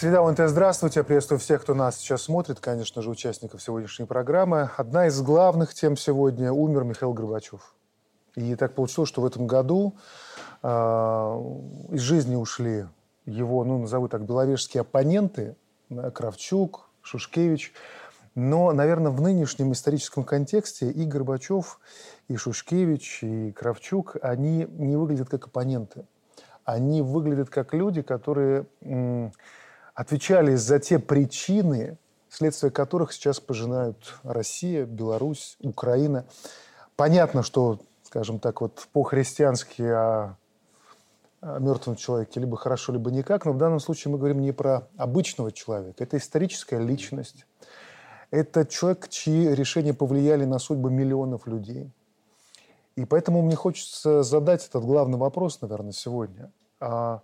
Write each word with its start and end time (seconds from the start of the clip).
Среда 0.00 0.22
ОНТ, 0.22 0.38
здравствуйте. 0.48 1.04
Приветствую 1.04 1.38
всех, 1.38 1.60
кто 1.60 1.74
нас 1.74 1.98
сейчас 1.98 2.22
смотрит, 2.22 2.58
конечно 2.58 3.02
же, 3.02 3.10
участников 3.10 3.62
сегодняшней 3.62 4.06
программы. 4.06 4.70
Одна 4.78 5.08
из 5.08 5.20
главных 5.20 5.74
тем 5.74 5.94
сегодня– 5.94 6.50
умер 6.54 6.84
Михаил 6.84 7.12
Горбачев. 7.12 7.74
И 8.34 8.54
так 8.54 8.74
получилось, 8.74 9.10
что 9.10 9.20
в 9.20 9.26
этом 9.26 9.46
году 9.46 9.94
э, 10.62 10.68
из 10.68 12.00
жизни 12.00 12.34
ушли 12.34 12.86
его, 13.26 13.62
ну, 13.62 13.76
назову 13.76 14.08
так, 14.08 14.24
беловежские 14.24 14.80
оппоненты, 14.80 15.54
Кравчук, 15.90 16.88
Шушкевич. 17.02 17.74
Но, 18.34 18.72
наверное, 18.72 19.12
в 19.12 19.20
нынешнем 19.20 19.72
историческом 19.72 20.24
контексте 20.24 20.90
и 20.90 21.04
Горбачев, 21.04 21.78
и 22.26 22.36
Шушкевич, 22.36 23.22
и 23.22 23.52
Кравчук, 23.52 24.16
они 24.22 24.64
не 24.64 24.96
выглядят 24.96 25.28
как 25.28 25.48
оппоненты. 25.48 26.06
Они 26.64 27.02
выглядят 27.02 27.50
как 27.50 27.74
люди, 27.74 28.00
которые 28.00 28.64
отвечали 30.00 30.54
за 30.54 30.78
те 30.78 30.98
причины, 30.98 31.98
следствие 32.30 32.70
которых 32.70 33.12
сейчас 33.12 33.38
пожинают 33.38 34.14
Россия, 34.22 34.86
Беларусь, 34.86 35.58
Украина. 35.60 36.24
Понятно, 36.96 37.42
что, 37.42 37.80
скажем 38.04 38.38
так, 38.38 38.62
вот 38.62 38.88
по-христиански 38.94 39.82
о, 39.82 40.38
о 41.42 41.58
мертвом 41.58 41.96
человеке 41.96 42.40
либо 42.40 42.56
хорошо, 42.56 42.94
либо 42.94 43.10
никак, 43.10 43.44
но 43.44 43.52
в 43.52 43.58
данном 43.58 43.78
случае 43.78 44.10
мы 44.10 44.16
говорим 44.16 44.40
не 44.40 44.52
про 44.52 44.88
обычного 44.96 45.52
человека. 45.52 46.02
Это 46.02 46.16
историческая 46.16 46.78
личность. 46.78 47.44
Это 48.30 48.64
человек, 48.64 49.08
чьи 49.10 49.54
решения 49.54 49.92
повлияли 49.92 50.46
на 50.46 50.58
судьбы 50.58 50.90
миллионов 50.90 51.46
людей. 51.46 51.90
И 52.96 53.04
поэтому 53.04 53.42
мне 53.42 53.54
хочется 53.54 54.22
задать 54.22 54.66
этот 54.66 54.82
главный 54.82 55.18
вопрос, 55.18 55.60
наверное, 55.60 55.92
сегодня. 55.92 56.50
А, 56.80 57.20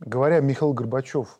говоря 0.00 0.40
Михаил 0.40 0.74
Горбачев 0.74 1.39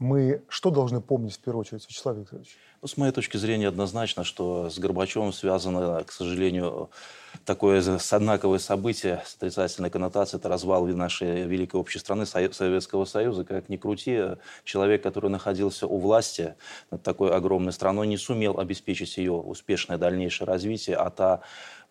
мы 0.00 0.42
что 0.48 0.70
должны 0.70 1.00
помнить 1.00 1.34
в 1.34 1.40
первую 1.40 1.60
очередь, 1.60 1.86
Вячеслав 1.88 2.16
Викторович? 2.16 2.56
Ну, 2.82 2.88
с 2.88 2.96
моей 2.96 3.12
точки 3.12 3.36
зрения, 3.36 3.68
однозначно, 3.68 4.24
что 4.24 4.70
с 4.70 4.78
Горбачевым 4.78 5.34
связано, 5.34 6.02
к 6.04 6.10
сожалению, 6.10 6.88
такое 7.44 7.80
одинаковое 7.80 8.58
событие 8.58 9.22
с 9.26 9.36
отрицательной 9.36 9.90
коннотацией. 9.90 10.40
Это 10.40 10.48
развал 10.48 10.86
нашей 10.86 11.42
великой 11.42 11.76
общей 11.78 11.98
страны, 11.98 12.24
Советского 12.24 13.04
Союза. 13.04 13.44
Как 13.44 13.68
ни 13.68 13.76
крути, 13.76 14.18
человек, 14.64 15.02
который 15.02 15.30
находился 15.30 15.86
у 15.86 15.98
власти 15.98 16.54
над 16.90 17.02
такой 17.02 17.32
огромной 17.32 17.72
страной, 17.72 18.06
не 18.06 18.16
сумел 18.16 18.58
обеспечить 18.58 19.18
ее 19.18 19.32
успешное 19.32 19.98
дальнейшее 19.98 20.46
развитие, 20.46 20.96
а 20.96 21.10
та 21.10 21.42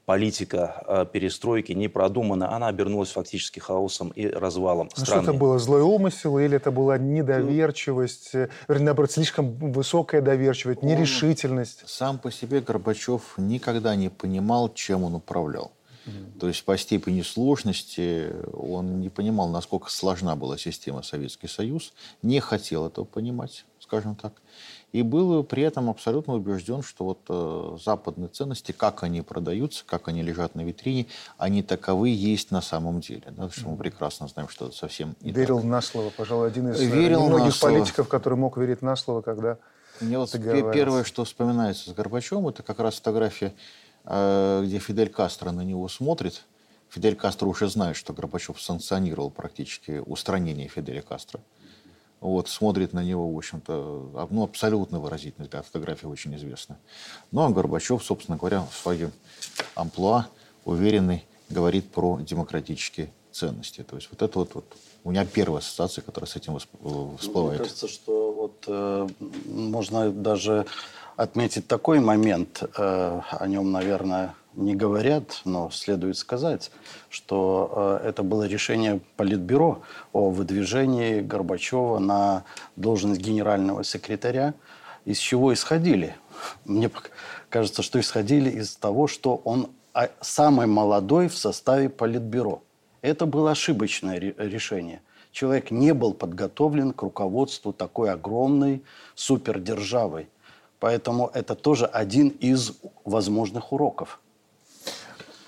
политика 0.09 0.83
э, 0.87 1.05
перестройки 1.13 1.71
не 1.73 1.87
продумана, 1.87 2.55
она 2.55 2.67
обернулась 2.69 3.11
фактически 3.11 3.59
хаосом 3.59 4.09
и 4.09 4.25
развалом 4.25 4.89
ну, 4.97 5.03
страны. 5.03 5.21
Что 5.21 5.31
это 5.31 5.39
было, 5.39 5.59
злой 5.59 5.81
умысел 5.81 6.39
или 6.39 6.55
это 6.55 6.71
была 6.71 6.97
недоверчивость, 6.97 8.33
вернее, 8.67 8.85
наоборот, 8.85 9.11
слишком 9.11 9.53
высокая 9.71 10.23
доверчивость, 10.23 10.81
нерешительность? 10.81 11.83
Сам 11.85 12.17
по 12.17 12.31
себе 12.31 12.59
Горбачев 12.59 13.35
никогда 13.37 13.95
не 13.95 14.09
понимал, 14.09 14.73
чем 14.73 15.03
он 15.03 15.13
управлял. 15.13 15.73
То 16.39 16.47
есть 16.47 16.65
по 16.65 16.75
степени 16.75 17.21
сложности 17.21 18.33
он 18.53 18.99
не 18.99 19.09
понимал, 19.09 19.47
насколько 19.49 19.91
сложна 19.91 20.35
была 20.35 20.57
система 20.57 21.03
Советский 21.03 21.47
Союз, 21.47 21.93
не 22.23 22.39
хотел 22.39 22.87
этого 22.87 23.05
понимать, 23.05 23.63
скажем 23.89 24.15
так 24.15 24.33
и 24.91 25.03
был 25.03 25.43
при 25.43 25.63
этом 25.63 25.89
абсолютно 25.89 26.33
убежден, 26.33 26.81
что 26.81 27.05
вот 27.05 27.19
э, 27.29 27.77
западные 27.83 28.27
ценности, 28.27 28.71
как 28.71 29.03
они 29.03 29.21
продаются, 29.21 29.83
как 29.85 30.07
они 30.07 30.23
лежат 30.23 30.55
на 30.55 30.61
витрине, 30.61 31.05
они 31.37 31.61
таковы 31.61 32.09
есть 32.09 32.51
на 32.51 32.61
самом 32.61 32.99
деле. 32.99 33.23
Да, 33.27 33.49
что 33.49 33.69
мы 33.69 33.77
прекрасно 33.77 34.27
знаем, 34.27 34.49
что 34.49 34.67
это 34.67 34.75
совсем 34.75 35.15
не 35.21 35.31
Верил 35.31 35.57
так. 35.57 35.65
на 35.65 35.81
слово, 35.81 36.09
пожалуй, 36.09 36.47
один 36.47 36.71
из 36.71 36.81
э, 36.81 36.85
Верил 36.85 37.27
многих 37.27 37.59
политиков, 37.59 38.07
который 38.07 38.35
мог 38.35 38.57
верить 38.57 38.81
на 38.81 38.95
слово, 38.95 39.21
когда 39.21 39.57
Мне 40.01 40.17
вот 40.17 40.31
первое, 40.31 41.03
что 41.03 41.23
вспоминается 41.23 41.91
с 41.91 41.93
Горбачевым, 41.93 42.47
это 42.47 42.63
как 42.63 42.79
раз 42.79 42.95
фотография, 42.95 43.53
э, 44.05 44.63
где 44.65 44.79
Фидель 44.79 45.09
Кастро 45.09 45.51
на 45.51 45.61
него 45.61 45.87
смотрит. 45.87 46.45
Фидель 46.89 47.15
Кастро 47.15 47.45
уже 47.45 47.69
знает, 47.69 47.95
что 47.95 48.13
Горбачев 48.13 48.59
санкционировал 48.59 49.29
практически 49.29 50.01
устранение 50.03 50.67
Фиделя 50.67 51.03
Кастро 51.03 51.41
вот, 52.21 52.49
смотрит 52.49 52.93
на 52.93 53.03
него, 53.03 53.31
в 53.31 53.37
общем-то, 53.37 54.27
ну, 54.29 54.43
абсолютно 54.43 54.99
выразительный 54.99 55.45
взгляд. 55.45 55.65
Фотография 55.65 56.07
очень 56.07 56.35
известна. 56.35 56.77
Ну, 57.31 57.41
а 57.43 57.49
Горбачев, 57.49 58.03
собственно 58.03 58.37
говоря, 58.37 58.61
в 58.69 58.75
своем 58.75 59.11
амплуа 59.75 60.27
уверенный 60.65 61.25
говорит 61.49 61.91
про 61.91 62.19
демократические 62.19 63.11
ценности. 63.31 63.83
То 63.83 63.95
есть 63.95 64.09
вот 64.11 64.21
это 64.21 64.39
вот, 64.39 64.55
вот 64.55 64.65
у 65.03 65.11
меня 65.11 65.25
первая 65.25 65.59
ассоциация, 65.59 66.01
которая 66.01 66.29
с 66.29 66.35
этим 66.35 66.57
всплывает. 66.59 67.19
Ну, 67.33 67.49
мне 67.49 67.57
кажется, 67.57 67.87
что 67.87 68.31
вот 68.33 68.63
э, 68.67 69.07
можно 69.45 70.11
даже 70.11 70.65
отметить 71.15 71.67
такой 71.67 71.99
момент, 71.99 72.63
э, 72.63 73.21
о 73.29 73.47
нем, 73.47 73.71
наверное, 73.71 74.35
не 74.59 74.75
говорят, 74.75 75.41
но 75.45 75.69
следует 75.71 76.17
сказать, 76.17 76.71
что 77.09 77.99
э, 78.03 78.09
это 78.09 78.23
было 78.23 78.45
решение 78.45 78.99
Политбюро 79.15 79.81
о 80.11 80.29
выдвижении 80.29 81.21
Горбачева 81.21 81.99
на 81.99 82.43
должность 82.75 83.21
генерального 83.21 83.83
секретаря. 83.83 84.53
Из 85.05 85.17
чего 85.17 85.53
исходили? 85.53 86.15
Мне 86.65 86.91
кажется, 87.49 87.81
что 87.81 87.99
исходили 87.99 88.49
из 88.49 88.75
того, 88.75 89.07
что 89.07 89.35
он 89.45 89.69
а, 89.93 90.09
самый 90.21 90.67
молодой 90.67 91.29
в 91.29 91.37
составе 91.37 91.89
Политбюро. 91.89 92.61
Это 93.01 93.25
было 93.25 93.51
ошибочное 93.51 94.19
решение. 94.19 95.01
Человек 95.31 95.71
не 95.71 95.93
был 95.93 96.13
подготовлен 96.13 96.91
к 96.91 97.01
руководству 97.01 97.71
такой 97.71 98.11
огромной 98.11 98.83
супердержавой. 99.15 100.27
Поэтому 100.79 101.31
это 101.33 101.55
тоже 101.55 101.85
один 101.85 102.29
из 102.29 102.73
возможных 103.05 103.71
уроков. 103.71 104.19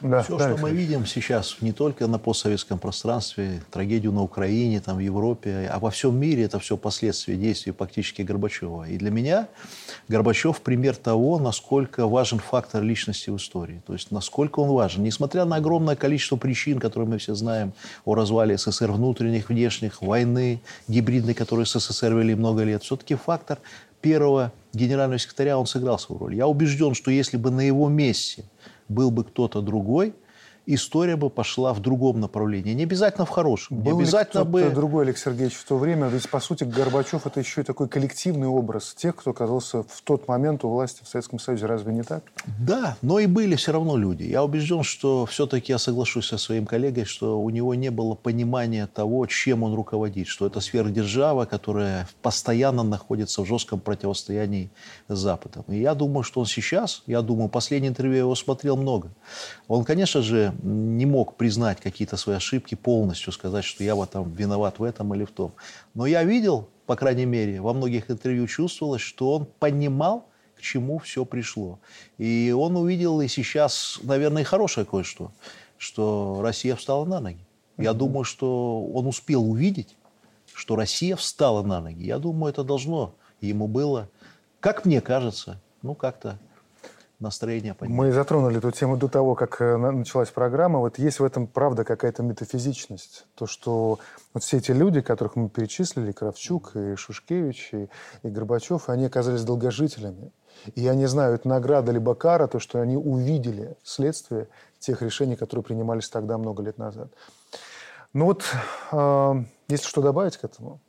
Да, 0.01 0.23
Все, 0.23 0.39
что 0.39 0.57
мы 0.57 0.71
видим 0.71 1.05
сейчас 1.05 1.57
не 1.61 1.73
только 1.73 2.07
на 2.07 2.17
постсоветском 2.17 2.79
пространстве, 2.79 3.61
трагедию 3.69 4.11
на 4.11 4.23
Украине, 4.23 4.81
там, 4.81 4.97
в 4.97 4.99
Европе, 4.99 5.69
а 5.71 5.79
во 5.79 5.91
всем 5.91 6.19
мире, 6.19 6.43
это 6.43 6.59
все 6.59 6.75
последствия 6.75 7.35
действий 7.35 7.71
фактически 7.71 8.23
Горбачева. 8.23 8.89
И 8.89 8.97
для 8.97 9.11
меня 9.11 9.47
Горбачев 10.07 10.61
пример 10.61 10.95
того, 10.95 11.37
насколько 11.37 12.07
важен 12.07 12.39
фактор 12.39 12.81
личности 12.81 13.29
в 13.29 13.37
истории. 13.37 13.81
То 13.85 13.93
есть, 13.93 14.11
насколько 14.11 14.59
он 14.59 14.69
важен. 14.69 15.03
Несмотря 15.03 15.45
на 15.45 15.57
огромное 15.57 15.95
количество 15.95 16.35
причин, 16.35 16.79
которые 16.79 17.07
мы 17.07 17.17
все 17.19 17.35
знаем 17.35 17.73
о 18.03 18.15
развале 18.15 18.57
СССР, 18.57 18.91
внутренних, 18.91 19.49
внешних, 19.49 20.01
войны, 20.01 20.61
гибридной, 20.87 21.35
которые 21.35 21.65
СССР 21.67 22.13
вели 22.13 22.33
много 22.33 22.63
лет, 22.63 22.83
все-таки 22.83 23.13
фактор 23.15 23.59
первого 24.01 24.51
генерального 24.73 25.19
секретаря, 25.19 25.59
он 25.59 25.67
сыграл 25.67 25.99
свою 25.99 26.19
роль. 26.19 26.35
Я 26.35 26.47
убежден, 26.47 26.95
что 26.95 27.11
если 27.11 27.37
бы 27.37 27.51
на 27.51 27.61
его 27.61 27.87
месте 27.87 28.43
был 28.91 29.11
бы 29.11 29.23
кто-то 29.23 29.61
другой, 29.61 30.13
история 30.65 31.15
бы 31.15 31.29
пошла 31.29 31.73
в 31.73 31.79
другом 31.79 32.19
направлении. 32.19 32.73
Не 32.73 32.83
обязательно 32.83 33.25
в 33.25 33.29
хорошем. 33.29 33.79
Был 33.79 33.97
не 33.97 34.03
обязательно 34.03 34.41
ли 34.41 34.47
бы... 34.47 34.69
другой, 34.69 35.05
Алексей 35.05 35.25
Сергеевич, 35.25 35.55
в 35.55 35.65
то 35.65 35.77
время? 35.77 36.07
Ведь, 36.07 36.29
по 36.29 36.39
сути, 36.39 36.63
Горбачев– 36.63 37.25
это 37.25 37.39
еще 37.39 37.61
и 37.61 37.63
такой 37.63 37.87
коллективный 37.87 38.47
образ 38.47 38.93
тех, 38.93 39.15
кто 39.15 39.31
оказался 39.31 39.83
в 39.83 40.01
тот 40.03 40.27
момент 40.27 40.63
у 40.63 40.69
власти 40.69 41.03
в 41.03 41.07
Советском 41.07 41.39
Союзе. 41.39 41.65
Разве 41.65 41.93
не 41.93 42.03
так? 42.03 42.23
Да, 42.59 42.97
но 43.01 43.19
и 43.19 43.25
были 43.25 43.55
все 43.55 43.71
равно 43.71 43.97
люди. 43.97 44.23
Я 44.23 44.43
убежден, 44.43 44.83
что 44.83 45.25
все-таки 45.25 45.71
я 45.71 45.77
соглашусь 45.77 46.27
со 46.27 46.37
своим 46.37 46.65
коллегой, 46.65 47.05
что 47.05 47.41
у 47.41 47.49
него 47.49 47.75
не 47.75 47.89
было 47.89 48.15
понимания 48.15 48.87
того, 48.87 49.25
чем 49.25 49.63
он 49.63 49.73
руководит, 49.73 50.27
что 50.27 50.47
это 50.47 50.59
сверхдержава, 50.59 51.45
которая 51.45 52.07
постоянно 52.21 52.83
находится 52.83 53.41
в 53.41 53.45
жестком 53.45 53.79
противостоянии 53.79 54.69
с 55.07 55.17
Западом. 55.17 55.63
И 55.67 55.79
я 55.79 55.95
думаю, 55.95 56.23
что 56.23 56.39
он 56.39 56.45
сейчас, 56.45 57.03
я 57.07 57.21
думаю, 57.21 57.49
последнее 57.49 57.89
интервью 57.89 58.13
я 58.13 58.19
его 58.19 58.35
смотрел 58.35 58.77
много. 58.77 59.09
Он, 59.67 59.83
конечно 59.83 60.21
же, 60.21 60.53
не 60.61 61.05
мог 61.05 61.37
признать 61.37 61.79
какие-то 61.79 62.17
свои 62.17 62.35
ошибки 62.35 62.75
полностью, 62.75 63.33
сказать, 63.33 63.65
что 63.65 63.83
я 63.83 63.95
вот 63.95 64.11
там 64.11 64.31
виноват 64.33 64.79
в 64.79 64.83
этом 64.83 65.13
или 65.13 65.25
в 65.25 65.31
том. 65.31 65.53
Но 65.93 66.05
я 66.05 66.23
видел, 66.23 66.69
по 66.85 66.95
крайней 66.95 67.25
мере, 67.25 67.61
во 67.61 67.73
многих 67.73 68.09
интервью 68.11 68.47
чувствовалось, 68.47 69.01
что 69.01 69.33
он 69.33 69.45
понимал, 69.59 70.27
к 70.55 70.61
чему 70.61 70.99
все 70.99 71.25
пришло. 71.25 71.79
И 72.17 72.53
он 72.55 72.75
увидел 72.75 73.21
и 73.21 73.27
сейчас, 73.27 73.99
наверное, 74.03 74.43
хорошее 74.43 74.85
кое-что, 74.85 75.31
что 75.77 76.39
Россия 76.41 76.75
встала 76.75 77.05
на 77.05 77.19
ноги. 77.19 77.45
Я 77.77 77.93
думаю, 77.93 78.23
что 78.23 78.85
он 78.93 79.07
успел 79.07 79.49
увидеть, 79.49 79.95
что 80.53 80.75
Россия 80.75 81.15
встала 81.15 81.63
на 81.63 81.81
ноги. 81.81 82.03
Я 82.03 82.19
думаю, 82.19 82.51
это 82.51 82.63
должно 82.63 83.15
ему 83.39 83.67
было, 83.67 84.09
как 84.59 84.85
мне 84.85 85.01
кажется, 85.01 85.59
ну 85.81 85.95
как-то 85.95 86.37
настроение 87.21 87.73
поднять. 87.73 87.97
Мы 87.97 88.11
затронули 88.11 88.57
эту 88.57 88.71
тему 88.71 88.97
до 88.97 89.07
того, 89.07 89.35
как 89.35 89.61
э, 89.61 89.77
началась 89.77 90.29
программа. 90.29 90.79
Вот 90.79 90.99
есть 90.99 91.19
в 91.19 91.23
этом, 91.23 91.47
правда, 91.47 91.83
какая-то 91.83 92.23
метафизичность. 92.23 93.25
То, 93.35 93.47
что 93.47 93.99
вот 94.33 94.43
все 94.43 94.57
эти 94.57 94.71
люди, 94.71 95.01
которых 95.01 95.35
мы 95.35 95.49
перечислили, 95.49 96.11
Кравчук 96.11 96.75
и 96.75 96.95
Шушкевич, 96.95 97.69
и, 97.73 97.89
и 98.23 98.29
Горбачев, 98.29 98.89
они 98.89 99.05
оказались 99.05 99.43
долгожителями. 99.43 100.31
И 100.75 100.87
они 100.87 101.05
знают 101.05 101.45
награда 101.45 101.91
либо 101.91 102.13
кара, 102.15 102.47
то, 102.47 102.59
что 102.59 102.81
они 102.81 102.97
увидели 102.97 103.77
следствие 103.83 104.47
тех 104.79 105.01
решений, 105.01 105.35
которые 105.35 105.63
принимались 105.63 106.09
тогда, 106.09 106.37
много 106.37 106.63
лет 106.63 106.77
назад. 106.77 107.11
Ну 108.13 108.25
вот, 108.25 108.43
э, 108.91 109.43
если 109.69 109.87
что 109.87 110.01
добавить 110.01 110.37
к 110.37 110.43
этому? 110.43 110.81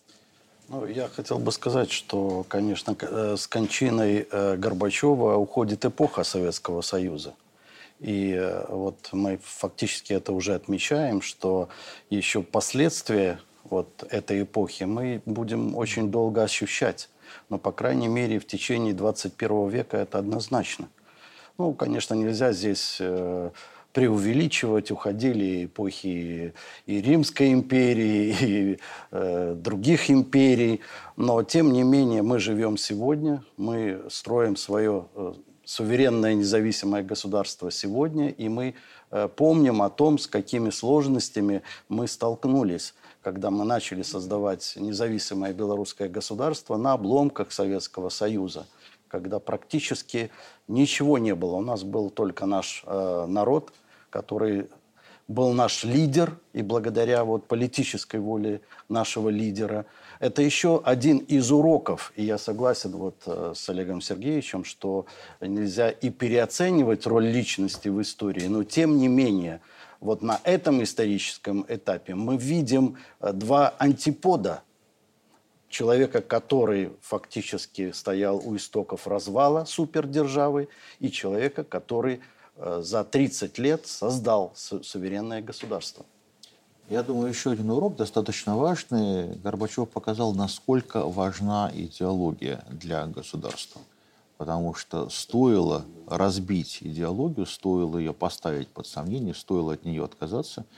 Ну, 0.69 0.87
я 0.87 1.09
хотел 1.09 1.38
бы 1.38 1.53
сказать, 1.53 1.91
что, 1.91 2.44
конечно, 2.49 2.97
э, 3.00 3.37
с 3.37 3.47
кончиной 3.47 4.26
э, 4.31 4.56
Горбачева 4.56 5.37
уходит 5.37 5.85
эпоха 5.85 6.25
Советского 6.25 6.81
Союза. 6.82 7.35
И 8.00 8.32
э, 8.32 8.64
вот 8.69 9.09
мы 9.12 9.38
фактически 9.43 10.12
это 10.12 10.32
уже 10.32 10.55
отмечаем, 10.55 11.20
что 11.20 11.69
еще 12.11 12.43
последствия 12.43 13.41
вот 13.64 14.05
этой 14.09 14.43
эпохи 14.43 14.85
мы 14.85 15.23
будем 15.26 15.76
очень 15.76 16.11
долго 16.11 16.43
ощущать. 16.43 17.11
Но, 17.49 17.59
по 17.59 17.73
крайней 17.73 18.09
мере, 18.09 18.38
в 18.38 18.47
течение 18.47 18.94
21 18.94 19.69
века 19.69 19.97
это 19.97 20.19
однозначно. 20.19 20.88
Ну, 21.59 21.75
конечно, 21.75 22.14
нельзя 22.14 22.53
здесь 22.53 23.00
преувеличивать. 23.92 24.90
Уходили 24.90 25.66
эпохи 25.66 26.54
и 26.86 27.00
Римской 27.00 27.52
империи, 27.52 28.36
и 28.40 28.78
э, 29.10 29.54
других 29.56 30.10
империй. 30.10 30.80
Но, 31.16 31.42
тем 31.42 31.72
не 31.72 31.82
менее, 31.82 32.22
мы 32.22 32.38
живем 32.38 32.76
сегодня, 32.76 33.42
мы 33.56 34.02
строим 34.08 34.56
свое 34.56 35.06
э, 35.14 35.34
суверенное 35.64 36.34
независимое 36.34 37.02
государство 37.02 37.70
сегодня, 37.70 38.28
и 38.28 38.48
мы 38.48 38.74
э, 39.10 39.28
помним 39.34 39.82
о 39.82 39.90
том, 39.90 40.18
с 40.18 40.26
какими 40.26 40.70
сложностями 40.70 41.62
мы 41.88 42.08
столкнулись 42.08 42.94
когда 43.22 43.50
мы 43.50 43.64
начали 43.64 44.02
создавать 44.02 44.74
независимое 44.76 45.52
белорусское 45.52 46.08
государство 46.08 46.76
на 46.76 46.94
обломках 46.94 47.52
Советского 47.52 48.08
Союза, 48.08 48.66
когда 49.08 49.38
практически 49.38 50.30
ничего 50.68 51.18
не 51.18 51.34
было. 51.34 51.56
У 51.56 51.60
нас 51.60 51.84
был 51.84 52.10
только 52.10 52.46
наш 52.46 52.82
э, 52.84 53.26
народ, 53.28 53.72
который 54.12 54.69
был 55.26 55.53
наш 55.53 55.85
лидер, 55.85 56.38
и 56.53 56.62
благодаря 56.62 57.25
вот 57.25 57.47
политической 57.47 58.20
воле 58.20 58.61
нашего 58.88 59.31
лидера. 59.31 59.87
Это 60.20 60.43
еще 60.43 60.81
один 60.85 61.19
из 61.19 61.50
уроков, 61.50 62.12
и 62.17 62.25
я 62.25 62.38
согласен 62.38 62.93
вот 62.93 63.17
э, 63.26 63.53
с 63.56 63.69
Олегом 63.70 64.00
Сергеевичем, 64.00 64.64
что 64.64 65.06
нельзя 65.41 65.91
и 65.91 66.11
переоценивать 66.11 67.06
роль 67.06 67.26
личности 67.26 67.88
в 67.88 68.00
истории, 68.03 68.47
но 68.47 68.62
тем 68.62 68.99
не 68.99 69.09
менее, 69.09 69.61
вот 70.00 70.23
на 70.23 70.41
этом 70.44 70.82
историческом 70.82 71.64
этапе 71.69 72.14
мы 72.14 72.37
видим 72.37 72.99
э, 73.20 73.32
два 73.32 73.75
антипода 73.79 74.62
человека, 75.69 76.20
который 76.20 76.93
фактически 77.00 77.93
стоял 77.93 78.37
у 78.44 78.56
истоков 78.56 79.06
развала 79.06 79.64
супердержавы, 79.64 80.69
и 81.00 81.11
человека, 81.11 81.64
который 81.64 82.20
за 82.56 83.04
30 83.04 83.58
лет 83.58 83.87
создал 83.87 84.52
суверенное 84.54 85.43
государство. 85.43 86.04
Я 86.88 87.02
думаю, 87.02 87.28
еще 87.28 87.52
один 87.52 87.70
урок 87.70 87.96
достаточно 87.96 88.56
важный. 88.56 89.34
Горбачев 89.37 89.88
показал, 89.88 90.34
насколько 90.34 91.06
важна 91.06 91.70
идеология 91.72 92.64
для 92.70 93.06
государства. 93.06 93.81
Потому 94.37 94.75
что 94.75 95.08
стоило 95.08 95.84
разбить 96.06 96.78
идеологию, 96.81 97.46
стоило 97.46 97.96
ее 97.99 98.12
поставить 98.12 98.69
под 98.69 98.87
сомнение, 98.87 99.34
стоило 99.34 99.75
от 99.75 99.84
нее 99.84 100.04
отказаться– 100.04 100.64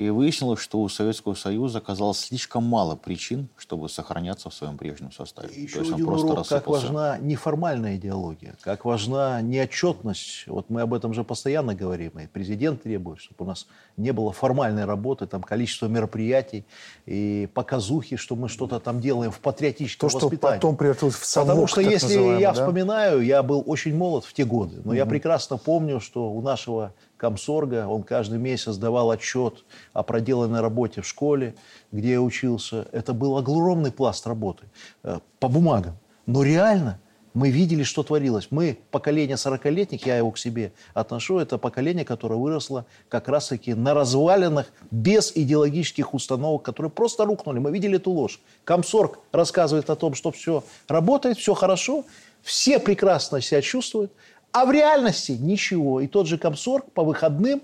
и 0.00 0.08
выяснилось, 0.08 0.60
что 0.60 0.80
у 0.80 0.88
Советского 0.88 1.34
Союза 1.34 1.78
оказалось 1.78 2.20
слишком 2.20 2.64
мало 2.64 2.96
причин, 2.96 3.48
чтобы 3.58 3.90
сохраняться 3.90 4.48
в 4.48 4.54
своем 4.54 4.78
прежнем 4.78 5.12
составе. 5.12 5.50
И 5.52 5.62
еще 5.62 5.74
То 5.74 5.80
есть 5.80 5.92
один 5.92 6.06
он 6.06 6.12
просто 6.12 6.32
урок, 6.32 6.48
как 6.48 6.66
важна 6.68 7.18
неформальная 7.18 7.96
идеология, 7.96 8.54
как 8.62 8.86
важна 8.86 9.42
неотчетность. 9.42 10.44
Вот 10.46 10.70
мы 10.70 10.80
об 10.80 10.94
этом 10.94 11.12
же 11.12 11.22
постоянно 11.22 11.74
говорим. 11.74 12.12
И 12.18 12.26
президент 12.26 12.82
требует, 12.82 13.20
чтобы 13.20 13.44
у 13.44 13.48
нас 13.48 13.66
не 13.98 14.12
было 14.12 14.32
формальной 14.32 14.86
работы, 14.86 15.26
там 15.26 15.42
количество 15.42 15.86
мероприятий 15.86 16.64
и 17.04 17.46
показухи, 17.52 18.16
что 18.16 18.36
мы 18.36 18.48
что-то 18.48 18.80
там 18.80 19.02
делаем 19.02 19.30
в 19.30 19.40
патриотическом 19.40 20.08
То, 20.08 20.16
воспитании. 20.16 20.56
что 20.56 20.66
потом 20.66 20.76
превратилось 20.76 21.16
в 21.16 21.26
совок, 21.26 21.48
Потому 21.48 21.66
что 21.66 21.82
если 21.82 22.40
я 22.40 22.52
да? 22.52 22.62
вспоминаю, 22.62 23.20
я 23.20 23.42
был 23.42 23.62
очень 23.66 23.94
молод 23.94 24.24
в 24.24 24.32
те 24.32 24.46
годы, 24.46 24.76
но 24.76 24.90
угу. 24.90 24.92
я 24.94 25.04
прекрасно 25.04 25.58
помню, 25.58 26.00
что 26.00 26.32
у 26.32 26.40
нашего 26.40 26.94
комсорга, 27.20 27.86
он 27.86 28.02
каждый 28.02 28.38
месяц 28.38 28.76
давал 28.76 29.10
отчет 29.10 29.64
о 29.92 30.02
проделанной 30.02 30.60
работе 30.60 31.02
в 31.02 31.06
школе, 31.06 31.54
где 31.92 32.12
я 32.12 32.22
учился. 32.22 32.88
Это 32.92 33.12
был 33.12 33.36
огромный 33.36 33.92
пласт 33.92 34.26
работы 34.26 34.64
э, 35.02 35.18
по 35.38 35.48
бумагам. 35.48 35.98
Но 36.24 36.42
реально 36.42 36.98
мы 37.34 37.50
видели, 37.50 37.82
что 37.82 38.02
творилось. 38.02 38.48
Мы, 38.50 38.78
поколение 38.90 39.36
40-летних, 39.36 40.06
я 40.06 40.16
его 40.16 40.30
к 40.30 40.38
себе 40.38 40.72
отношу, 40.94 41.38
это 41.38 41.58
поколение, 41.58 42.06
которое 42.06 42.36
выросло 42.36 42.86
как 43.10 43.28
раз-таки 43.28 43.74
на 43.74 43.92
развалинах 43.92 44.66
без 44.90 45.32
идеологических 45.34 46.14
установок, 46.14 46.62
которые 46.62 46.90
просто 46.90 47.26
рухнули. 47.26 47.58
Мы 47.58 47.70
видели 47.70 47.96
эту 47.96 48.12
ложь. 48.12 48.40
Комсорг 48.64 49.18
рассказывает 49.30 49.90
о 49.90 49.96
том, 49.96 50.14
что 50.14 50.30
все 50.30 50.64
работает, 50.88 51.36
все 51.36 51.52
хорошо, 51.52 52.04
все 52.42 52.78
прекрасно 52.78 53.40
себя 53.40 53.60
чувствуют, 53.60 54.12
а 54.52 54.64
в 54.64 54.70
реальности 54.70 55.32
ничего. 55.32 56.00
И 56.00 56.06
тот 56.06 56.26
же 56.26 56.38
Комсорг 56.38 56.90
по 56.92 57.04
выходным, 57.04 57.62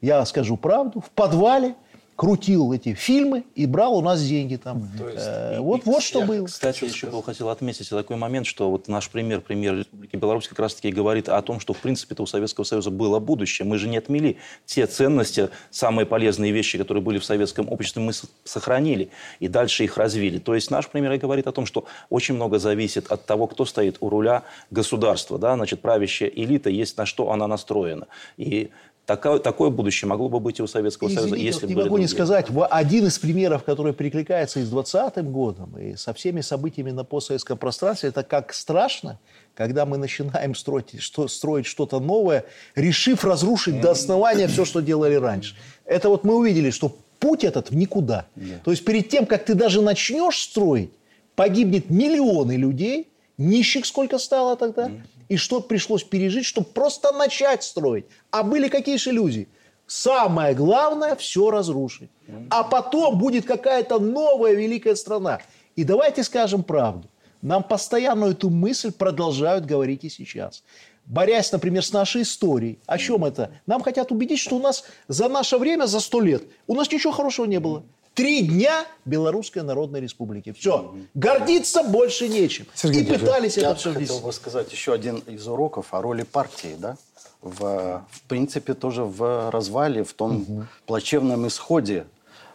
я 0.00 0.24
скажу 0.24 0.56
правду, 0.56 1.00
в 1.00 1.10
подвале 1.10 1.74
крутил 2.20 2.74
эти 2.74 2.92
фильмы 2.92 3.44
и 3.54 3.64
брал 3.64 3.96
у 3.96 4.02
нас 4.02 4.22
деньги 4.22 4.56
там. 4.56 4.86
То 4.98 5.08
есть, 5.08 5.24
э, 5.26 5.56
и, 5.56 5.58
вот, 5.58 5.86
и, 5.86 5.88
вот 5.88 6.02
что 6.02 6.20
было. 6.20 6.44
Кстати, 6.44 6.84
еще 6.84 7.06
бы 7.06 7.22
хотел 7.22 7.48
отметить 7.48 7.88
такой 7.88 8.18
момент, 8.18 8.46
что 8.46 8.70
вот 8.70 8.88
наш 8.88 9.08
пример, 9.08 9.40
пример 9.40 9.78
Республики 9.78 10.16
Беларусь 10.16 10.46
как 10.46 10.58
раз-таки 10.58 10.92
говорит 10.92 11.30
о 11.30 11.40
том, 11.40 11.60
что 11.60 11.72
в 11.72 11.78
принципе-то 11.78 12.22
у 12.22 12.26
Советского 12.26 12.64
Союза 12.64 12.90
было 12.90 13.20
будущее. 13.20 13.66
Мы 13.66 13.78
же 13.78 13.88
не 13.88 13.96
отмели 13.96 14.36
те 14.66 14.86
ценности, 14.86 15.48
самые 15.70 16.04
полезные 16.04 16.52
вещи, 16.52 16.76
которые 16.76 17.02
были 17.02 17.18
в 17.18 17.24
советском 17.24 17.72
обществе, 17.72 18.02
мы 18.02 18.12
сохранили 18.44 19.08
и 19.38 19.48
дальше 19.48 19.84
их 19.84 19.96
развили. 19.96 20.38
То 20.40 20.54
есть 20.54 20.70
наш 20.70 20.88
пример 20.88 21.12
и 21.12 21.16
говорит 21.16 21.46
о 21.46 21.52
том, 21.52 21.64
что 21.64 21.86
очень 22.10 22.34
много 22.34 22.58
зависит 22.58 23.10
от 23.10 23.24
того, 23.24 23.46
кто 23.46 23.64
стоит 23.64 23.96
у 24.00 24.10
руля 24.10 24.42
государства. 24.70 25.38
Да? 25.38 25.54
Значит, 25.54 25.80
правящая 25.80 26.28
элита 26.28 26.68
есть 26.68 26.98
на 26.98 27.06
что 27.06 27.32
она 27.32 27.46
настроена. 27.46 28.08
И 28.36 28.68
Такое, 29.10 29.40
такое 29.40 29.70
будущее 29.70 30.08
могло 30.08 30.28
бы 30.28 30.38
быть 30.38 30.60
и 30.60 30.62
у 30.62 30.68
Советского 30.68 31.08
Извините, 31.08 31.30
Союза, 31.30 31.44
если 31.44 31.60
вот 31.62 31.68
не 31.68 31.74
могу 31.74 31.88
другие. 31.88 32.02
не 32.02 32.08
сказать, 32.08 32.46
один 32.70 33.06
из 33.06 33.18
примеров, 33.18 33.64
который 33.64 33.92
перекликается 33.92 34.60
и 34.60 34.62
с 34.62 34.72
20-м 34.72 35.32
годом, 35.32 35.76
и 35.76 35.96
со 35.96 36.14
всеми 36.14 36.42
событиями 36.42 36.92
на 36.92 37.02
постсоветском 37.02 37.58
пространстве, 37.58 38.10
это 38.10 38.22
как 38.22 38.54
страшно, 38.54 39.18
когда 39.56 39.84
мы 39.84 39.96
начинаем 39.96 40.54
строить, 40.54 41.00
что, 41.02 41.26
строить 41.26 41.66
что-то 41.66 41.98
новое, 41.98 42.44
решив 42.76 43.24
разрушить 43.24 43.80
до 43.80 43.90
основания 43.90 44.46
все, 44.46 44.64
что 44.64 44.78
делали 44.78 45.16
раньше. 45.16 45.56
Это 45.86 46.08
вот 46.08 46.22
мы 46.22 46.36
увидели, 46.36 46.70
что 46.70 46.96
путь 47.18 47.42
этот 47.42 47.70
в 47.70 47.74
никуда. 47.74 48.26
Нет. 48.36 48.62
То 48.62 48.70
есть 48.70 48.84
перед 48.84 49.08
тем, 49.08 49.26
как 49.26 49.44
ты 49.44 49.56
даже 49.56 49.82
начнешь 49.82 50.38
строить, 50.38 50.92
погибнет 51.34 51.90
миллионы 51.90 52.52
людей, 52.52 53.08
нищих 53.38 53.86
сколько 53.86 54.18
стало 54.18 54.56
тогда, 54.56 54.88
и 55.30 55.36
что 55.36 55.60
пришлось 55.60 56.02
пережить, 56.02 56.44
чтобы 56.44 56.66
просто 56.66 57.12
начать 57.12 57.62
строить. 57.62 58.04
А 58.32 58.42
были 58.42 58.68
какие 58.68 58.96
же 58.96 59.10
иллюзии? 59.10 59.48
Самое 59.86 60.54
главное– 60.54 61.14
все 61.16 61.50
разрушить. 61.50 62.10
А 62.50 62.64
потом 62.64 63.16
будет 63.16 63.46
какая-то 63.46 64.00
новая 64.00 64.54
великая 64.54 64.96
страна. 64.96 65.40
И 65.76 65.84
давайте 65.84 66.24
скажем 66.24 66.64
правду. 66.64 67.08
Нам 67.42 67.62
постоянно 67.62 68.26
эту 68.26 68.50
мысль 68.50 68.92
продолжают 68.92 69.66
говорить 69.66 70.04
и 70.04 70.10
сейчас. 70.10 70.64
Борясь, 71.06 71.52
например, 71.52 71.84
с 71.84 71.92
нашей 71.92 72.22
историей. 72.22 72.80
О 72.86 72.98
чем 72.98 73.24
это? 73.24 73.52
Нам 73.66 73.82
хотят 73.82 74.10
убедить, 74.10 74.40
что 74.40 74.56
у 74.56 74.60
нас 74.60 74.84
за 75.06 75.28
наше 75.28 75.58
время, 75.58 75.86
за 75.86 76.00
сто 76.00 76.20
лет, 76.20 76.42
у 76.66 76.74
нас 76.74 76.90
ничего 76.90 77.12
хорошего 77.12 77.46
не 77.46 77.60
было. 77.60 77.84
Три 78.14 78.42
дня 78.42 78.86
Белорусской 79.04 79.62
Народной 79.62 80.00
Республики. 80.00 80.52
Все. 80.52 80.94
Гордиться 81.14 81.82
больше 81.82 82.28
нечем. 82.28 82.66
Сергей 82.74 83.02
и 83.02 83.06
пытались 83.06 83.56
это 83.56 83.74
все. 83.74 83.90
Я 83.90 84.00
хотел 84.00 84.20
бы 84.20 84.32
сказать 84.32 84.72
еще 84.72 84.92
один 84.92 85.18
из 85.18 85.46
уроков 85.46 85.94
о 85.94 86.02
роли 86.02 86.22
партии, 86.22 86.76
да? 86.78 86.96
В, 87.40 88.04
в 88.10 88.22
принципе, 88.28 88.74
тоже 88.74 89.04
в 89.04 89.50
развале, 89.50 90.04
в 90.04 90.12
том 90.12 90.42
угу. 90.42 90.66
плачевном 90.86 91.46
исходе 91.46 92.04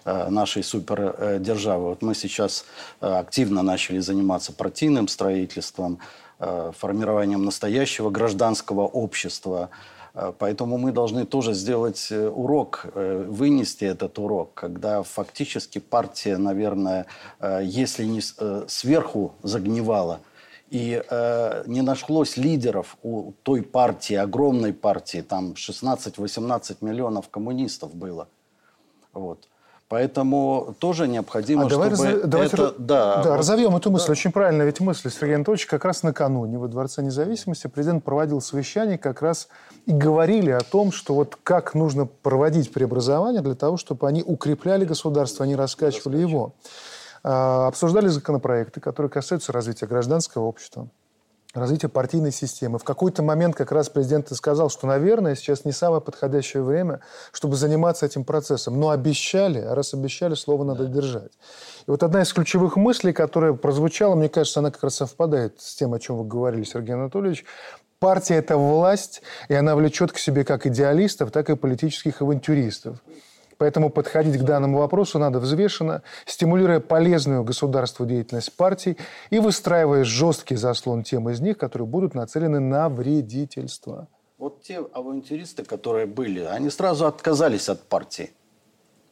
э, 0.04 0.30
нашей 0.30 0.64
супердержавы. 0.64 1.90
Вот 1.90 2.02
мы 2.04 2.14
сейчас 2.14 2.66
э, 3.02 3.08
активно 3.08 3.64
начали 3.64 4.00
заниматься 4.00 4.54
партийным 4.54 5.08
строительством, 5.08 5.98
э, 6.40 6.72
формированием 6.78 7.46
настоящего 7.46 8.12
гражданского 8.12 8.82
общества, 8.82 9.70
Э, 9.72 9.95
поэтому 10.40 10.78
мы 10.78 10.92
должны 10.92 11.26
тоже 11.26 11.54
сделать 11.54 12.08
э, 12.10 12.28
урок, 12.30 12.86
э, 12.94 13.26
вынести 13.28 13.86
этот 13.86 14.18
урок, 14.18 14.54
когда 14.54 15.04
фактически 15.04 15.80
партия, 15.80 16.38
наверное, 16.38 17.06
если 17.62 18.06
не 18.06 18.22
сверху 18.68 19.34
загнивала, 19.44 20.22
и 20.70 21.02
не 21.68 21.82
нашлось 21.82 22.38
лидеров 22.38 22.98
у 23.04 23.34
той 23.44 23.62
партии, 23.62 24.16
огромной 24.16 24.74
партии, 24.74 25.22
там 25.22 25.54
16-18 25.54 26.78
миллионов 26.82 27.30
коммунистов 27.30 27.94
было. 27.94 28.28
Вот. 29.14 29.48
Поэтому 29.88 30.76
тоже 30.80 31.08
необходимо, 31.08 31.68
а 31.68 31.70
давай 31.70 31.94
чтобы 31.94 32.12
раз, 32.12 32.22
давайте 32.24 32.56
это... 32.56 32.74
Да, 32.80 33.22
да 33.22 33.30
вот, 33.30 33.38
разовьем 33.38 33.76
эту 33.76 33.92
мысль. 33.92 34.08
Да. 34.08 34.12
Очень 34.14 34.32
правильно 34.32 34.64
ведь 34.64 34.80
мысль 34.80 35.12
Сергей 35.12 35.36
Анатольевич 35.36 35.68
как 35.68 35.86
раз 35.86 36.02
накануне 36.02 36.58
во 36.58 36.68
Дворце 36.68 37.04
независимости 37.04 37.68
президент 37.68 38.04
проводил 38.04 38.42
совещание 38.42 38.98
как 38.98 39.22
раз 39.22 39.48
и 39.86 39.92
говорили 39.92 40.50
о 40.50 40.62
том, 40.62 40.92
что 40.92 41.14
вот 41.14 41.38
как 41.44 41.76
нужно 41.76 42.08
проводить 42.08 42.74
преобразования 42.74 43.42
для 43.42 43.54
того, 43.54 43.78
чтобы 43.78 44.08
они 44.08 44.24
укрепляли 44.24 44.86
государство, 44.86 45.46
они 45.46 45.56
раскачивали 45.56 46.18
его. 46.18 46.56
а, 47.24 47.68
обсуждали 47.68 48.08
законопроекты, 48.08 48.80
которые 48.80 49.10
касаются 49.10 49.52
развития 49.52 49.88
гражданского 49.88 50.46
общества, 50.46 50.88
развития 51.56 51.90
партийной 51.90 52.32
системы. 52.32 52.78
В 52.80 52.84
какой-то 52.84 53.24
момент 53.24 53.56
как 53.56 53.72
раз 53.72 53.90
президент 53.90 54.32
и 54.32 54.36
сказал, 54.36 54.70
что, 54.70 54.88
наверное, 54.88 55.36
сейчас 55.36 55.66
не 55.66 55.72
самое 55.72 56.02
подходящее 56.02 56.64
время, 56.64 57.00
чтобы 57.32 57.56
заниматься 57.56 58.06
этим 58.06 58.24
процессом. 58.24 58.80
Но 58.80 58.90
обещали, 58.90 59.60
а 59.60 59.74
раз 59.76 59.94
обещали, 59.94 60.36
слово 60.36 60.64
надо 60.64 60.86
держать. 60.86 61.32
И 61.88 61.92
вот 61.92 62.04
одна 62.04 62.22
из 62.22 62.34
ключевых 62.34 62.76
мыслей, 62.76 63.14
которая 63.14 63.54
прозвучала, 63.54 64.16
мне 64.16 64.30
кажется, 64.30 64.60
она 64.60 64.72
как 64.72 64.84
раз 64.84 64.96
совпадает 64.96 65.60
с 65.60 65.76
тем, 65.76 65.94
о 65.94 66.00
чем 66.00 66.18
вы 66.18 66.26
говорили, 66.26 66.64
Сергей 66.64 66.94
Анатольевич. 66.94 67.46
Партия– 68.00 68.36
это 68.36 68.58
власть, 68.58 69.22
и 69.48 69.54
она 69.54 69.76
влечет 69.76 70.12
к 70.12 70.18
себе 70.18 70.44
как 70.44 70.68
идеалистов, 70.68 71.32
так 71.32 71.50
и 71.50 71.56
политических 71.56 72.22
авантюристов. 72.22 72.98
Поэтому 73.58 73.90
подходить 73.90 74.38
к 74.38 74.44
данному 74.44 74.80
вопросу 74.80 75.20
надо 75.20 75.40
взвешенно, 75.40 76.02
стимулируя 76.26 76.80
полезную 76.80 77.44
государству 77.44 78.06
деятельность 78.06 78.56
партий 78.56 78.98
и 79.30 79.40
выстраивая 79.40 80.04
жесткий 80.04 80.56
заслон 80.56 81.04
тем 81.04 81.30
из 81.30 81.40
них, 81.40 81.58
которые 81.58 81.88
будут 81.88 82.16
нацелены 82.16 82.60
на 82.60 82.90
вредительство. 82.90 84.08
Вот 84.38 84.62
те 84.64 84.80
авантюристы, 84.94 85.64
которые 85.64 86.06
были, 86.06 86.42
они 86.42 86.70
сразу 86.70 87.08
отказались 87.08 87.70
от 87.70 87.84
партии. 87.84 88.32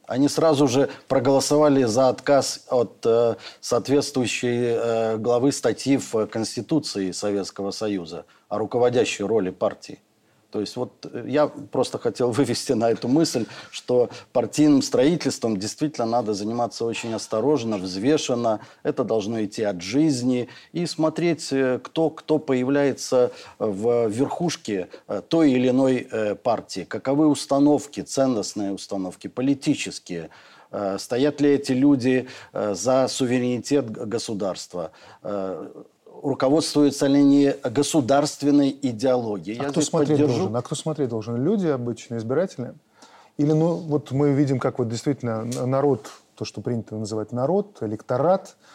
Они 0.06 0.28
сразу 0.28 0.68
же 0.68 0.90
проголосовали 1.08 1.84
за 1.84 2.10
отказ 2.10 2.66
от 2.68 3.06
э, 3.06 3.36
соответствующей 3.60 4.74
э, 4.76 5.16
главы 5.16 5.50
статьи 5.50 5.96
в 5.96 6.26
Конституции 6.26 7.10
Советского 7.12 7.70
Союза 7.70 8.26
о 8.50 8.58
руководящей 8.58 9.24
роли 9.24 9.48
партии. 9.48 10.00
То 10.54 10.60
есть 10.60 10.76
вот 10.76 11.04
э, 11.12 11.24
я 11.26 11.48
просто 11.48 11.98
хотел 11.98 12.30
вывести 12.38 12.74
на 12.74 12.88
эту 12.88 13.08
мысль, 13.08 13.44
что 13.72 14.08
партийным 14.32 14.82
строительством 14.82 15.56
действительно 15.56 16.06
надо 16.06 16.32
заниматься 16.32 16.84
очень 16.84 17.12
осторожно, 17.12 17.76
взвешенно. 17.76 18.60
Это 18.84 19.02
должно 19.02 19.44
идти 19.44 19.64
от 19.64 19.82
жизни. 19.82 20.48
И 20.72 20.86
смотреть, 20.86 21.48
э, 21.52 21.80
кто, 21.82 22.08
кто 22.08 22.38
появляется 22.38 23.32
в 23.58 24.06
верхушке 24.06 24.90
э, 25.08 25.22
той 25.28 25.50
или 25.50 25.70
иной 25.70 26.06
партии. 26.44 26.84
Каковы 26.84 27.26
установки, 27.26 28.02
ценностные 28.02 28.72
установки, 28.72 29.26
политические. 29.26 30.30
Стоят 30.98 31.40
ли 31.40 31.50
эти 31.50 31.72
люди 31.72 32.28
за 32.52 33.06
суверенитет 33.08 33.90
государства? 33.90 34.90
Руководствуются 36.24 37.06
ли 37.06 37.20
они 37.20 37.54
государственной 37.62 38.76
идеологией. 38.82 39.60
А 39.60 39.64
Я 39.64 39.68
кто 39.68 39.80
смотреть 39.82 40.18
поддержу... 40.18 40.38
должен? 40.38 40.56
А 40.56 40.62
кто 40.62 40.74
смотреть 40.74 41.08
должен? 41.10 41.36
Люди 41.44 41.66
обычные, 41.68 42.18
избиратели? 42.18 42.74
Или, 43.36 43.52
ну, 43.52 43.74
вот 43.74 44.10
мы 44.10 44.32
видим, 44.32 44.58
как 44.58 44.78
вот 44.78 44.88
действительно 44.88 45.44
народ, 45.44 46.10
то, 46.34 46.44
что 46.44 46.60
принято 46.60 46.96
называть 46.96 47.30
народ, 47.30 47.78
электорат– 47.82 48.56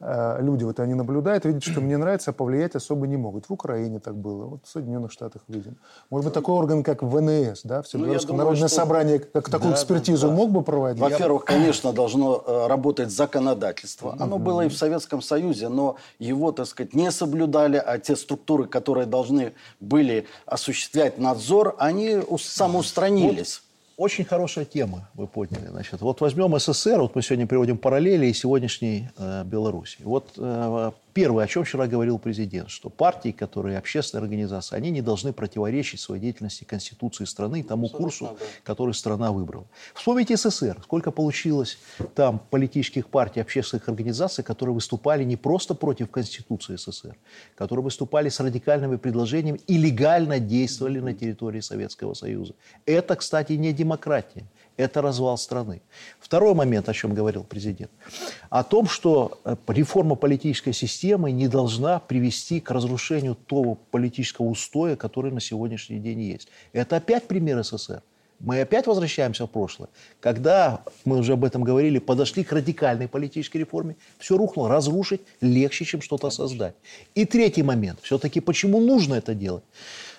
люди 0.00 0.64
вот 0.64 0.80
они 0.80 0.94
наблюдают, 0.94 1.44
видят, 1.44 1.62
что 1.62 1.80
мне 1.80 1.96
нравится, 1.96 2.30
а 2.30 2.34
повлиять 2.34 2.74
особо 2.74 3.06
не 3.06 3.16
могут. 3.16 3.46
В 3.48 3.52
Украине 3.52 4.00
так 4.00 4.16
было, 4.16 4.44
вот 4.44 4.60
в 4.64 4.68
Соединенных 4.68 5.12
Штатах 5.12 5.42
видим. 5.48 5.76
Может 6.10 6.26
быть, 6.26 6.34
такой 6.34 6.54
орган, 6.54 6.82
как 6.82 7.02
ВНС, 7.02 7.62
да, 7.64 7.82
Всебелорусское 7.82 8.32
ну, 8.32 8.38
народное 8.38 8.68
что... 8.68 8.76
собрание, 8.76 9.18
как 9.18 9.48
такую 9.48 9.70
да, 9.70 9.76
экспертизу 9.76 10.28
да. 10.28 10.34
мог 10.34 10.50
бы 10.50 10.62
проводить? 10.62 11.00
Во-первых, 11.00 11.44
конечно, 11.44 11.92
должно 11.92 12.42
э, 12.46 12.66
работать 12.66 13.10
законодательство. 13.10 14.16
Оно 14.18 14.38
было 14.38 14.62
и 14.62 14.68
в 14.68 14.76
Советском 14.76 15.22
Союзе, 15.22 15.68
но 15.68 15.96
его, 16.18 16.52
так 16.52 16.66
сказать, 16.66 16.94
не 16.94 17.10
соблюдали, 17.10 17.76
а 17.76 17.98
те 17.98 18.16
структуры, 18.16 18.66
которые 18.66 19.06
должны 19.06 19.54
были 19.80 20.26
осуществлять 20.46 21.18
надзор, 21.18 21.74
они 21.78 22.20
самоустранились. 22.38 23.63
Очень 23.96 24.24
хорошая 24.24 24.64
тема, 24.64 25.08
вы 25.14 25.26
подняли. 25.28 25.66
Значит, 25.66 26.00
вот 26.00 26.20
возьмем 26.20 26.58
СССР, 26.58 27.00
вот 27.00 27.14
мы 27.14 27.22
сегодня 27.22 27.46
приводим 27.46 27.78
параллели 27.78 28.26
и 28.26 28.32
сегодняшней 28.32 29.08
э, 29.16 29.44
Беларуси. 29.44 29.98
Вот 30.00 30.32
э, 30.36 30.90
Первое, 31.14 31.44
о 31.44 31.46
чем 31.46 31.62
вчера 31.62 31.86
говорил 31.86 32.18
президент, 32.18 32.70
что 32.70 32.90
партии, 32.90 33.30
которые 33.30 33.78
общественные 33.78 34.24
организации, 34.24 34.74
они 34.74 34.90
не 34.90 35.00
должны 35.00 35.32
противоречить 35.32 36.00
своей 36.00 36.20
деятельности 36.20 36.64
Конституции 36.64 37.24
страны 37.24 37.60
и 37.60 37.62
тому 37.62 37.86
Абсолютно, 37.86 38.04
курсу, 38.04 38.24
да. 38.38 38.46
который 38.64 38.94
страна 38.94 39.30
выбрала. 39.30 39.64
Вспомните 39.94 40.36
СССР. 40.36 40.80
Сколько 40.82 41.12
получилось 41.12 41.78
там 42.16 42.40
политических 42.50 43.06
партий, 43.06 43.40
общественных 43.40 43.88
организаций, 43.88 44.42
которые 44.42 44.74
выступали 44.74 45.22
не 45.22 45.36
просто 45.36 45.76
против 45.76 46.10
Конституции 46.10 46.74
СССР, 46.74 47.16
которые 47.54 47.84
выступали 47.84 48.28
с 48.28 48.40
радикальными 48.40 48.96
предложениями 48.96 49.60
и 49.68 49.78
легально 49.78 50.40
действовали 50.40 50.98
на 50.98 51.14
территории 51.14 51.60
Советского 51.60 52.14
Союза. 52.14 52.54
Это, 52.86 53.14
кстати, 53.14 53.52
не 53.52 53.72
демократия 53.72 54.48
это 54.76 55.02
развал 55.02 55.38
страны. 55.38 55.82
Второй 56.20 56.54
момент, 56.54 56.88
о 56.88 56.94
чем 56.94 57.14
говорил 57.14 57.44
президент, 57.44 57.90
о 58.50 58.64
том, 58.64 58.88
что 58.88 59.40
э, 59.44 59.56
реформа 59.68 60.14
политической 60.14 60.72
системы 60.72 61.30
не 61.32 61.48
должна 61.48 62.00
привести 62.00 62.60
к 62.60 62.70
разрушению 62.70 63.34
того 63.34 63.76
политического 63.90 64.46
устоя, 64.46 64.96
который 64.96 65.30
на 65.30 65.40
сегодняшний 65.40 65.98
день 65.98 66.22
есть. 66.22 66.48
Это 66.72 66.96
опять 66.96 67.26
пример 67.26 67.62
СССР. 67.62 68.02
Мы 68.40 68.60
опять 68.60 68.86
возвращаемся 68.86 69.46
в 69.46 69.50
прошлое. 69.50 69.88
Когда, 70.20 70.82
мы 71.04 71.18
уже 71.18 71.32
об 71.32 71.44
этом 71.44 71.62
говорили, 71.62 71.98
подошли 71.98 72.44
к 72.44 72.52
радикальной 72.52 73.08
политической 73.08 73.58
реформе, 73.58 73.96
все 74.18 74.36
рухнуло. 74.36 74.68
Разрушить 74.68 75.22
легче, 75.40 75.84
чем 75.84 76.02
что-то 76.02 76.30
создать. 76.30 76.74
И 77.14 77.24
третий 77.24 77.62
момент. 77.62 78.00
Все-таки 78.02 78.40
почему 78.40 78.80
нужно 78.80 79.14
это 79.14 79.34
делать? 79.34 79.64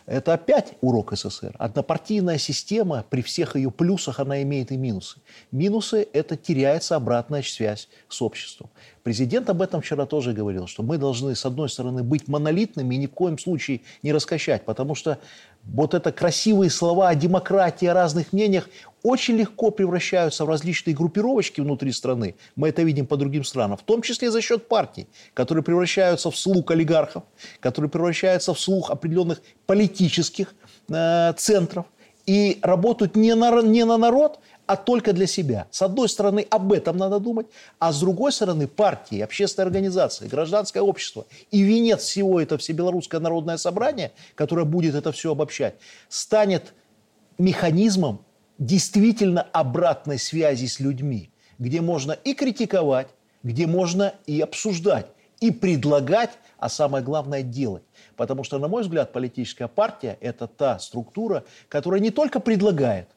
Это 0.06 0.34
опять 0.34 0.74
урок 0.82 1.14
СССР. 1.14 1.56
Однопартийная 1.58 2.38
система, 2.38 3.04
при 3.10 3.22
всех 3.22 3.56
ее 3.56 3.72
плюсах, 3.72 4.20
она 4.20 4.44
имеет 4.44 4.72
и 4.72 4.78
минусы. 4.78 5.20
Минусы– 5.52 6.08
это 6.14 6.38
теряется 6.38 6.96
обратная 6.96 7.42
связь 7.42 7.90
с 8.08 8.22
обществом. 8.22 8.70
Президент 9.02 9.50
об 9.50 9.62
этом 9.62 9.82
вчера 9.82 10.06
тоже 10.06 10.34
говорил, 10.34 10.68
что 10.68 10.84
мы 10.84 10.98
должны, 10.98 11.36
с 11.36 11.46
одной 11.46 11.70
стороны, 11.70 12.04
быть 12.04 12.28
монолитными 12.28 12.94
и 12.94 12.98
ни 13.00 13.08
в 13.08 13.12
коем 13.12 13.40
случае 13.40 13.82
не 14.04 14.14
раскачать, 14.14 14.64
потому 14.66 14.94
что 14.94 15.18
вот 15.66 15.94
это 15.94 16.12
красивые 16.12 16.70
слова 16.70 17.10
о 17.10 17.16
демократии, 17.16 17.86
о 17.86 17.94
разных 17.94 18.34
мнениях 18.34 18.70
очень 19.04 19.36
легко 19.36 19.70
превращаются 19.70 20.46
в 20.46 20.50
различные 20.50 20.96
группировочки 20.96 21.62
внутри 21.62 21.92
страны. 21.92 22.36
Мы 22.56 22.70
это 22.70 22.82
видим 22.82 23.06
по 23.06 23.18
другим 23.18 23.44
странам, 23.44 23.78
в 23.78 23.84
том 23.84 24.02
числе 24.02 24.32
за 24.32 24.42
счет 24.42 24.68
партий, 24.68 25.08
которые 25.34 25.64
превращаются 25.64 26.32
в 26.32 26.38
слуг 26.38 26.72
олигархов, 26.72 27.24
которые 27.60 27.90
превращаются 27.90 28.54
в 28.54 28.60
слух 28.60 28.90
определенных 28.90 29.42
политических 29.68 30.56
э, 30.90 31.34
центров 31.38 31.86
и 32.26 32.58
работают 32.64 33.16
не 33.16 33.36
на, 33.36 33.62
не 33.62 33.86
на 33.86 33.98
народ, 33.98 34.40
а 34.66 34.76
только 34.76 35.14
для 35.14 35.28
себя. 35.28 35.68
С 35.72 35.82
одной 35.82 36.10
стороны, 36.10 36.46
об 36.50 36.74
этом 36.74 36.98
надо 36.98 37.20
думать, 37.20 37.48
а 37.80 37.92
с 37.92 38.00
другой 38.00 38.32
стороны, 38.32 38.68
партии, 38.68 39.20
общественные 39.20 39.68
организации, 39.68 40.28
гражданское 40.28 40.82
общество 40.82 41.26
и 41.52 41.62
венец 41.62 42.02
всего 42.02 42.42
это 42.42 42.58
Всебелорусское 42.58 43.20
народное 43.20 43.58
собрание, 43.58 44.12
которое 44.36 44.66
будет 44.66 44.96
это 44.96 45.12
все 45.12 45.32
обобщать, 45.32 45.76
станет 46.10 46.74
механизмом 47.38 48.26
действительно 48.58 49.42
обратной 49.52 50.18
связи 50.18 50.66
с 50.66 50.80
людьми, 50.80 51.30
где 51.60 51.82
можно 51.82 52.14
и 52.14 52.34
критиковать, 52.34 53.10
где 53.44 53.68
можно 53.68 54.16
и 54.26 54.42
обсуждать, 54.42 55.08
и 55.40 55.52
предлагать, 55.52 56.32
а 56.58 56.70
самое 56.70 57.04
главное 57.04 57.44
делать. 57.44 57.84
Потому 58.16 58.44
что, 58.44 58.58
на 58.58 58.68
мой 58.68 58.82
взгляд, 58.82 59.12
политическая 59.12 59.68
партия– 59.68 60.18
это 60.22 60.48
та 60.48 60.80
структура, 60.80 61.44
которая 61.68 62.00
не 62.00 62.10
только 62.10 62.40
предлагает, 62.40 63.10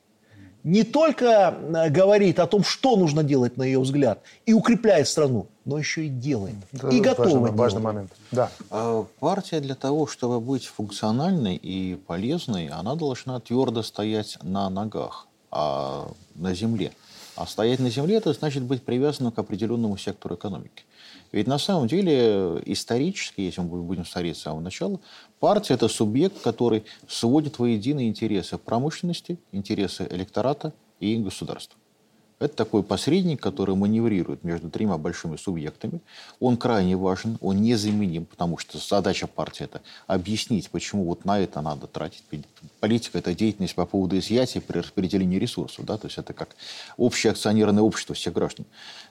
не 0.64 0.84
только 0.84 1.56
э, 1.56 1.90
говорит 1.90 2.38
о 2.38 2.46
том, 2.46 2.64
что 2.64 2.96
нужно 2.96 3.22
делать, 3.22 3.56
на 3.56 3.62
ее 3.62 3.80
взгляд, 3.80 4.20
и 4.46 4.52
укрепляет 4.52 5.08
страну, 5.08 5.46
но 5.64 5.78
еще 5.78 6.06
и 6.06 6.08
делает. 6.08 6.56
Это 6.72 6.88
и 6.88 7.00
готова 7.00 7.24
важный, 7.24 7.40
делать. 7.40 7.56
Важный 7.56 7.80
момент. 7.80 8.12
Да. 8.32 8.50
А 8.70 9.04
партия 9.20 9.60
для 9.60 9.74
того, 9.74 10.06
чтобы 10.06 10.40
быть 10.40 10.66
функциональной 10.66 11.56
и 11.56 11.94
полезной, 11.94 12.68
она 12.68 12.94
должна 12.94 13.40
твердо 13.40 13.82
стоять 13.82 14.38
на 14.42 14.68
ногах, 14.68 15.26
а 15.50 16.08
на 16.34 16.54
земле. 16.54 16.92
А 17.36 17.46
стоять 17.46 17.78
на 17.78 17.88
земле– 17.88 18.16
это 18.16 18.32
значит 18.32 18.64
быть 18.64 18.82
привязанным 18.82 19.30
к 19.30 19.38
определенному 19.38 19.96
сектору 19.96 20.34
экономики. 20.34 20.82
Ведь 21.32 21.46
на 21.46 21.58
самом 21.58 21.88
деле 21.88 22.60
исторически, 22.64 23.42
если 23.42 23.60
мы 23.60 23.82
будем 23.82 24.06
смотреть 24.06 24.36
с 24.38 24.42
самого 24.42 24.60
начала, 24.60 25.00
партия– 25.40 25.74
это 25.74 25.88
субъект, 25.88 26.40
который 26.40 26.84
сводит 27.06 27.58
воедино 27.58 28.06
интересы 28.06 28.56
промышленности, 28.56 29.38
интересы 29.52 30.06
электората 30.10 30.72
и 31.00 31.16
государства. 31.16 31.78
Это 32.40 32.54
такой 32.54 32.84
посредник, 32.84 33.40
который 33.40 33.74
маневрирует 33.74 34.44
между 34.44 34.70
тремя 34.70 34.96
большими 34.96 35.36
субъектами. 35.36 36.00
Он 36.38 36.56
крайне 36.56 36.96
важен, 36.96 37.36
он 37.40 37.60
незаменим, 37.60 38.26
потому 38.26 38.58
что 38.58 38.78
задача 38.78 39.26
партии– 39.26 39.64
это 39.64 39.80
объяснить, 40.06 40.70
почему 40.70 41.04
вот 41.04 41.24
на 41.24 41.40
это 41.40 41.60
надо 41.60 41.88
тратить. 41.88 42.22
Политика– 42.78 43.18
это 43.20 43.34
деятельность 43.34 43.74
по 43.74 43.86
поводу 43.86 44.16
изъятия 44.18 44.60
при 44.60 44.78
распределении 44.78 45.36
ресурсов. 45.36 45.84
Да? 45.84 45.98
То 45.98 46.06
есть 46.06 46.18
это 46.18 46.32
как 46.32 46.50
общее 46.96 47.32
акционерное 47.32 47.82
общество 47.82 48.14
всех 48.14 48.34
граждан. 48.34 48.66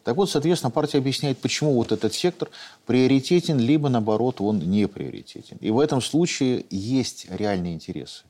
Так 0.05 0.15
вот, 0.15 0.29
соответственно, 0.29 0.71
партия 0.71 0.99
объясняет, 0.99 1.37
почему 1.39 1.73
вот 1.73 1.91
этот 1.91 2.13
сектор 2.13 2.49
приоритетен, 2.85 3.59
либо, 3.59 3.89
наоборот, 3.89 4.39
он 4.39 4.59
не 4.59 4.87
приоритетен. 4.87 5.57
И 5.59 5.69
в 5.69 5.79
этом 5.79 5.99
случае 5.99 6.65
есть 6.69 7.27
реальные 7.29 7.73
интересы. 7.73 8.23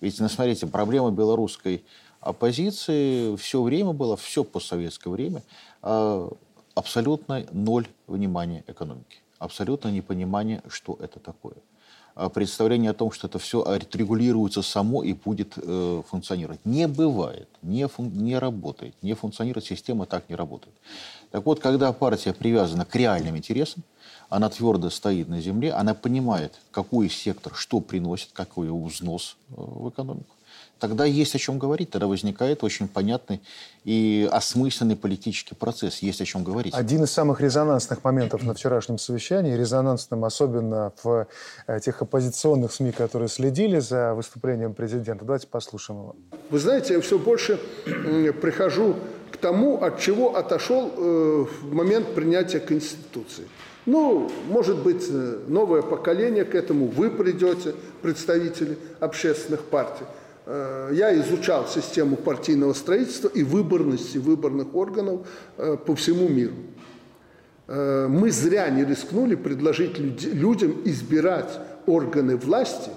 Ведь, 0.00 0.20
ну, 0.20 0.28
смотрите, 0.28 0.66
проблема 0.66 1.10
белорусской 1.10 1.82
оппозиции 2.26 3.36
все 3.36 3.62
время 3.62 3.92
было, 3.92 4.16
все 4.16 4.44
постсоветское 4.44 5.10
время, 5.10 5.42
а, 5.82 6.28
абсолютно 6.74 7.46
ноль 7.52 7.86
внимания 8.06 8.64
экономики. 8.66 9.18
Абсолютно 9.38 9.88
непонимание, 9.88 10.62
что 10.68 10.96
это 11.00 11.20
такое. 11.20 11.56
А 12.14 12.30
представление 12.30 12.92
о 12.92 12.94
том, 12.94 13.12
что 13.12 13.26
это 13.28 13.38
все 13.38 13.60
отрегулируется 13.60 14.62
само 14.62 15.02
и 15.02 15.12
будет 15.12 15.52
э, 15.56 16.02
функционировать. 16.08 16.60
Не 16.64 16.88
бывает, 16.88 17.46
не, 17.60 17.86
фун, 17.86 18.10
не 18.10 18.38
работает, 18.38 18.94
не 19.02 19.12
функционирует, 19.12 19.66
система 19.66 20.06
так 20.06 20.30
не 20.30 20.34
работает. 20.34 20.74
Так 21.30 21.44
вот, 21.44 21.60
когда 21.60 21.92
партия 21.92 22.32
привязана 22.32 22.86
к 22.86 22.96
реальным 22.96 23.36
интересам, 23.36 23.82
она 24.30 24.48
твердо 24.48 24.88
стоит 24.88 25.28
на 25.28 25.42
земле, 25.42 25.74
она 25.74 25.92
понимает, 25.92 26.54
какой 26.70 27.10
сектор 27.10 27.54
что 27.54 27.80
приносит, 27.80 28.30
какой 28.32 28.70
взнос 28.70 29.36
э, 29.50 29.54
в 29.58 29.90
экономику 29.90 30.35
тогда 30.78 31.04
есть 31.04 31.34
о 31.34 31.38
чем 31.38 31.58
говорить, 31.58 31.90
тогда 31.90 32.06
возникает 32.06 32.64
очень 32.64 32.88
понятный 32.88 33.40
и 33.84 34.28
осмысленный 34.30 34.96
политический 34.96 35.54
процесс, 35.54 35.98
есть 35.98 36.20
о 36.20 36.24
чем 36.24 36.44
говорить. 36.44 36.74
Один 36.74 37.04
из 37.04 37.12
самых 37.12 37.40
резонансных 37.40 38.04
моментов 38.04 38.42
на 38.42 38.54
вчерашнем 38.54 38.98
совещании, 38.98 39.54
резонансным 39.54 40.24
особенно 40.24 40.92
в 41.02 41.26
э, 41.66 41.80
тех 41.80 42.02
оппозиционных 42.02 42.72
СМИ, 42.72 42.92
которые 42.92 43.28
следили 43.28 43.78
за 43.78 44.14
выступлением 44.14 44.74
президента. 44.74 45.24
Давайте 45.24 45.46
послушаем 45.46 46.00
его. 46.00 46.16
Вы 46.50 46.58
знаете, 46.58 46.94
я 46.94 47.00
все 47.00 47.18
больше 47.18 47.58
прихожу 48.40 48.96
к 49.30 49.36
тому, 49.36 49.82
от 49.82 50.00
чего 50.00 50.36
отошел 50.36 50.92
э, 50.96 51.46
в 51.62 51.74
момент 51.74 52.14
принятия 52.14 52.60
Конституции. 52.60 53.44
Ну, 53.86 54.28
может 54.48 54.82
быть, 54.82 55.06
э, 55.08 55.38
новое 55.46 55.82
поколение 55.82 56.44
к 56.44 56.54
этому, 56.54 56.86
вы 56.86 57.10
придете, 57.10 57.74
представители 58.02 58.78
общественных 58.98 59.64
партий. 59.64 60.04
Э, 60.46 60.90
я 60.92 61.12
изучал 61.20 61.66
систему 61.66 62.16
партийного 62.16 62.72
строительства 62.72 63.28
и 63.28 63.42
выборности 63.42 64.18
выборных 64.18 64.74
органов 64.76 65.26
э, 65.56 65.76
по 65.76 65.96
всему 65.96 66.28
миру. 66.28 66.54
Э, 67.66 68.06
мы 68.08 68.30
зря 68.30 68.70
не 68.70 68.84
рискнули 68.84 69.34
предложить 69.34 69.98
людям 69.98 70.82
избирать 70.84 71.50
органы 71.86 72.36
власти, 72.36 72.90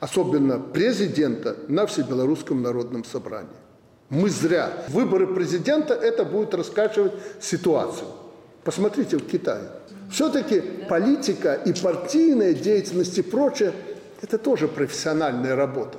особенно 0.00 0.58
президента, 0.58 1.56
на 1.68 1.86
Всебелорусском 1.86 2.62
народном 2.62 3.04
собрании. 3.04 3.48
Мы 4.08 4.28
зря. 4.28 4.72
Выборы 4.88 5.28
президента– 5.28 5.94
это 6.02 6.24
будет 6.24 6.52
раскачивать 6.52 7.12
ситуацию. 7.40 8.08
Посмотрите 8.64 9.18
в 9.18 9.24
Китае. 9.24 9.70
Все-таки 10.10 10.60
политика 10.88 11.54
и 11.54 11.72
партийная 11.72 12.54
деятельность 12.54 13.16
и 13.18 13.22
прочее– 13.22 13.72
это 14.20 14.36
тоже 14.36 14.66
профессиональная 14.66 15.54
работа. 15.54 15.98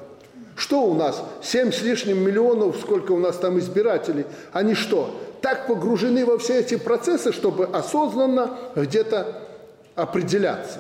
Что 0.56 0.84
у 0.84 0.94
нас? 0.94 1.24
Семь 1.42 1.72
с 1.72 1.82
лишним 1.82 2.20
миллионов, 2.20 2.78
сколько 2.80 3.12
у 3.12 3.20
нас 3.20 3.38
там 3.38 3.58
избирателей. 3.60 4.26
Они 4.52 4.74
что? 4.74 5.16
Так 5.42 5.68
погружены 5.68 6.26
во 6.26 6.38
все 6.38 6.60
эти 6.60 6.76
процессы, 6.76 7.32
чтобы 7.32 7.66
осознанно 7.66 8.58
где-то 8.76 9.48
определяться. 9.96 10.80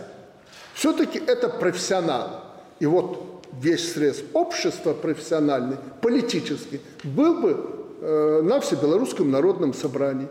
Все-таки 0.74 1.22
это 1.25 1.50
профессионалы. 1.50 2.32
И 2.80 2.86
вот 2.86 3.44
весь 3.60 3.94
срез 3.94 4.24
общества 4.34 4.94
профессиональный, 4.94 5.78
политический, 6.01 6.82
был 7.04 7.42
бы 7.42 7.58
э, 8.01 8.42
на 8.44 8.60
Всебелорусском 8.60 9.30
народном 9.30 9.74
собрании. 9.74 10.28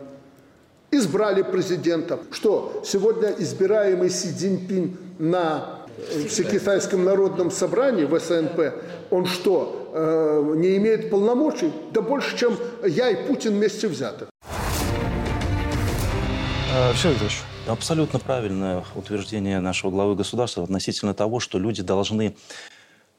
Избрали 0.91 1.41
президента. 1.41 2.19
Что, 2.31 2.81
сегодня 2.85 3.33
избираемый 3.37 4.09
Си 4.09 4.33
Цзиньпин 4.33 4.97
на 5.19 5.80
Всекитайском 6.27 7.03
народном 7.03 7.51
собрании, 7.51 8.05
в 8.05 8.19
СНП, 8.19 8.73
он 9.09 9.25
что, 9.25 9.91
э, 9.93 10.53
не 10.57 10.77
имеет 10.77 11.09
полномочий? 11.09 11.71
Да 11.91 12.01
больше, 12.01 12.37
чем 12.37 12.57
я 12.85 13.09
и 13.09 13.27
Путин 13.27 13.53
вместе 13.53 13.87
взятых. 13.87 14.29
Все, 16.95 17.09
Викторович. 17.09 17.41
Абсолютно 17.67 18.17
правильное 18.17 18.83
утверждение 18.95 19.59
нашего 19.59 19.91
главы 19.91 20.15
государства 20.15 20.63
относительно 20.63 21.13
того, 21.13 21.39
что 21.39 21.59
люди 21.59 21.83
должны 21.83 22.35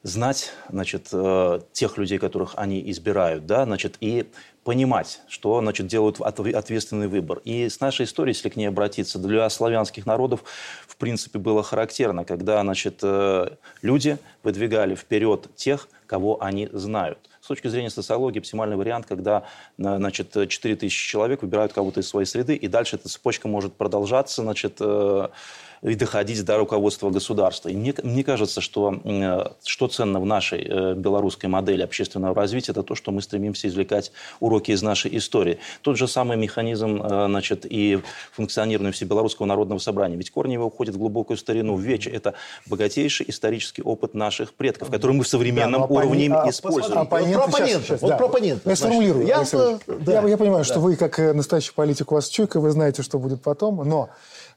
знать, 0.03 0.51
значит, 0.69 1.07
э, 1.13 1.61
тех 1.71 1.97
людей, 1.97 2.19
которых 2.19 2.53
они 2.57 2.91
избирают, 2.91 3.45
да, 3.45 3.63
значит, 3.63 3.95
и 4.01 4.29
понимать, 4.65 5.21
что, 5.29 5.59
значит, 5.61 5.87
делают 5.87 6.19
ответственный 6.21 7.07
выбор. 7.07 7.41
И 7.45 7.69
с 7.69 7.79
нашей 7.79 8.05
историей, 8.05 8.35
если 8.35 8.49
к 8.49 8.57
ней 8.57 8.67
обратиться, 8.67 9.17
для 9.17 9.49
славянских 9.49 10.05
народов, 10.05 10.43
в 10.87 10.97
принципе, 10.97 11.39
было 11.39 11.63
характерно, 11.63 12.25
когда, 12.25 12.61
значит, 12.61 12.99
э, 13.01 13.55
люди 13.81 14.17
выдвигали 14.43 14.95
вперед 14.95 15.47
тех, 15.55 15.87
кого 16.05 16.43
они 16.43 16.69
знают. 16.73 17.29
С 17.39 17.47
точки 17.47 17.67
зрения 17.67 17.89
социологии, 17.89 18.39
оптимальный 18.39 18.75
вариант, 18.75 19.05
когда 19.05 19.43
э, 19.77 19.97
значит, 19.97 20.35
4 20.49 20.75
тысячи 20.75 21.09
человек 21.09 21.41
выбирают 21.43 21.71
кого-то 21.71 22.01
из 22.01 22.09
своей 22.09 22.25
среды, 22.25 22.55
и 22.55 22.67
дальше 22.67 22.97
эта 22.97 23.07
цепочка 23.07 23.47
может 23.47 23.73
продолжаться, 23.73 24.41
значит, 24.41 24.81
и 25.83 25.95
доходить 25.95 26.43
до 26.45 26.57
руководства 26.57 27.09
государства. 27.09 27.69
И 27.69 27.75
мне, 27.75 27.93
мне 28.03 28.23
кажется, 28.23 28.61
что, 28.61 28.99
э, 29.03 29.43
что 29.63 29.87
ценно 29.87 30.19
в 30.19 30.25
нашей 30.25 30.65
э, 30.65 30.93
белорусской 30.95 31.49
модели 31.49 31.81
общественного 31.81 32.33
развития, 32.33 32.71
это 32.71 32.83
то, 32.83 32.95
что 32.95 33.11
мы 33.11 33.21
стремимся 33.21 33.67
извлекать 33.67 34.11
уроки 34.39 34.71
из 34.71 34.81
нашей 34.81 35.15
истории. 35.17 35.59
Тот 35.81 35.97
же 35.97 36.07
самый 36.07 36.37
механизм 36.37 37.01
э, 37.03 37.25
значит, 37.27 37.65
и 37.69 37.99
функционирования 38.31 38.93
Всебелорусского 38.93 39.45
народного 39.45 39.79
собрания. 39.79 40.15
Ведь 40.15 40.31
корни 40.31 40.53
его 40.53 40.65
уходят 40.65 40.95
в 40.95 40.97
глубокую 40.97 41.37
старину, 41.37 41.75
в 41.75 41.81
вече. 41.81 42.09
Это 42.09 42.33
богатейший 42.65 43.25
исторический 43.29 43.81
опыт 43.81 44.13
наших 44.13 44.53
предков, 44.53 44.89
который 44.89 45.11
мы 45.11 45.23
в 45.23 45.27
современном 45.27 45.81
да, 45.81 45.87
уровне 45.87 46.33
а, 46.33 46.49
используем. 46.49 46.97
Оппоненты, 46.99 47.37
вот 47.37 47.51
про 47.51 47.67
сейчас, 47.67 48.01
вот 48.01 48.17
да. 48.17 48.69
Я 48.71 48.75
сформулирую. 48.75 49.27
Я, 49.27 49.43
да, 49.87 50.21
я, 50.21 50.27
я 50.29 50.37
понимаю, 50.37 50.59
да. 50.59 50.63
что 50.63 50.79
вы, 50.79 50.95
как 50.95 51.17
настоящий 51.17 51.73
политик, 51.73 52.11
у 52.11 52.15
вас 52.15 52.29
чуйка, 52.29 52.59
вы 52.61 52.71
знаете, 52.71 53.03
что 53.03 53.19
будет 53.19 53.41
потом, 53.41 53.87
но 53.87 54.09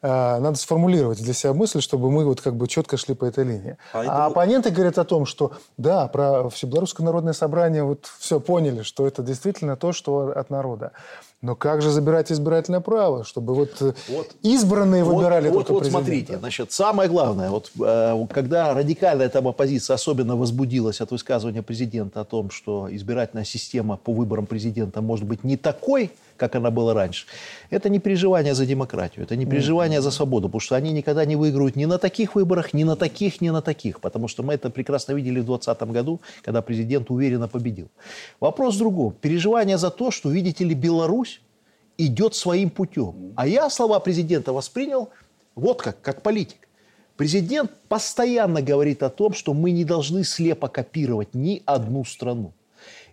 надо 0.07 0.57
сформулировать 0.57 1.23
для 1.23 1.35
себя 1.35 1.53
мысль, 1.53 1.81
чтобы 1.81 2.11
мы 2.11 2.25
вот 2.25 2.40
как 2.40 2.57
бы 2.57 2.69
четко 2.69 2.97
шли 2.97 3.14
по 3.14 3.25
этой 3.25 3.45
линии. 3.45 3.77
А, 3.92 4.03
а 4.03 4.27
оппоненты 4.27 4.71
говорят 4.71 4.99
о 4.99 5.05
том, 5.05 5.27
что 5.27 5.53
да, 5.77 6.07
про 6.09 6.49
Всебелорусское 6.49 7.05
народное 7.05 7.33
собрание 7.33 7.83
вот 7.83 8.07
все 8.19 8.40
поняли, 8.40 8.83
что 8.83 9.07
это 9.07 9.23
действительно 9.23 9.77
то, 9.77 9.92
что 9.92 10.33
от 10.35 10.51
народа. 10.51 10.92
Но 11.42 11.55
как 11.55 11.83
же 11.83 11.90
забирать 11.90 12.33
избирательное 12.33 12.81
право, 12.81 13.25
чтобы 13.25 13.55
вот, 13.55 13.81
э, 13.81 13.92
вот 14.09 14.31
избранные 14.42 15.05
вот, 15.05 15.16
выбирали 15.16 15.49
вот, 15.49 15.59
только 15.59 15.73
вот 15.75 15.79
президента? 15.81 16.05
смотрите, 16.05 16.38
значит, 16.38 16.73
самое 16.73 17.11
главное, 17.11 17.51
вот 17.51 17.71
э, 17.79 18.27
когда 18.33 18.73
радикальная 18.73 19.29
там 19.29 19.47
оппозиция 19.47 19.95
особенно 19.95 20.35
возбудилась 20.35 21.01
от 21.01 21.11
высказывания 21.11 21.62
президента 21.62 22.23
о 22.23 22.25
том, 22.25 22.51
что 22.51 22.88
избирательная 22.90 23.45
система 23.45 23.97
по 23.97 24.12
выборам 24.12 24.47
президента 24.47 25.03
может 25.03 25.27
быть 25.27 25.45
не 25.45 25.57
такой, 25.57 26.11
как 26.37 26.55
она 26.55 26.70
была 26.70 26.94
раньше, 26.94 27.27
это 27.70 27.88
не 27.88 27.99
переживание 27.99 28.55
за 28.55 28.66
демократию, 28.66 29.25
это 29.25 29.37
не 29.37 29.46
переживание 29.46 30.01
за 30.01 30.11
свободу, 30.11 30.49
потому 30.49 30.61
что 30.61 30.77
они 30.77 30.92
никогда 30.92 31.25
не 31.25 31.37
выиграют 31.37 31.77
ни 31.77 31.85
на 31.85 31.99
таких 31.99 32.35
выборах, 32.35 32.75
ни 32.75 32.85
на 32.85 32.96
таких, 32.96 33.40
ни 33.40 33.51
на 33.51 33.62
таких, 33.62 34.01
потому 34.01 34.29
что 34.29 34.42
мы 34.42 34.55
это 34.55 34.70
прекрасно 34.70 35.12
видели 35.12 35.40
в 35.40 35.46
2020 35.46 35.83
году, 35.92 36.20
когда 36.42 36.62
президент 36.62 37.11
уверенно 37.11 37.49
победил. 37.49 37.88
Вопрос 38.40 38.77
в 38.77 38.79
другом. 38.79 39.14
Переживание 39.20 39.79
за 39.79 39.90
то, 39.90 40.11
что, 40.11 40.31
видите 40.31 40.64
ли, 40.64 40.75
Беларусь 40.75 41.40
идет 41.99 42.35
своим 42.35 42.70
путем. 42.70 43.33
А 43.37 43.46
я 43.46 43.70
слова 43.70 44.01
президента 44.01 44.53
воспринял 44.53 45.11
вот 45.55 45.83
как, 45.83 46.01
как 46.01 46.22
политик. 46.22 46.68
Президент 47.16 47.70
постоянно 47.88 48.61
говорит 48.61 49.03
о 49.03 49.09
том, 49.09 49.33
что 49.33 49.55
мы 49.55 49.70
не 49.70 49.85
должны 49.85 50.22
слепо 50.22 50.68
копировать 50.68 51.35
ни 51.35 51.62
одну 51.64 52.05
страну. 52.05 52.53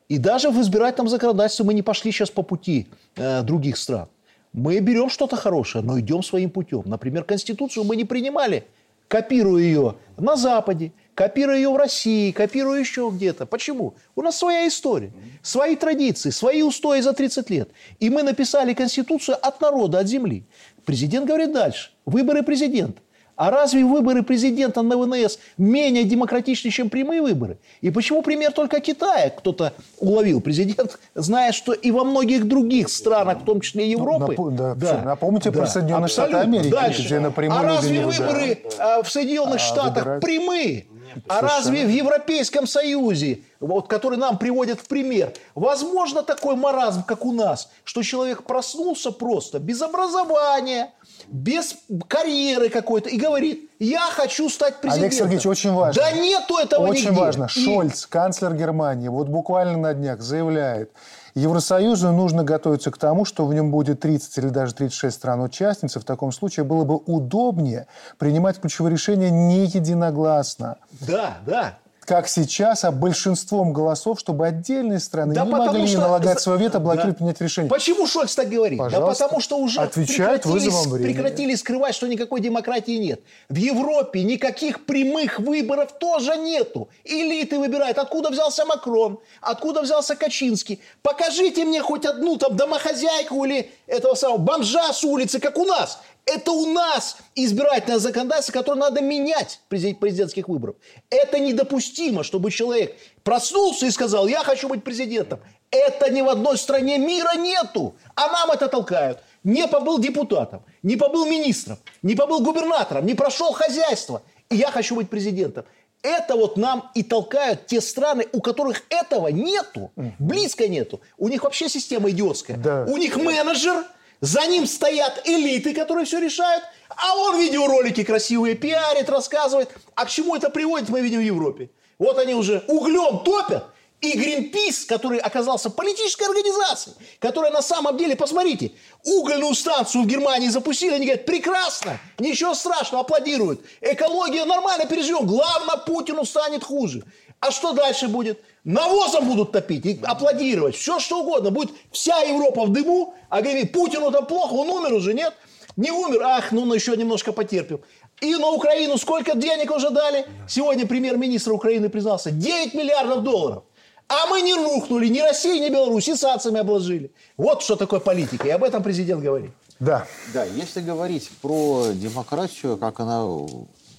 И 0.10 0.18
даже 0.18 0.50
в 0.50 0.62
избирательном 0.62 1.10
законодательстве 1.10 1.66
мы 1.66 1.74
не 1.74 1.82
пошли 1.82 2.12
сейчас 2.12 2.30
по 2.30 2.44
пути 2.44 2.88
э, 3.16 3.42
других 3.44 3.78
стран. 3.78 4.08
Мы 4.52 4.80
берем 4.80 5.10
что-то 5.10 5.36
хорошее, 5.36 5.84
но 5.84 6.00
идем 6.00 6.22
своим 6.22 6.50
путем. 6.50 6.84
Например, 6.86 7.24
Конституцию 7.24 7.86
мы 7.86 7.96
не 7.96 8.06
принимали, 8.06 8.66
копируя 9.08 9.64
ее 9.64 9.96
на 10.18 10.36
Западе, 10.36 10.92
копируя 11.16 11.56
ее 11.56 11.70
в 11.70 11.76
России, 11.76 12.32
копируя 12.32 12.80
еще 12.80 13.10
где-то. 13.14 13.46
Почему? 13.46 13.96
У 14.16 14.22
нас 14.22 14.38
своя 14.38 14.68
история, 14.68 15.12
свои 15.42 15.76
традиции, 15.76 16.30
свои 16.30 16.62
устои 16.62 17.02
за 17.02 17.14
30 17.14 17.50
лет. 17.50 17.70
И 18.00 18.10
мы 18.10 18.24
написали 18.24 18.74
Конституцию 18.74 19.38
от 19.42 19.62
народа, 19.62 20.00
от 20.00 20.08
земли. 20.08 20.46
Президент 20.86 21.26
говорит 21.26 21.54
дальше. 21.54 21.92
Выборы 22.06 22.44
президента. 22.44 23.02
А 23.36 23.50
разве 23.50 23.84
выборы 23.84 24.22
президента 24.22 24.82
на 24.82 24.98
ВНС 24.98 25.40
менее 25.58 26.04
демократичны, 26.04 26.70
чем 26.70 26.90
прямые 26.90 27.22
выборы? 27.22 27.58
И 27.82 27.90
почему 27.90 28.22
пример 28.22 28.52
только 28.52 28.80
Китая 28.80 29.30
кто-то 29.32 29.74
уловил? 30.00 30.40
Президент 30.40 31.00
знает, 31.16 31.56
что 31.56 31.74
и 31.74 31.90
во 31.92 32.04
многих 32.04 32.48
других 32.48 32.90
странах, 32.90 33.42
в 33.42 33.46
том 33.46 33.62
числе 33.62 33.90
Европы... 33.90 34.36
Ну, 34.38 34.52
да, 34.52 34.76
да, 34.76 35.02
напомните 35.04 35.50
да, 35.50 35.60
про 35.60 35.68
Соединенные 35.68 36.10
Штаты 36.10 36.36
Америки, 36.36 36.70
Дальше. 36.70 37.06
где 37.06 37.20
напрямую... 37.20 37.60
А 37.60 37.64
разве 37.64 38.06
выборы 38.06 38.62
да. 38.78 39.02
в 39.02 39.10
Соединенных 39.10 39.56
а, 39.56 39.60
Штатах 39.60 40.04
выбирать? 40.04 40.22
прямые? 40.22 40.86
А 41.28 41.42
разве 41.42 41.86
в 41.86 41.90
Европейском 41.90 42.68
Союзе, 42.68 43.42
вот, 43.60 43.88
который 43.88 44.18
нам 44.18 44.38
приводят 44.38 44.80
в 44.80 44.88
пример, 44.88 45.34
возможно 45.56 46.24
такой 46.24 46.56
маразм, 46.56 47.04
как 47.04 47.26
у 47.26 47.32
нас, 47.32 47.70
что 47.84 48.04
человек 48.04 48.44
проснулся 48.44 49.12
просто 49.12 49.60
без 49.60 49.82
образования, 49.82 50.92
без 51.28 51.76
карьеры 52.08 52.70
какой-то 52.70 53.10
и 53.10 53.18
говорит, 53.18 53.70
Я 53.80 54.02
хочу 54.12 54.50
стать 54.50 54.78
президентом. 54.82 55.02
Олег 55.04 55.14
Сергеевич, 55.14 55.46
очень 55.46 55.74
важно. 55.74 56.02
Да 56.02 56.12
нету 56.12 56.58
этого 56.58 56.88
Очень 56.88 57.10
нигде. 57.10 57.20
важно. 57.20 57.46
И- 57.54 57.66
Шольц, 57.66 58.06
канцлер 58.06 58.54
Германии, 58.54 59.10
вот 59.10 59.28
буквально 59.28 59.78
на 59.78 59.94
днях 59.94 60.22
заявляет, 60.22 60.92
Евросоюзу 61.36 62.12
нужно 62.12 62.44
готовиться 62.44 62.92
к 62.92 62.98
тому, 62.98 63.26
что 63.26 63.46
в 63.46 63.54
нем 63.54 63.72
будет 63.72 64.02
30 64.02 64.38
или 64.38 64.50
даже 64.50 64.76
36 64.76 65.16
стран-участниц. 65.16 65.96
В 65.96 66.04
таком 66.04 66.32
случае 66.32 66.64
было 66.64 66.84
бы 66.84 66.96
удобнее 66.96 67.88
принимать 68.18 68.60
ключевые 68.60 68.94
решения 68.94 69.32
не 69.32 69.66
единогласно. 69.66 70.78
Да, 71.02 71.38
да. 71.46 71.78
Как 72.06 72.28
сейчас, 72.28 72.84
а 72.84 72.92
большинством 72.92 73.72
голосов, 73.72 74.20
чтобы 74.20 74.46
отдельные 74.46 75.00
страны 75.00 75.34
Да 75.34 75.46
не 75.46 75.52
могли 75.52 75.88
что- 75.88 76.00
налагать 76.00 76.42
свое 76.42 76.60
вето, 76.60 76.74
Да. 76.74 76.80
блокировать 76.80 77.18
принять 77.18 77.40
решение. 77.40 77.70
Почему 77.70 78.06
Шольц 78.08 78.36
так 78.36 78.50
говорит? 78.50 78.78
Пожалуйста. 78.78 79.20
Да 79.24 79.28
потому 79.28 79.42
что 79.42 79.58
уже 79.58 79.80
Отвечает 79.80 80.44
прекратили, 80.44 80.70
времени. 80.90 81.14
прекратили 81.14 81.56
скрывать, 81.56 81.96
что 81.96 82.08
никакой 82.08 82.42
демократии 82.42 82.98
нет. 82.98 83.22
В 83.48 83.56
Европе 83.56 84.24
никаких 84.24 84.86
прямых 84.86 85.40
выборов 85.40 85.94
тоже 85.98 86.36
нету. 86.36 86.90
Элиты 87.06 87.58
выбирают. 87.58 87.98
Откуда 87.98 88.30
взялся 88.32 88.66
Макрон? 88.66 89.20
Откуда 89.42 89.82
взялся 89.82 90.16
Качинский? 90.16 90.82
Покажите 91.04 91.64
мне 91.64 91.82
хоть 91.82 92.06
одну 92.06 92.38
там 92.38 92.58
домохозяйку 92.58 93.46
или 93.46 93.72
этого 93.88 94.16
самого 94.16 94.38
бомжа 94.40 94.92
с 94.92 95.04
улицы, 95.06 95.40
как 95.40 95.58
у 95.58 95.64
нас. 95.66 96.00
Это 96.26 96.52
у 96.52 96.66
нас 96.68 97.18
избирательное 97.36 98.00
законодательство, 98.00 98.54
которое 98.54 98.80
надо 98.80 99.02
менять 99.02 99.60
президент- 99.68 100.00
президентских 100.00 100.48
выборов. 100.48 100.76
Это 101.10 101.40
недопустимо, 101.40 102.24
чтобы 102.24 102.50
человек 102.50 102.96
проснулся 103.24 103.86
и 103.88 103.92
сказал, 103.92 104.28
я 104.28 104.44
хочу 104.44 104.70
быть 104.70 104.84
президентом. 104.84 105.42
Это 105.70 106.10
ни 106.12 106.22
в 106.22 106.30
одной 106.30 106.58
стране 106.58 106.98
мира 106.98 107.36
нету. 107.36 107.96
А 108.16 108.28
нам 108.28 108.52
это 108.52 108.68
толкают. 108.68 109.20
Не 109.44 109.68
побыл 109.68 110.00
депутатом, 110.00 110.64
не 110.84 110.96
побыл 110.96 111.26
министром, 111.26 111.78
не 112.02 112.16
побыл 112.16 112.40
губернатором, 112.42 113.06
не 113.06 113.16
прошел 113.16 113.52
хозяйство. 113.52 114.22
И 114.50 114.56
я 114.56 114.72
хочу 114.72 114.96
быть 114.96 115.10
президентом. 115.10 115.66
Это 116.02 116.36
вот 116.36 116.58
нам 116.58 116.92
и 116.96 117.04
толкают 117.04 117.66
те 117.66 117.82
страны, 117.82 118.28
у 118.34 118.42
которых 118.42 118.84
этого 118.90 119.30
нету, 119.30 119.92
близко 120.20 120.68
нету. 120.68 121.02
У 121.18 121.28
них 121.28 121.44
вообще 121.44 121.68
система 121.68 122.10
идиотская. 122.12 122.58
Да. 122.58 122.86
У 122.88 122.98
них 122.98 123.18
менеджер, 123.18 123.86
за 124.24 124.48
ним 124.48 124.66
стоят 124.66 125.22
элиты, 125.26 125.74
которые 125.74 126.06
все 126.06 126.18
решают, 126.18 126.64
а 126.88 127.18
он 127.18 127.42
видеоролики 127.42 128.06
красивые 128.06 128.56
пиарит, 128.56 129.10
рассказывает. 129.10 129.70
А 129.96 130.06
к 130.06 130.10
чему 130.10 130.38
это 130.38 130.50
приводит, 130.50 130.88
мы 130.88 131.02
видим 131.02 131.20
в 131.20 131.24
Европе. 131.24 131.72
Вот 132.00 132.18
они 132.18 132.34
уже 132.34 132.64
углем 132.70 133.20
топят, 133.26 133.66
и 134.00 134.18
Гринпис, 134.18 134.86
который 134.86 135.18
оказался 135.20 135.70
политической 135.70 136.24
организацией, 136.24 136.96
которая 137.20 137.52
на 137.52 137.62
самом 137.62 137.98
деле, 137.98 138.16
посмотрите, 138.16 138.72
угольную 139.04 139.54
станцию 139.56 140.04
в 140.04 140.08
Германии 140.08 140.48
запустили, 140.48 140.94
они 140.94 141.06
говорят, 141.06 141.26
прекрасно, 141.26 142.00
ничего 142.18 142.54
страшного, 142.54 143.04
аплодируют. 143.04 143.66
Экология 143.82 144.46
нормально 144.46 144.86
переживем, 144.86 145.28
главное, 145.28 145.76
Путину 145.76 146.24
станет 146.24 146.64
хуже. 146.64 147.04
А 147.42 147.52
что 147.52 147.74
дальше 147.74 148.08
будет? 148.08 148.42
Навозом 148.64 149.28
будут 149.28 149.52
топить 149.52 149.86
и 149.86 150.00
аплодировать, 150.04 150.76
все 150.76 151.00
что 151.00 151.22
угодно. 151.22 151.52
Будет 151.52 151.72
вся 151.92 152.20
Европа 152.20 152.66
в 152.66 152.72
дыму, 152.72 153.14
а 153.30 153.42
говорит, 153.42 153.74
Путину 153.74 154.10
там 154.12 154.26
плохо, 154.26 154.54
он 154.54 154.70
умер 154.70 154.94
уже, 154.94 155.14
нет? 155.14 155.34
Не 155.76 155.92
умер, 155.92 156.22
ах, 156.24 156.52
ну, 156.52 156.66
ну 156.66 156.74
еще 156.74 156.96
немножко 156.96 157.34
потерпим. 157.34 157.82
И 158.22 158.36
на 158.36 158.50
Украину 158.52 158.98
сколько 158.98 159.36
денег 159.36 159.72
уже 159.72 159.90
дали? 159.90 160.26
Сегодня 160.48 160.86
премьер-министр 160.86 161.52
Украины 161.52 161.90
признался, 161.90 162.32
9 162.32 162.74
миллиардов 162.74 163.24
долларов. 163.24 163.64
А 164.08 164.28
мы 164.28 164.42
не 164.42 164.54
рухнули, 164.54 165.08
ни 165.08 165.20
Россия, 165.20 165.60
ни 165.60 165.70
Беларусь, 165.70 166.08
и 166.08 166.16
санкциями 166.16 166.60
обложили. 166.60 167.12
Вот 167.36 167.64
что 167.64 167.76
такое 167.76 168.00
политика, 168.00 168.48
и 168.48 168.52
об 168.52 168.64
этом 168.64 168.82
президент 168.82 169.22
говорит. 169.22 169.52
Да. 169.80 170.08
Да, 170.34 170.46
если 170.46 170.82
говорить 170.82 171.30
про 171.42 171.88
демократию, 171.94 172.78
как 172.78 173.00
она, 173.02 173.26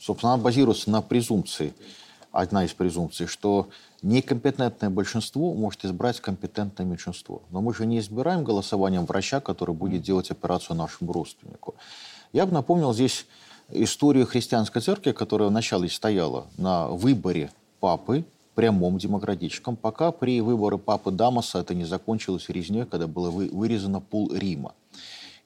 собственно, 0.01 0.35
она 0.35 0.43
базируется 0.43 0.91
на 0.91 1.03
презумпции, 1.03 1.75
одна 2.33 2.65
из 2.65 2.73
презумпций, 2.73 3.27
что 3.27 3.69
некомпетентное 4.05 4.91
большинство 4.91 5.55
может 5.55 5.85
избрать 5.85 6.21
компетентное 6.21 6.87
меньшинство. 6.87 7.43
Но 7.51 7.63
мы 7.63 7.75
же 7.75 7.87
не 7.87 7.99
избираем 7.99 8.45
голосованием 8.45 9.07
врача, 9.07 9.41
который 9.41 9.75
будет 9.75 10.03
делать 10.03 10.31
операцию 10.31 10.77
нашему 10.77 11.13
родственнику. 11.13 11.75
Я 12.33 12.45
бы 12.47 12.53
напомнил 12.53 12.93
здесь 12.93 13.27
историю 13.71 14.27
христианской 14.27 14.83
церкви, 14.83 15.13
которая 15.13 15.49
вначале 15.49 15.89
стояла 15.89 16.47
на 16.59 16.89
выборе 16.89 17.51
папы, 17.81 18.25
прямом 18.55 18.99
демократическом, 18.99 19.75
пока 19.75 20.13
при 20.13 20.41
выборе 20.41 20.79
папы 20.79 21.11
Дамаса 21.11 21.59
это 21.59 21.75
не 21.75 21.85
закончилось 21.85 22.49
резней, 22.49 22.85
когда 22.85 23.07
было 23.07 23.31
вы- 23.31 23.49
вырезано 23.49 24.01
пол 24.01 24.33
Рима. 24.33 24.75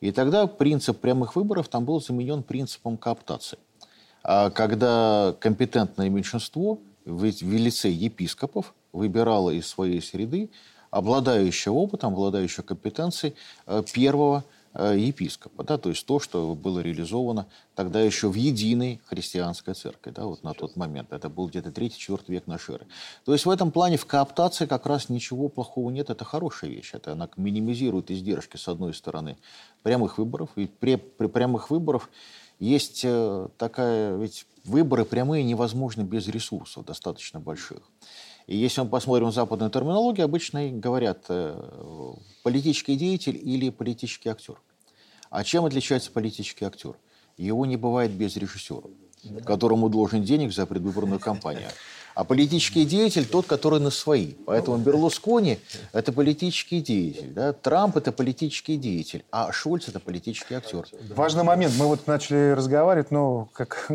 И 0.01 0.11
тогда 0.13 0.47
принцип 0.47 1.01
прямых 1.01 1.37
выборов 1.37 1.69
там 1.69 1.85
был 1.85 2.01
заменен 2.03 2.43
принципом 2.43 2.97
кооптации. 2.97 3.59
А 4.23 4.51
когда 4.51 5.35
компетентное 5.41 6.11
меньшинство 6.11 6.79
в, 7.09 7.31
в 7.31 7.53
лице 7.53 7.91
епископов 7.91 8.75
выбирало 8.93 9.51
из 9.51 9.67
своей 9.67 10.03
среды 10.03 10.51
обладающего 10.91 11.75
опытом, 11.75 12.13
обладающего 12.13 12.65
компетенцией 12.65 13.35
э, 13.67 13.83
первого 13.93 14.45
э, 14.75 14.97
епископа, 14.99 15.63
да, 15.65 15.77
то 15.77 15.91
есть 15.91 16.07
то, 16.07 16.19
что 16.19 16.55
было 16.55 16.81
реализовано 16.81 17.47
тогда 17.75 18.01
еще 18.01 18.29
в 18.29 18.35
единой 18.35 19.01
христианской 19.05 19.75
церкви, 19.75 20.11
да, 20.11 20.25
вот 20.25 20.43
на 20.43 20.55
тот 20.55 20.77
момент. 20.77 21.13
Это 21.13 21.29
был 21.29 21.49
где-то 21.49 21.71
3-4 21.71 22.23
век 22.29 22.47
нашей 22.47 22.77
эры. 22.77 22.87
То 23.25 23.33
есть 23.33 23.45
в 23.45 23.51
этом 23.51 23.71
плане 23.71 23.99
в 23.99 24.07
кооптации 24.07 24.67
как 24.67 24.87
раз 24.87 25.09
ничего 25.09 25.49
плохого 25.49 25.91
нет, 25.91 26.11
это 26.11 26.25
хорошая 26.25 26.71
вещь. 26.71 26.93
Это 26.95 27.13
она 27.13 27.29
минимизирует 27.37 28.11
издержки, 28.11 28.57
с 28.57 28.69
одной 28.69 28.95
стороны, 28.95 29.37
прямых 29.83 30.17
выборов. 30.19 30.49
И 30.57 30.67
при, 30.67 30.97
при 30.97 31.27
прямых 31.27 31.71
выборах 31.71 32.09
есть 32.59 33.03
э, 33.05 33.49
такая, 33.57 34.17
ведь 34.17 34.47
выборы 34.65 35.05
прямые 35.05 35.45
невозможны 35.45 36.03
без 36.03 36.29
ресурсов 36.29 36.85
достаточно 36.85 37.41
больших. 37.41 37.81
И 38.47 38.57
если 38.57 38.81
мы 38.81 38.89
посмотрим 38.89 39.31
западную 39.31 39.71
терминологию, 39.71 40.25
обычно 40.25 40.69
говорят 40.71 41.27
э, 41.29 42.15
политический 42.43 42.97
деятель 42.97 43.37
или 43.37 43.71
политический 43.71 44.31
актер. 44.31 44.61
А 45.31 45.45
чем 45.45 45.65
отличается 45.67 46.11
политический 46.11 46.65
актер? 46.65 46.97
Его 47.37 47.67
не 47.67 47.77
бывает 47.77 48.11
без 48.11 48.37
режиссера, 48.37 48.89
которому 49.45 49.89
должен 49.89 50.25
денег 50.25 50.53
за 50.53 50.67
предвыборную 50.67 51.21
кампанию. 51.21 51.69
А 52.19 52.25
политический 52.25 52.85
деятель 52.85 53.25
тот, 53.27 53.47
который 53.47 53.79
на 53.79 53.91
свои. 53.91 54.33
Поэтому 54.45 54.79
Берлускони– 54.79 55.61
это 55.93 56.13
политический 56.13 56.81
деятель. 56.81 57.33
Да? 57.33 57.53
Трамп– 57.53 57.97
это 57.99 58.11
политический 58.11 58.77
деятель. 58.77 59.25
А 59.31 59.53
Шольц– 59.53 59.87
это 59.89 60.01
политический 60.01 60.55
актер. 60.55 60.85
Важный 61.15 61.45
момент. 61.45 61.75
Мы 61.79 61.87
вот 61.87 62.09
начали 62.09 62.51
разговаривать, 62.51 63.13
но 63.13 63.49
как 63.53 63.89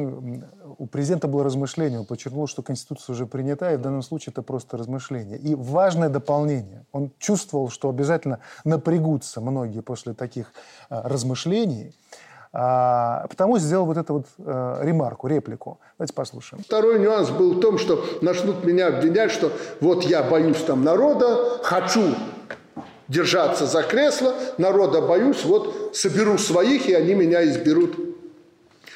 у 0.77 0.87
президента 0.87 1.27
было 1.27 1.43
размышление, 1.43 1.99
он 1.99 2.05
подчеркнул, 2.05 2.47
что 2.47 2.61
Конституция 2.61 3.13
уже 3.13 3.25
принята, 3.25 3.73
и 3.73 3.75
в 3.75 3.81
данном 3.81 4.01
случае 4.01 4.31
это 4.31 4.41
просто 4.41 4.77
размышление. 4.77 5.37
И 5.37 5.53
важное 5.53 6.07
дополнение. 6.07 6.85
Он 6.93 7.11
чувствовал, 7.19 7.67
что 7.69 7.89
обязательно 7.89 8.39
напрягутся 8.63 9.41
многие 9.41 9.81
после 9.81 10.13
таких 10.13 10.53
а, 10.89 11.09
размышлений, 11.09 11.93
а, 12.55 13.25
потому 13.29 13.57
сделал 13.57 13.85
вот 13.85 13.97
эту 13.97 14.13
вот 14.13 14.25
а, 14.37 14.79
ремарку, 14.83 15.27
реплику. 15.27 15.79
Давайте 15.97 16.13
послушаем. 16.13 16.63
Второй 16.63 16.99
нюанс 16.99 17.31
был 17.31 17.55
в 17.55 17.59
том, 17.59 17.79
что 17.79 18.05
начнут 18.21 18.63
меня 18.63 18.87
обвинять, 18.87 19.31
что 19.31 19.51
вот 19.81 20.03
я 20.03 20.21
боюсь 20.21 20.61
там 20.61 20.83
народа, 20.83 21.59
хочу 21.63 22.15
держаться 23.07 23.65
за 23.65 23.81
кресло, 23.81 24.33
народа 24.59 25.01
боюсь, 25.01 25.43
вот 25.43 25.95
соберу 25.95 26.37
своих, 26.37 26.87
и 26.87 26.93
они 26.93 27.15
меня 27.15 27.43
изберут 27.43 27.95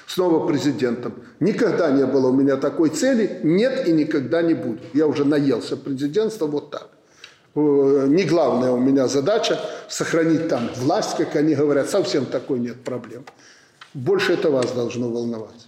снова 0.05 0.47
президентом. 0.47 1.15
Никогда 1.39 1.89
не 1.91 2.05
было 2.05 2.29
у 2.29 2.33
меня 2.33 2.57
такой 2.57 2.89
цели, 2.89 3.39
нет 3.43 3.87
и 3.87 3.91
никогда 3.91 4.43
не 4.43 4.53
будет. 4.53 4.81
Я 4.93 5.07
уже 5.07 5.25
наелся 5.25 5.77
президентства 5.77 6.45
вот 6.45 6.69
так. 6.69 6.89
Не 7.57 8.23
главная 8.23 8.71
у 8.71 8.77
меня 8.77 9.07
задача 9.07 9.59
сохранить 9.87 10.47
там 10.47 10.69
власть, 10.75 11.17
как 11.17 11.35
они 11.35 11.55
говорят, 11.55 11.89
совсем 11.89 12.27
такой 12.27 12.59
нет 12.59 12.83
проблем. 12.83 13.25
Больше 13.95 14.33
это 14.33 14.51
вас 14.51 14.71
должно 14.73 15.09
волновать. 15.09 15.67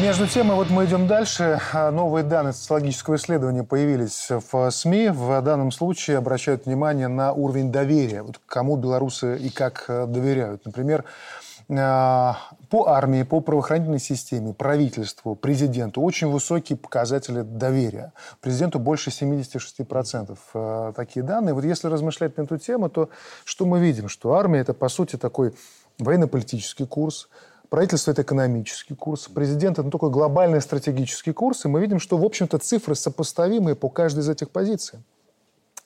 Между 0.00 0.28
тем, 0.28 0.54
вот 0.54 0.70
мы 0.70 0.84
идем 0.84 1.08
дальше. 1.08 1.58
А, 1.72 1.90
Новые 1.90 2.22
данные 2.22 2.52
социологического 2.52 3.16
исследования 3.16 3.64
появились 3.64 4.28
в 4.30 4.70
СМИ. 4.70 5.08
В 5.08 5.40
данном 5.42 5.72
случае 5.72 6.18
обращают 6.18 6.66
внимание 6.66 7.08
на 7.08 7.32
уровень 7.32 7.72
доверия. 7.72 8.22
Вот 8.22 8.38
кому 8.46 8.76
белорусы 8.76 9.36
и 9.36 9.50
как 9.50 9.86
э, 9.88 10.06
доверяют. 10.06 10.64
Например, 10.64 11.04
а, 11.70 12.38
по 12.74 12.88
армии, 12.88 13.22
по 13.22 13.40
правоохранительной 13.40 14.00
системе, 14.00 14.52
правительству, 14.52 15.36
президенту 15.36 16.02
очень 16.02 16.26
высокие 16.26 16.76
показатели 16.76 17.42
доверия. 17.42 18.12
Президенту 18.40 18.80
больше 18.80 19.10
76%. 19.10 20.36
э, 20.54 20.92
Такие 20.96 21.24
данные. 21.24 21.54
Вот 21.54 21.64
если 21.64 21.86
размышлять 21.86 22.36
на 22.36 22.42
эту 22.42 22.58
тему, 22.58 22.88
то 22.88 23.10
что 23.44 23.64
мы 23.64 23.78
видим? 23.78 24.08
Что 24.08 24.34
армия– 24.34 24.58
это, 24.60 24.74
по 24.74 24.88
сути, 24.88 25.14
такой 25.14 25.54
военно-политический 26.00 26.84
курс, 26.84 27.28
Правительство– 27.70 28.10
это 28.12 28.22
экономический 28.22 28.94
курс, 28.94 29.28
президент– 29.28 29.78
это 29.78 29.88
такой 29.88 30.10
глобальный 30.10 30.60
стратегический 30.60 31.32
курс, 31.32 31.64
и 31.64 31.68
мы 31.68 31.80
видим, 31.80 32.00
что, 32.00 32.16
в 32.18 32.24
общем-то, 32.24 32.58
цифры 32.58 32.96
сопоставимые 32.96 33.76
по 33.76 33.88
каждой 33.88 34.20
из 34.20 34.28
этих 34.28 34.50
позиций. 34.50 34.98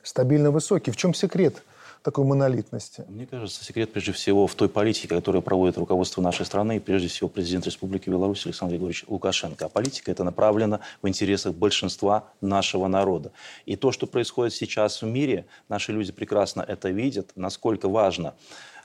Стабильно 0.02 0.50
высокие. 0.50 0.94
В 0.94 0.96
чем 0.96 1.12
секрет 1.12 1.62
такой 2.08 2.24
монолитности? 2.24 3.04
Мне 3.08 3.26
кажется, 3.26 3.62
секрет 3.62 3.92
прежде 3.92 4.12
всего 4.12 4.46
в 4.46 4.54
той 4.54 4.70
политике, 4.70 5.08
которую 5.08 5.42
проводит 5.42 5.76
руководство 5.76 6.22
нашей 6.22 6.46
страны, 6.46 6.78
и 6.78 6.80
прежде 6.80 7.08
всего 7.08 7.28
президент 7.28 7.66
Республики 7.66 8.08
Беларусь 8.08 8.46
Александр 8.46 8.72
Григорьевич 8.72 9.04
Лукашенко. 9.08 9.66
А 9.66 9.68
политика 9.68 10.10
это 10.10 10.24
направлена 10.24 10.80
в 11.02 11.08
интересах 11.08 11.52
большинства 11.52 12.32
нашего 12.40 12.88
народа. 12.88 13.30
И 13.66 13.76
то, 13.76 13.92
что 13.92 14.06
происходит 14.06 14.54
сейчас 14.54 15.02
в 15.02 15.06
мире, 15.06 15.44
наши 15.68 15.92
люди 15.92 16.10
прекрасно 16.10 16.62
это 16.62 16.88
видят, 16.88 17.32
насколько 17.36 17.90
важно 17.90 18.32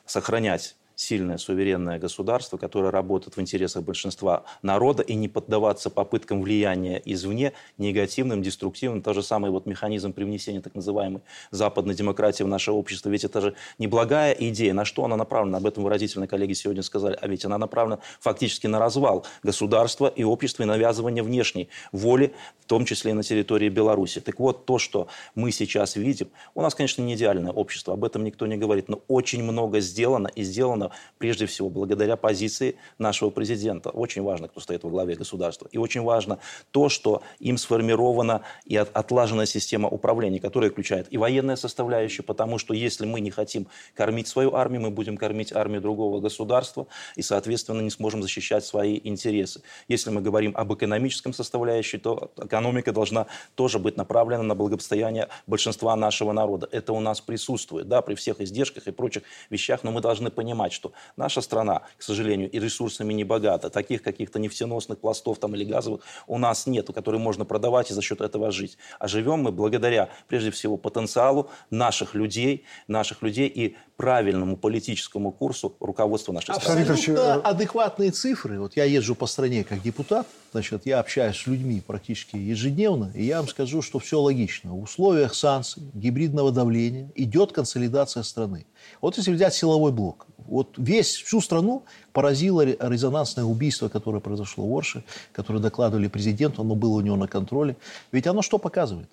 сохранять 0.06 0.76
сильное 0.96 1.38
суверенное 1.38 2.00
государство, 2.00 2.58
которое 2.58 2.92
работает 2.92 3.38
в 3.38 3.42
интересах 3.42 3.84
большинства 3.84 4.44
народа 4.62 5.04
и 5.04 5.16
не 5.16 5.28
поддаваться 5.28 5.90
попыткам 5.90 6.42
влияния 6.42 7.02
извне, 7.06 7.54
негативным, 7.78 8.42
деструктивным. 8.42 9.02
Тот 9.02 9.16
же 9.16 9.24
самый 9.24 9.52
вот 9.52 9.66
механизм 9.66 10.14
привнесения 10.14 10.62
так 10.62 10.76
называемой 10.76 11.22
западной 11.52 11.96
демократии 11.96 12.44
в 12.44 12.48
наше 12.48 12.72
общество. 12.72 13.10
Ведь 13.10 13.24
это 13.24 13.42
же 13.42 13.56
неблагая 13.80 14.34
идея. 14.34 14.74
На 14.74 14.86
что 14.86 15.06
она 15.06 15.18
направлена? 15.18 15.58
Об 15.58 15.66
этом 15.66 15.84
выразительно 15.84 16.28
коллеги 16.28 16.54
сегодня 16.54 16.84
сказали. 16.84 17.18
А 17.20 17.28
ведь 17.28 17.46
она 17.46 17.58
направлена 17.58 18.00
фактически 18.20 18.68
на 18.68 18.80
развал 18.80 19.26
государства 19.44 20.08
и 20.08 20.24
общества 20.24 20.64
и 20.64 20.66
навязывание 20.66 21.24
внешней 21.24 21.70
воли, 21.92 22.34
в 22.60 22.66
том 22.66 22.86
числе 22.86 23.12
и 23.12 23.14
на 23.14 23.24
территории 23.24 23.70
Беларуси. 23.70 24.22
Так 24.22 24.40
вот, 24.40 24.66
то, 24.66 24.78
что 24.78 25.08
мы 25.36 25.52
сейчас 25.52 25.96
видим, 25.96 26.30
у 26.56 26.62
нас, 26.62 26.76
конечно, 26.76 27.02
не 27.02 27.16
идеальное 27.16 27.52
общество, 27.52 27.94
об 27.94 28.04
этом 28.04 28.24
никто 28.24 28.46
не 28.48 28.58
говорит, 28.58 28.90
но 28.90 29.02
очень 29.08 29.44
много 29.44 29.80
сделано 29.80 30.28
и 30.28 30.44
сделано 30.44 30.83
сделано 30.84 30.92
прежде 31.18 31.46
всего 31.46 31.70
благодаря 31.70 32.16
позиции 32.16 32.76
нашего 32.98 33.30
президента. 33.30 33.90
Очень 33.90 34.24
важно, 34.24 34.48
кто 34.48 34.60
стоит 34.60 34.84
во 34.84 34.90
главе 34.90 35.16
государства. 35.16 35.68
И 35.72 35.78
очень 35.78 36.02
важно 36.02 36.40
то, 36.72 36.90
что 36.90 37.22
им 37.40 37.58
сформирована 37.58 38.42
и 38.66 38.76
отлажена 38.76 39.46
система 39.46 39.90
управления, 39.90 40.40
которая 40.40 40.70
включает 40.70 41.08
и 41.14 41.18
военная 41.18 41.56
составляющая, 41.56 42.24
потому 42.24 42.58
что 42.58 42.74
если 42.74 43.06
мы 43.06 43.22
не 43.22 43.32
хотим 43.32 43.68
кормить 43.96 44.28
свою 44.28 44.56
армию, 44.56 44.82
мы 44.82 44.90
будем 44.90 45.18
кормить 45.18 45.54
армию 45.54 45.82
другого 45.82 46.20
государства 46.20 46.88
и, 47.16 47.22
соответственно, 47.22 47.82
не 47.82 47.90
сможем 47.90 48.22
защищать 48.22 48.66
свои 48.66 49.00
интересы. 49.04 49.62
Если 49.88 50.12
мы 50.12 50.22
говорим 50.22 50.54
об 50.56 50.74
экономическом 50.74 51.34
составляющей, 51.34 51.98
то 51.98 52.32
экономика 52.38 52.92
должна 52.92 53.26
тоже 53.56 53.80
быть 53.80 53.98
направлена 53.98 54.44
на 54.44 54.56
благосостояние 54.56 55.28
большинства 55.48 55.96
нашего 55.96 56.34
народа. 56.34 56.68
Это 56.72 56.94
у 56.94 57.00
нас 57.00 57.22
присутствует, 57.22 57.88
да, 57.88 58.02
при 58.02 58.16
всех 58.16 58.42
издержках 58.42 58.88
и 58.88 58.92
прочих 58.92 59.24
вещах, 59.50 59.84
но 59.84 59.92
мы 59.92 60.02
должны 60.02 60.30
понимать, 60.34 60.73
понимать, 60.74 60.84
что 60.84 60.92
наша 61.18 61.42
страна, 61.42 61.82
к 61.98 62.04
сожалению, 62.04 62.50
и 62.50 62.60
ресурсами 62.60 63.14
не 63.14 63.24
богата. 63.24 63.70
Таких 63.70 64.02
каких-то 64.02 64.40
нефтеносных 64.40 65.00
пластов 65.00 65.40
там 65.40 65.56
или 65.56 65.64
газовых 65.64 66.02
у 66.28 66.38
нас 66.38 66.68
нет, 66.68 66.88
которые 66.94 67.20
можно 67.20 67.46
продавать 67.46 67.92
и 67.92 67.94
за 67.94 68.02
счет 68.02 68.22
этого 68.22 68.52
жить. 68.52 68.78
А 69.00 69.08
живем 69.08 69.44
мы 69.44 69.52
благодаря, 69.52 70.10
прежде 70.28 70.50
всего, 70.50 70.78
потенциалу 70.78 71.50
наших 71.72 72.16
людей, 72.16 72.64
наших 72.88 73.24
людей 73.24 73.48
и 73.48 73.76
правильному 73.98 74.58
политическому 74.58 75.32
курсу 75.32 75.76
руководства 75.80 76.34
нашей 76.34 76.56
страны. 76.56 76.82
Абсолютно 76.82 77.36
адекватные 77.36 78.12
цифры. 78.12 78.60
Вот 78.60 78.76
я 78.76 78.86
езжу 78.86 79.16
по 79.16 79.28
стране 79.28 79.64
как 79.64 79.82
депутат, 79.82 80.28
значит, 80.52 80.86
я 80.86 81.00
общаюсь 81.00 81.38
с 81.38 81.48
людьми 81.48 81.82
практически 81.86 82.36
ежедневно, 82.36 83.12
и 83.16 83.24
я 83.24 83.38
вам 83.38 83.48
скажу, 83.48 83.82
что 83.82 84.00
все 84.00 84.20
логично. 84.20 84.72
В 84.72 84.84
условиях 84.84 85.36
санкций, 85.36 85.84
гибридного 85.94 86.52
давления 86.52 87.12
идет 87.16 87.52
консолидация 87.52 88.24
страны. 88.24 88.66
Вот 89.02 89.18
если 89.18 89.32
взять 89.32 89.54
силовой 89.54 89.92
блок, 89.92 90.28
вот 90.48 90.74
весь, 90.78 91.16
всю 91.16 91.42
страну 91.42 91.84
поразило 92.12 92.66
резонансное 92.66 93.44
убийство, 93.44 93.90
которое 93.90 94.20
произошло 94.20 94.66
в 94.66 94.76
Орше, 94.76 95.04
которое 95.32 95.60
докладывали 95.60 96.08
президенту, 96.08 96.62
оно 96.62 96.76
было 96.76 96.98
у 96.98 97.02
него 97.02 97.16
на 97.16 97.28
контроле. 97.28 97.76
Ведь 98.12 98.28
оно 98.28 98.42
что 98.42 98.58
показывает? 98.58 99.08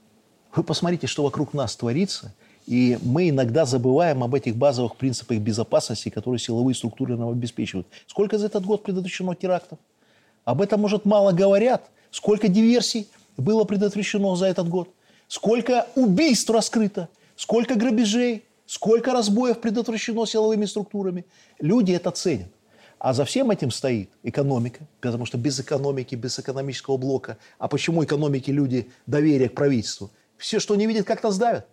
Вы 0.54 0.62
посмотрите, 0.64 1.06
что 1.06 1.22
вокруг 1.22 1.54
нас 1.54 1.76
творится, 1.76 2.34
и 2.66 2.98
мы 3.02 3.30
иногда 3.30 3.64
забываем 3.64 4.22
об 4.22 4.34
этих 4.34 4.56
базовых 4.56 4.96
принципах 4.96 5.38
безопасности, 5.38 6.08
которые 6.08 6.38
силовые 6.38 6.74
структуры 6.74 7.16
нам 7.16 7.30
обеспечивают. 7.30 7.86
Сколько 8.06 8.38
за 8.38 8.46
этот 8.46 8.64
год 8.64 8.82
предотвращено 8.82 9.34
терактов? 9.34 9.78
Об 10.44 10.60
этом, 10.60 10.80
может, 10.80 11.04
мало 11.04 11.32
говорят. 11.32 11.90
Сколько 12.10 12.48
диверсий 12.48 13.08
было 13.36 13.64
предотвращено 13.64 14.34
за 14.36 14.46
этот 14.46 14.68
год? 14.68 14.88
Сколько 15.28 15.86
убийств 15.94 16.50
раскрыто? 16.50 17.08
Сколько 17.36 17.76
грабежей? 17.76 18.44
Сколько 18.70 19.12
разбоев 19.12 19.60
предотвращено 19.60 20.26
силовыми 20.26 20.64
структурами? 20.64 21.24
Люди 21.58 21.90
это 21.90 22.12
ценят. 22.12 22.52
А 23.00 23.12
за 23.12 23.24
всем 23.24 23.50
этим 23.50 23.72
стоит 23.72 24.10
экономика, 24.22 24.86
потому 25.00 25.26
что 25.26 25.38
без 25.38 25.58
экономики, 25.58 26.14
без 26.14 26.38
экономического 26.38 26.96
блока, 26.96 27.36
а 27.58 27.66
почему 27.66 28.04
экономики 28.04 28.52
люди 28.52 28.88
доверие 29.08 29.48
к 29.48 29.56
правительству? 29.56 30.12
Все, 30.36 30.60
что 30.60 30.76
не 30.76 30.86
видят, 30.86 31.04
как-то 31.04 31.32
сдавят. 31.32 31.66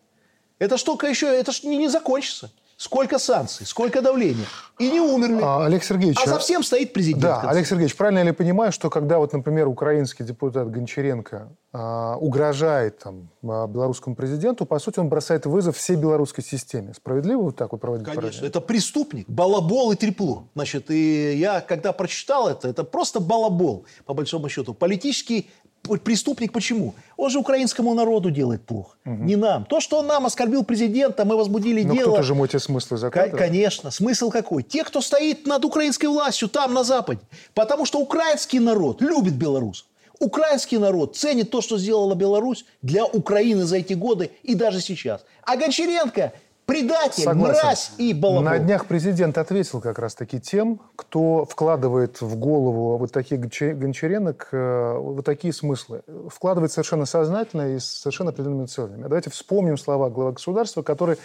Штука 0.78 1.06
еще, 1.06 1.28
это 1.28 1.52
ж 1.52 1.62
не, 1.62 1.78
не 1.78 1.88
закончится. 1.88 2.50
Сколько 2.78 3.18
санкций, 3.18 3.66
сколько 3.66 4.04
давления. 4.04 4.46
И 4.78 4.92
не 4.92 5.00
умерли. 5.00 5.40
А, 5.42 5.66
Олег 5.66 5.84
Сергеевич... 5.84 6.20
А 6.24 6.28
совсем 6.28 6.62
стоит 6.62 6.94
президент. 6.94 7.24
Да, 7.24 7.42
Олег 7.42 7.66
Сергеевич, 7.66 7.96
правильно 7.96 8.20
я 8.20 8.26
ли 8.26 8.32
понимаю, 8.32 8.72
что 8.72 8.92
когда 8.92 9.18
вот, 9.18 9.34
например, 9.34 9.68
украинский 9.68 10.24
депутат 10.24 10.70
Гончаренко 10.70 11.50
а, 11.74 12.18
угрожает 12.18 13.00
там, 13.00 13.30
а, 13.44 13.66
белорусскому 13.66 14.16
президенту, 14.16 14.68
по 14.68 14.78
сути, 14.78 15.00
он 15.00 15.10
бросает 15.10 15.48
вызов 15.48 15.76
всей 15.76 15.96
белорусской 15.96 16.44
системе. 16.44 16.94
Справедливо 16.94 17.42
вот 17.42 17.56
так 17.56 17.72
вот 17.72 17.82
проводить 17.82 18.06
Конечно, 18.06 18.30
параллель? 18.30 18.48
это 18.48 18.62
преступник, 18.62 19.28
балабол 19.28 19.94
и 19.94 19.96
трепло. 19.96 20.48
Значит, 20.54 20.92
и 20.92 21.34
я, 21.34 21.62
когда 21.62 21.94
прочитал 21.94 22.48
это, 22.48 22.68
это 22.68 22.84
просто 22.84 23.20
балабол, 23.20 23.88
по 24.06 24.14
большому 24.14 24.50
счету. 24.50 24.76
Политический 24.76 25.50
преступник 25.88 26.52
почему? 26.52 26.94
Он 27.16 27.30
же 27.30 27.40
украинскому 27.40 27.94
народу 27.94 28.32
делает 28.32 28.66
плохо, 28.66 28.96
угу. 29.06 29.24
не 29.24 29.36
нам. 29.36 29.66
То, 29.66 29.80
что 29.80 30.00
он 30.00 30.08
нам 30.08 30.26
оскорбил 30.26 30.64
президента, 30.64 31.26
мы 31.26 31.36
возбудили 31.36 31.84
Но 31.84 31.94
дело. 31.94 32.08
кто-то 32.08 32.24
же 32.24 32.36
эти 32.36 32.58
смыслы 32.58 32.98
закладывает. 32.98 33.40
Конечно. 33.40 33.92
Смысл 33.92 34.30
какой? 34.30 34.64
Те, 34.64 34.84
кто 34.84 35.02
стоит 35.02 35.48
над 35.48 35.66
украинской 35.66 36.08
властью 36.08 36.50
там, 36.50 36.74
на 36.74 36.84
Западе. 36.84 37.22
Потому 37.54 37.86
что 37.86 38.00
украинский 38.00 38.60
народ 38.60 39.02
любит 39.02 39.34
белорусов. 39.34 39.86
Украинский 40.20 40.78
народ 40.78 41.16
ценит 41.16 41.52
то, 41.52 41.62
что 41.62 41.78
сделала 41.78 42.16
Беларусь 42.16 42.66
для 42.82 43.06
Украины 43.06 43.66
за 43.66 43.78
эти 43.78 43.94
годы 43.94 44.32
и 44.44 44.56
даже 44.56 44.82
сейчас. 44.82 45.24
А 45.44 45.56
Гончаренко 45.56 46.34
Предатель, 46.68 47.24
Согласен. 47.24 47.62
мразь 47.64 47.92
и 47.98 48.14
балабол. 48.14 48.44
На 48.44 48.60
днях 48.60 48.88
президент 48.88 49.38
ответил 49.38 49.80
как 49.80 50.00
раз-таки 50.00 50.42
тем, 50.42 50.82
кто 50.98 51.46
вкладывает 51.46 52.20
в 52.20 52.36
голову 52.36 52.98
вот 52.98 53.14
таких 53.14 53.40
гончаренок 53.40 54.50
э, 54.52 54.98
вот 54.98 55.24
такие 55.24 55.54
смыслы. 55.54 56.02
Вкладывает 56.28 56.74
совершенно 56.74 57.06
сознательно 57.06 57.74
и 57.74 57.80
с 57.80 57.86
совершенно 57.86 58.32
определенными 58.32 58.66
целями. 58.66 59.04
Давайте 59.04 59.30
вспомним 59.30 59.78
слова 59.78 60.10
главы 60.10 60.34
государства, 60.34 60.82
который 60.82 61.18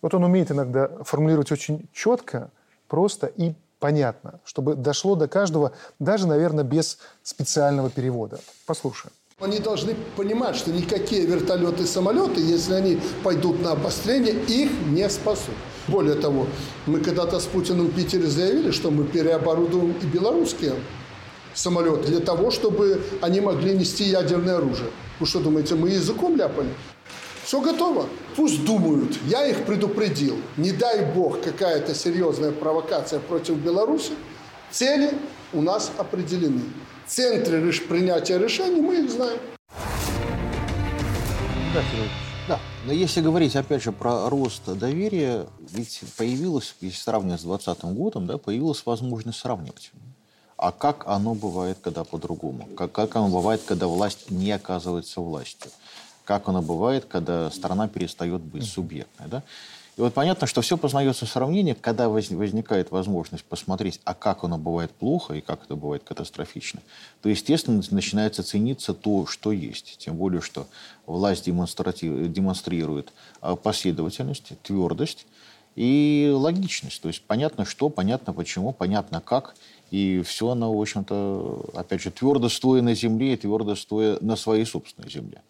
вот 0.00 0.14
он 0.14 0.22
умеет 0.22 0.52
иногда 0.52 0.88
формулировать 1.02 1.50
очень 1.50 1.88
четко, 1.92 2.50
просто 2.86 3.26
и 3.26 3.54
понятно, 3.80 4.38
чтобы 4.44 4.76
дошло 4.76 5.16
до 5.16 5.26
каждого, 5.26 5.72
даже, 5.98 6.28
наверное, 6.28 6.62
без 6.62 6.98
специального 7.24 7.90
перевода. 7.90 8.38
Послушаем. 8.64 9.12
Они 9.40 9.58
должны 9.58 9.96
понимать, 10.14 10.54
что 10.54 10.70
никакие 10.70 11.26
вертолеты 11.26 11.82
и 11.82 11.86
самолеты, 11.86 12.40
если 12.40 12.74
они 12.74 13.00
пойдут 13.24 13.60
на 13.62 13.72
обострение, 13.72 14.32
их 14.46 14.70
не 14.86 15.10
спасут. 15.10 15.56
Более 15.88 16.14
того, 16.14 16.46
мы 16.86 17.00
когда-то 17.00 17.40
с 17.40 17.46
Путиным 17.46 17.88
в 17.88 17.96
Питере 17.96 18.28
заявили, 18.28 18.70
что 18.70 18.92
мы 18.92 19.02
переоборудуем 19.02 19.96
и 20.00 20.06
белорусские 20.06 20.74
самолеты 21.52 22.06
для 22.10 22.20
того, 22.20 22.52
чтобы 22.52 23.02
они 23.22 23.40
могли 23.40 23.76
нести 23.76 24.04
ядерное 24.04 24.58
оружие. 24.58 24.90
Вы 25.18 25.26
что 25.26 25.40
думаете, 25.40 25.74
мы 25.74 25.90
языком 25.90 26.36
ляпали? 26.36 26.70
Все 27.42 27.60
готово. 27.60 28.06
Пусть 28.36 28.64
думают. 28.64 29.18
Я 29.26 29.48
их 29.48 29.66
предупредил. 29.66 30.36
Не 30.56 30.70
дай 30.70 31.04
бог 31.12 31.40
какая-то 31.42 31.92
серьезная 31.92 32.52
провокация 32.52 33.18
против 33.18 33.56
Беларуси. 33.56 34.12
Цели 34.70 35.10
у 35.52 35.60
нас 35.60 35.90
определены 35.98 36.62
центре 37.06 37.60
принятия 37.88 38.38
решений 38.38 38.80
мы 38.80 39.04
их 39.04 39.10
знаем. 39.10 39.38
Да, 41.74 41.82
да, 42.46 42.60
но 42.86 42.92
если 42.92 43.20
говорить, 43.20 43.56
опять 43.56 43.82
же, 43.82 43.90
про 43.90 44.28
рост 44.28 44.62
доверия, 44.66 45.46
ведь 45.70 46.02
появилась, 46.16 46.74
если 46.80 46.98
сравнивать 46.98 47.40
с 47.40 47.44
2020 47.44 47.84
годом, 47.96 48.26
да, 48.26 48.38
появилась 48.38 48.84
возможность 48.86 49.38
сравнивать. 49.38 49.90
А 50.56 50.70
как 50.70 51.04
оно 51.06 51.34
бывает, 51.34 51.78
когда 51.82 52.04
по-другому? 52.04 52.66
Как, 52.76 52.92
как 52.92 53.16
оно 53.16 53.28
бывает, 53.28 53.62
когда 53.66 53.86
власть 53.86 54.30
не 54.30 54.52
оказывается 54.52 55.20
властью? 55.20 55.70
Как 56.24 56.48
оно 56.48 56.62
бывает, 56.62 57.06
когда 57.06 57.50
страна 57.50 57.88
перестает 57.88 58.40
быть 58.40 58.64
субъектной? 58.64 59.28
Да? 59.28 59.42
И 59.96 60.00
вот 60.00 60.12
понятно, 60.12 60.48
что 60.48 60.60
все 60.60 60.76
познается 60.76 61.24
в 61.24 61.28
сравнении, 61.28 61.72
когда 61.72 62.08
возникает 62.08 62.90
возможность 62.90 63.44
посмотреть, 63.44 64.00
а 64.04 64.14
как 64.14 64.42
оно 64.42 64.58
бывает 64.58 64.90
плохо 64.90 65.34
и 65.34 65.40
как 65.40 65.64
это 65.64 65.76
бывает 65.76 66.02
катастрофично, 66.02 66.80
то, 67.22 67.28
естественно, 67.28 67.80
начинается 67.90 68.42
цениться 68.42 68.92
то, 68.92 69.26
что 69.26 69.52
есть. 69.52 69.98
Тем 69.98 70.16
более, 70.16 70.40
что 70.40 70.66
власть 71.06 71.44
демонстрирует 71.44 73.12
а, 73.40 73.54
последовательность, 73.54 74.52
твердость 74.64 75.26
и 75.76 76.32
логичность. 76.34 77.00
То 77.00 77.08
есть 77.08 77.22
понятно, 77.22 77.64
что, 77.64 77.88
понятно, 77.88 78.32
почему, 78.32 78.72
понятно, 78.72 79.20
как. 79.20 79.54
И 79.92 80.22
все 80.22 80.48
оно, 80.50 80.76
в 80.76 80.80
общем-то, 80.80 81.70
опять 81.74 82.02
же, 82.02 82.10
твердо 82.10 82.48
стоя 82.48 82.82
на 82.82 82.94
земле 82.94 83.34
и 83.34 83.36
твердо 83.36 83.76
стоя 83.76 84.18
на 84.20 84.34
своей 84.34 84.64
собственной 84.64 85.08
земле. 85.08 85.40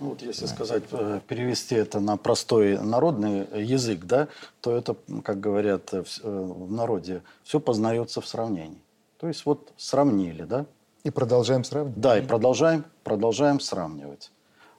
Ну, 0.00 0.08
вот 0.10 0.22
если 0.22 0.46
сказать, 0.46 0.82
э, 0.90 1.20
перевести 1.28 1.76
это 1.76 2.00
на 2.00 2.16
простой 2.16 2.78
народный 2.78 3.46
язык, 3.62 4.04
да, 4.04 4.26
то 4.60 4.76
это, 4.76 4.96
как 5.22 5.38
говорят 5.38 5.94
э, 5.94 6.02
в 6.02 6.20
э, 6.24 6.66
народе, 6.68 7.22
все 7.44 7.60
познается 7.60 8.20
в 8.20 8.26
сравнении. 8.26 8.80
То 9.18 9.28
есть 9.28 9.46
вот 9.46 9.72
сравнили, 9.76 10.42
да? 10.42 10.66
И 11.04 11.10
продолжаем 11.10 11.62
сравнивать. 11.62 12.00
Да, 12.00 12.18
и 12.18 12.22
продолжаем, 12.22 12.84
продолжаем 13.04 13.60
сравнивать. 13.60 14.32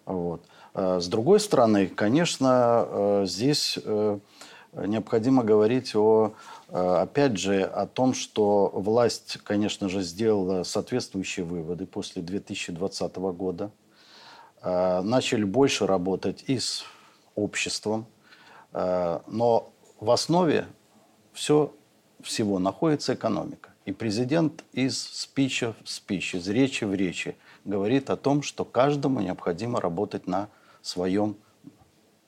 Вот. 0.06 0.44
С 0.74 1.08
другой 1.08 1.40
стороны, 1.40 1.88
конечно, 1.88 3.24
здесь 3.26 3.80
необходимо 4.74 5.44
говорить 5.44 5.96
о, 5.96 6.34
опять 6.68 7.38
же, 7.38 7.64
о 7.64 7.88
том, 7.88 8.14
что 8.14 8.72
власть, 8.74 9.38
конечно 9.44 9.88
же, 9.88 10.02
сделала 10.02 10.64
соответствующие 10.64 11.46
выводы 11.46 11.86
после 11.86 12.22
2020 12.22 13.16
года– 13.16 13.72
начали 14.66 15.44
больше 15.44 15.86
работать 15.86 16.44
и 16.48 16.58
с 16.60 16.84
обществом, 17.36 18.06
э, 18.74 19.20
но 19.28 19.72
в 20.00 20.10
основе 20.12 20.66
все, 21.34 21.74
всего 22.22 22.60
находится 22.60 23.14
экономика. 23.14 23.70
И 23.86 23.92
президент 23.92 24.64
из 24.74 25.00
спича 25.00 25.76
в 25.84 25.90
спич, 25.90 26.34
из 26.34 26.48
речи 26.48 26.86
в 26.86 26.94
речи 26.94 27.36
говорит 27.66 28.10
о 28.10 28.18
том, 28.18 28.42
что 28.42 28.66
каждому 28.66 29.22
необходимо 29.22 29.80
работать 29.80 30.26
на 30.26 30.50
своем 30.82 31.36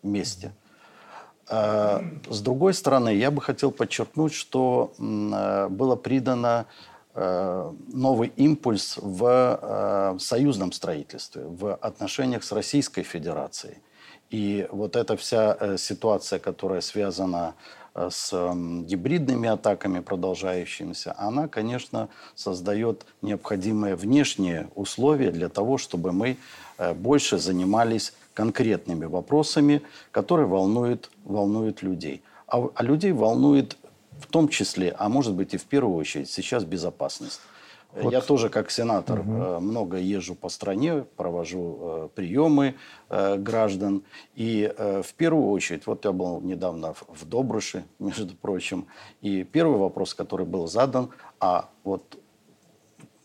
месте. 0.04 0.52
Э, 1.50 2.02
с 2.30 2.42
другой 2.42 2.74
стороны, 2.74 3.16
я 3.16 3.32
бы 3.32 3.42
хотел 3.42 3.72
подчеркнуть, 3.72 4.34
что 4.34 4.94
было 5.00 5.96
придано 5.96 6.68
Э, 6.68 6.97
новый 7.18 8.32
импульс 8.36 8.98
в 9.02 9.60
э, 9.62 10.20
союзном 10.20 10.72
строительстве, 10.72 11.44
в 11.46 11.74
отношениях 11.76 12.44
с 12.44 12.52
Российской 12.52 13.02
Федерацией. 13.02 13.78
И 14.30 14.68
вот 14.72 14.96
эта 14.96 15.18
вся 15.18 15.58
э, 15.60 15.78
ситуация, 15.78 16.40
которая 16.40 16.82
связана 16.82 17.56
с 17.96 18.32
гибридными 18.86 19.50
атаками 19.50 20.02
продолжающимися, 20.02 21.16
она, 21.18 21.48
конечно, 21.48 22.10
создает 22.36 23.08
необходимые 23.24 23.96
внешние 23.96 24.70
условия 24.76 25.32
для 25.32 25.50
того, 25.50 25.80
чтобы 25.80 26.12
мы 26.12 26.38
больше 26.94 27.40
занимались 27.40 28.14
конкретными 28.36 29.06
вопросами, 29.06 29.82
которые 30.12 30.46
волнуют, 30.46 31.10
волнуют 31.26 31.82
людей. 31.82 32.22
А, 32.48 32.70
а 32.76 32.84
людей 32.84 33.12
волнует 33.12 33.78
в 34.20 34.28
том 34.28 34.50
числе, 34.50 34.96
а 34.98 35.10
может 35.10 35.34
быть 35.34 35.54
и 35.54 35.58
в 35.58 35.66
первую 35.66 35.96
очередь, 35.98 36.30
сейчас 36.30 36.64
безопасность. 36.64 37.42
Вот. 37.94 38.14
Я 38.14 38.22
тоже 38.22 38.50
как 38.50 38.70
сенатор 38.70 39.22
угу. 39.22 39.60
много 39.60 39.98
езжу 39.98 40.36
по 40.36 40.50
стране, 40.50 41.06
провожу 41.16 41.78
э, 41.80 42.10
приемы 42.14 42.76
э, 43.10 43.38
граждан. 43.38 44.04
И 44.36 44.72
э, 44.78 45.02
в 45.02 45.14
первую 45.14 45.50
очередь, 45.50 45.88
вот 45.88 46.06
я 46.06 46.12
был 46.12 46.42
недавно 46.42 46.94
в, 46.94 47.06
в 47.08 47.28
Добрыше, 47.28 47.86
между 48.00 48.36
прочим, 48.36 48.88
и 49.22 49.44
первый 49.44 49.80
вопрос, 49.80 50.14
который 50.14 50.46
был 50.46 50.68
задан, 50.68 51.10
а 51.40 51.70
вот 51.84 52.04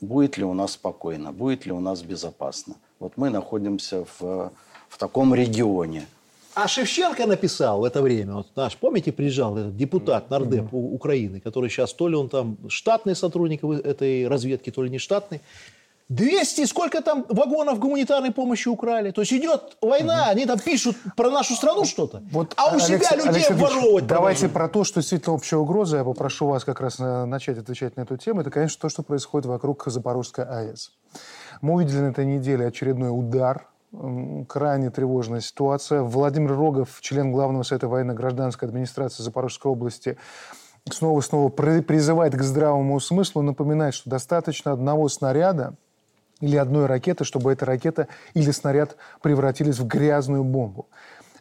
будет 0.01 0.39
ли 0.39 0.45
у 0.45 0.55
нас 0.55 0.73
спокойно, 0.73 1.33
будет 1.33 1.67
ли 1.67 1.73
у 1.73 1.81
нас 1.81 2.03
безопасно. 2.03 2.75
Вот 2.99 3.17
мы 3.17 3.31
находимся 3.31 4.05
в, 4.19 4.53
в 4.89 4.99
таком 4.99 5.35
регионе, 5.35 6.07
а 6.55 6.69
Шевченко 6.69 7.27
написал 7.27 7.81
в 7.81 7.85
это 7.85 8.03
время, 8.03 8.35
вот 8.35 8.49
наш, 8.57 8.77
помните, 8.77 9.13
приезжал 9.13 9.57
этот 9.57 9.77
депутат 9.77 10.31
нардеп 10.31 10.65
mm-hmm. 10.73 10.95
Украины, 10.95 11.41
который 11.41 11.71
сейчас 11.71 11.93
то 11.95 12.09
ли 12.09 12.17
он 12.17 12.29
там 12.29 12.59
штатный 12.69 13.17
сотрудник 13.17 13.65
этой 13.65 14.29
разведки, 14.29 14.71
то 14.71 14.83
ли 14.83 14.91
не 14.91 14.99
штатный, 14.99 15.41
200, 16.09 16.67
сколько 16.67 17.01
там 17.01 17.25
вагонов 17.29 17.79
гуманитарной 17.79 18.33
помощи 18.33 18.69
украли. 18.69 19.13
То 19.13 19.23
есть 19.23 19.33
идет 19.33 19.77
война, 19.81 20.23
угу. 20.23 20.31
они 20.31 20.47
там 20.47 20.59
пишут 20.59 20.97
про 21.17 21.31
нашу 21.31 21.55
страну 21.55 21.85
что-то, 21.85 22.23
вот, 22.31 22.53
а 22.57 22.67
у 22.67 22.69
Алекс, 22.73 22.87
себя 22.87 23.17
людей 23.17 23.29
Алексей 23.29 23.55
воровать. 23.55 24.07
Давайте 24.07 24.49
про 24.49 24.69
то, 24.69 24.85
что 24.85 25.01
действительно 25.01 25.35
общая 25.35 25.57
угроза. 25.57 25.99
Я 25.99 26.05
попрошу 26.05 26.47
вас 26.49 26.65
как 26.65 26.81
раз 26.81 26.99
начать 26.99 27.59
отвечать 27.59 27.97
на 27.97 28.03
эту 28.03 28.17
тему. 28.17 28.43
Это, 28.43 28.51
конечно, 28.51 28.79
то, 28.81 28.89
что 28.89 29.03
происходит 29.03 29.47
вокруг 29.47 29.85
Запорожской 29.87 30.45
АЭС. 30.45 30.93
Мы 31.63 31.75
увидели 31.75 32.01
на 32.01 32.11
этой 32.11 32.27
неделе 32.27 32.67
очередной 32.67 33.11
удар 33.11 33.69
крайне 34.49 34.91
тревожная 34.91 35.41
ситуация. 35.41 36.03
Владимир 36.03 36.53
Рогов, 36.53 37.01
член 37.01 37.33
Главного 37.33 37.63
совета 37.63 37.89
военно-гражданской 37.89 38.69
администрации 38.69 39.23
Запорожской 39.23 39.71
области, 39.71 40.17
снова 40.91 41.21
и 41.21 41.23
снова 41.23 41.49
призывает 41.51 42.35
к 42.35 42.43
здравому 42.43 42.99
смыслу, 43.01 43.43
напоминает, 43.43 43.95
что 43.95 44.11
достаточно 44.11 44.73
одного 44.73 45.09
снаряда 45.09 45.75
или 46.41 46.57
одной 46.57 46.87
ракеты, 46.87 47.25
чтобы 47.25 47.53
эта 47.53 47.65
ракета 47.67 48.09
или 48.35 48.51
снаряд 48.51 48.97
превратились 49.21 49.79
в 49.79 49.87
грязную 49.87 50.43
бомбу. 50.43 50.89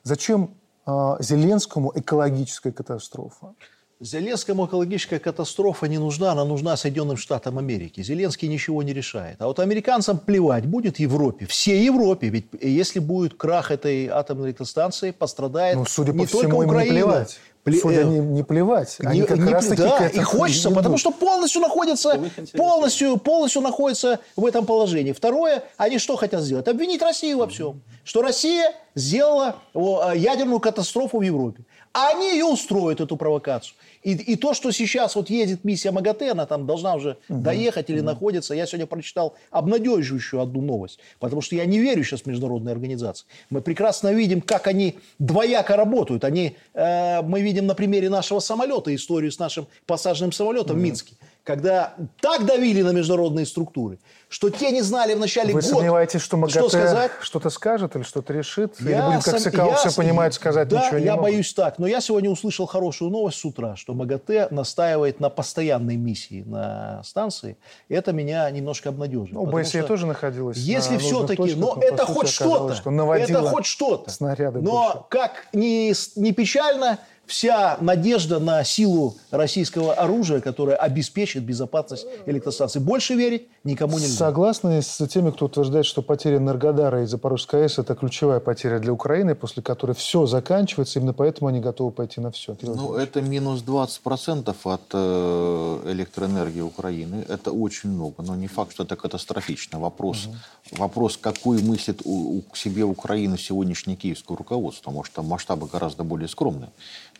Зачем 0.03 0.55
э, 0.85 1.15
Зеленскому 1.19 1.91
экологическая 1.95 2.71
катастрофа? 2.71 3.55
Зеленскому 4.01 4.65
экологическая 4.65 5.19
катастрофа 5.19 5.85
не 5.85 5.99
нужна, 5.99 6.31
она 6.31 6.43
нужна 6.43 6.75
Соединенным 6.75 7.17
Штатам 7.17 7.59
Америки. 7.59 8.01
Зеленский 8.01 8.47
ничего 8.47 8.81
не 8.81 8.93
решает. 8.93 9.39
А 9.39 9.45
вот 9.45 9.59
американцам 9.59 10.17
плевать 10.17 10.65
будет 10.65 10.97
Европе, 10.97 11.45
всей 11.45 11.85
Европе. 11.85 12.29
Ведь 12.29 12.47
если 12.59 12.97
будет 12.97 13.35
крах 13.35 13.69
этой 13.69 14.07
атомной 14.07 14.49
электростанции, 14.49 15.11
пострадает 15.11 15.77
ну, 15.77 15.85
судя 15.85 16.13
не 16.13 16.25
по 16.25 16.31
только 16.31 16.47
всему, 16.47 16.63
Украина. 16.63 16.81
Не 16.81 16.89
плевать. 16.89 17.39
Пле... 17.63 17.79
Судя 17.79 18.03
не, 18.05 18.17
не 18.17 18.41
плевать. 18.41 18.97
Они 19.01 19.19
не, 19.19 19.27
как 19.27 19.37
не, 19.37 19.53
раз 19.53 19.67
таки 19.67 19.83
да, 19.83 20.07
и 20.07 20.19
хочется, 20.21 20.71
потому 20.71 20.97
что 20.97 21.11
полностью 21.11 21.61
находится, 21.61 22.19
полностью, 22.57 23.17
полностью 23.17 23.61
находится 23.61 24.19
в 24.35 24.47
этом 24.47 24.65
положении. 24.65 25.11
Второе, 25.11 25.63
они 25.77 25.99
что 25.99 26.15
хотят 26.15 26.41
сделать? 26.41 26.67
Обвинить 26.67 27.03
Россию 27.03 27.37
во 27.37 27.47
всем. 27.47 27.83
Что 28.03 28.23
Россия 28.23 28.73
сделала 28.95 29.57
ядерную 29.75 30.59
катастрофу 30.59 31.19
в 31.19 31.21
Европе. 31.21 31.63
А 31.93 32.09
они 32.09 32.31
ее 32.31 32.45
устроят, 32.45 33.01
эту 33.01 33.17
провокацию. 33.17 33.75
И, 34.03 34.13
и 34.13 34.35
то, 34.35 34.53
что 34.53 34.71
сейчас 34.71 35.15
вот 35.15 35.29
едет 35.29 35.63
миссия 35.63 35.91
МАГАТЭ, 35.91 36.31
она 36.31 36.45
там 36.45 36.65
должна 36.65 36.95
уже 36.95 37.17
угу. 37.27 37.41
доехать 37.41 37.89
или 37.89 37.99
угу. 37.99 38.05
находится. 38.05 38.53
Я 38.53 38.65
сегодня 38.65 38.87
прочитал 38.87 39.35
обнадеживающую 39.51 40.41
одну 40.41 40.61
новость, 40.61 40.99
потому 41.19 41.41
что 41.41 41.55
я 41.55 41.65
не 41.65 41.79
верю 41.79 42.03
сейчас 42.03 42.21
в 42.21 42.25
международные 42.27 42.71
организации. 42.71 43.25
Мы 43.49 43.61
прекрасно 43.61 44.13
видим, 44.13 44.41
как 44.41 44.67
они 44.67 44.99
двояко 45.19 45.75
работают. 45.75 46.23
Они, 46.23 46.55
э, 46.73 47.21
мы 47.21 47.41
видим 47.41 47.67
на 47.67 47.75
примере 47.75 48.09
нашего 48.09 48.39
самолета 48.39 48.93
историю 48.95 49.31
с 49.31 49.39
нашим 49.39 49.67
посаженным 49.85 50.31
самолетом 50.31 50.77
угу. 50.77 50.81
в 50.81 50.83
Минске 50.83 51.15
когда 51.43 51.95
так 52.21 52.45
давили 52.45 52.81
на 52.81 52.91
международные 52.91 53.45
структуры, 53.45 53.99
что 54.29 54.49
те 54.49 54.71
не 54.71 54.81
знали 54.81 55.15
в 55.15 55.19
начале 55.19 55.53
Вы 55.53 55.61
года, 55.61 55.73
сомневаетесь, 55.73 56.21
что 56.21 56.37
МАГАТЭ 56.37 56.59
что 56.59 56.69
сказать? 56.69 57.11
что-то 57.21 57.49
скажет 57.49 57.95
или 57.95 58.03
что-то 58.03 58.31
решит? 58.31 58.75
Я 58.79 59.07
или 59.09 59.15
будет, 59.15 59.25
как 59.25 59.39
сом... 59.39 59.51
СКА, 59.51 59.73
все 59.75 59.95
понимает, 59.95 60.33
сказать 60.33 60.67
да, 60.67 60.85
ничего 60.85 60.99
не 60.99 61.05
я 61.05 61.15
могут? 61.15 61.31
боюсь 61.31 61.53
так. 61.53 61.79
Но 61.79 61.87
я 61.87 61.99
сегодня 61.99 62.29
услышал 62.29 62.67
хорошую 62.67 63.11
новость 63.11 63.39
с 63.39 63.45
утра, 63.45 63.75
что 63.75 63.93
МАГАТЭ 63.93 64.49
настаивает 64.51 65.19
на 65.19 65.29
постоянной 65.29 65.95
миссии 65.95 66.43
на 66.45 67.01
станции. 67.03 67.57
Это 67.89 68.13
меня 68.13 68.49
немножко 68.51 68.89
обнадеживает. 68.89 69.33
Ну, 69.33 69.45
БСЕ 69.45 69.83
тоже 69.83 70.05
находилась 70.05 70.57
Если 70.57 70.97
все-таки, 70.97 71.55
но 71.55 71.77
это 71.81 72.05
хоть 72.05 72.29
что-то. 72.29 72.75
Что 72.75 72.91
это 73.15 73.41
хоть 73.41 73.65
что-то. 73.65 74.11
Снаряды 74.11 74.61
но 74.61 74.71
больше. 74.71 75.05
как 75.09 75.47
ни, 75.53 75.93
ни 76.19 76.31
печально, 76.31 76.99
вся 77.31 77.77
надежда 77.79 78.39
на 78.39 78.63
силу 78.63 79.15
российского 79.31 79.93
оружия, 79.93 80.41
которое 80.41 80.75
обеспечит 80.75 81.43
безопасность 81.43 82.05
электростанции. 82.25 82.79
Больше 82.79 83.15
верить 83.15 83.47
никому 83.63 83.99
нельзя. 83.99 84.17
Согласны 84.17 84.81
с 84.81 85.07
теми, 85.07 85.31
кто 85.31 85.45
утверждает, 85.45 85.85
что 85.85 86.01
потеря 86.01 86.37
Энергодара 86.37 87.03
и 87.03 87.05
Запорожской 87.05 87.63
АЭС– 87.63 87.77
это 87.79 87.95
ключевая 87.95 88.41
потеря 88.41 88.79
для 88.79 88.91
Украины, 88.91 89.33
после 89.33 89.63
которой 89.63 89.93
все 89.93 90.25
заканчивается, 90.25 90.99
именно 90.99 91.13
поэтому 91.13 91.47
они 91.47 91.61
готовы 91.61 91.91
пойти 91.91 92.19
на 92.19 92.31
все? 92.31 92.57
Ну, 92.61 92.95
это 92.95 93.21
минус 93.21 93.63
20% 93.63 94.53
от 94.63 94.81
э, 94.91 95.91
электроэнергии 95.91 96.61
Украины. 96.61 97.25
Это 97.29 97.51
очень 97.51 97.91
много, 97.91 98.23
но 98.23 98.35
не 98.35 98.47
факт, 98.47 98.73
что 98.73 98.83
это 98.83 98.97
катастрофично. 98.97 99.79
Вопрос, 99.79 100.25
угу. 100.25 100.35
вопрос 100.71 101.15
какой 101.15 101.61
мыслит 101.63 102.01
у, 102.03 102.39
у 102.39 102.55
себе 102.55 102.83
Украина 102.83 103.37
сегодняшнее 103.37 103.95
киевское 103.95 104.35
руководство, 104.35 104.81
потому 104.81 105.05
что 105.05 105.23
масштабы 105.23 105.67
гораздо 105.67 106.03
более 106.03 106.27
скромные 106.27 106.71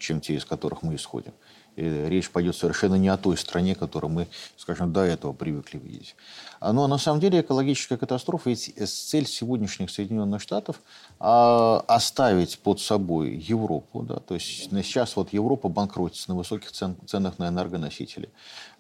чем 0.02 0.20
те, 0.20 0.36
из 0.36 0.46
которых 0.46 0.82
мы 0.82 0.96
исходим. 0.96 1.34
И 1.78 1.84
речь 1.84 2.30
пойдет 2.30 2.56
совершенно 2.56 2.96
не 2.96 3.08
о 3.08 3.18
той 3.18 3.38
стране, 3.38 3.76
которую 3.76 4.12
мы, 4.12 4.28
скажем, 4.58 4.92
до 4.92 5.02
этого 5.02 5.32
привыкли 5.32 5.78
видеть. 5.78 6.16
А, 6.60 6.74
но 6.74 6.86
на 6.88 6.98
самом 6.98 7.22
деле 7.22 7.40
экологическая 7.40 7.98
катастрофа 7.98 8.50
и 8.50 8.56
цель 8.56 9.26
сегодняшних 9.26 9.90
Соединенных 9.90 10.42
Штатов 10.42 10.82
а, 11.20 11.84
оставить 11.88 12.60
под 12.60 12.82
собой 12.82 13.36
Европу. 13.36 14.04
Да, 14.04 14.18
то 14.18 14.34
есть 14.34 14.70
сейчас 14.70 15.16
вот 15.16 15.32
Европа 15.32 15.70
банкротится 15.70 16.30
на 16.30 16.36
высоких 16.36 16.72
цен, 16.74 16.98
ценах 17.08 17.40
на 17.40 17.48
энергоносители. 17.48 18.30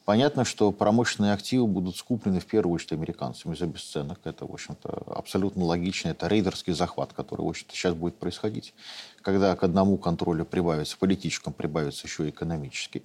Понятно, 0.05 0.45
что 0.45 0.71
промышленные 0.71 1.33
активы 1.33 1.67
будут 1.67 1.95
скуплены 1.95 2.39
в 2.39 2.45
первую 2.45 2.73
очередь 2.73 2.93
американцами 2.93 3.55
за 3.55 3.67
бесценок. 3.67 4.19
Это, 4.23 4.47
в 4.47 4.53
общем-то, 4.53 5.03
абсолютно 5.15 5.63
логично. 5.63 6.09
Это 6.09 6.27
рейдерский 6.27 6.73
захват, 6.73 7.13
который, 7.13 7.41
в 7.41 7.49
общем-то, 7.49 7.75
сейчас 7.75 7.93
будет 7.93 8.17
происходить, 8.17 8.73
когда 9.21 9.55
к 9.55 9.63
одному 9.63 9.97
контролю 9.97 10.43
прибавится, 10.43 10.97
политическому 10.97 11.53
прибавится 11.53 12.07
еще 12.07 12.25
и 12.25 12.31
экономический. 12.31 13.03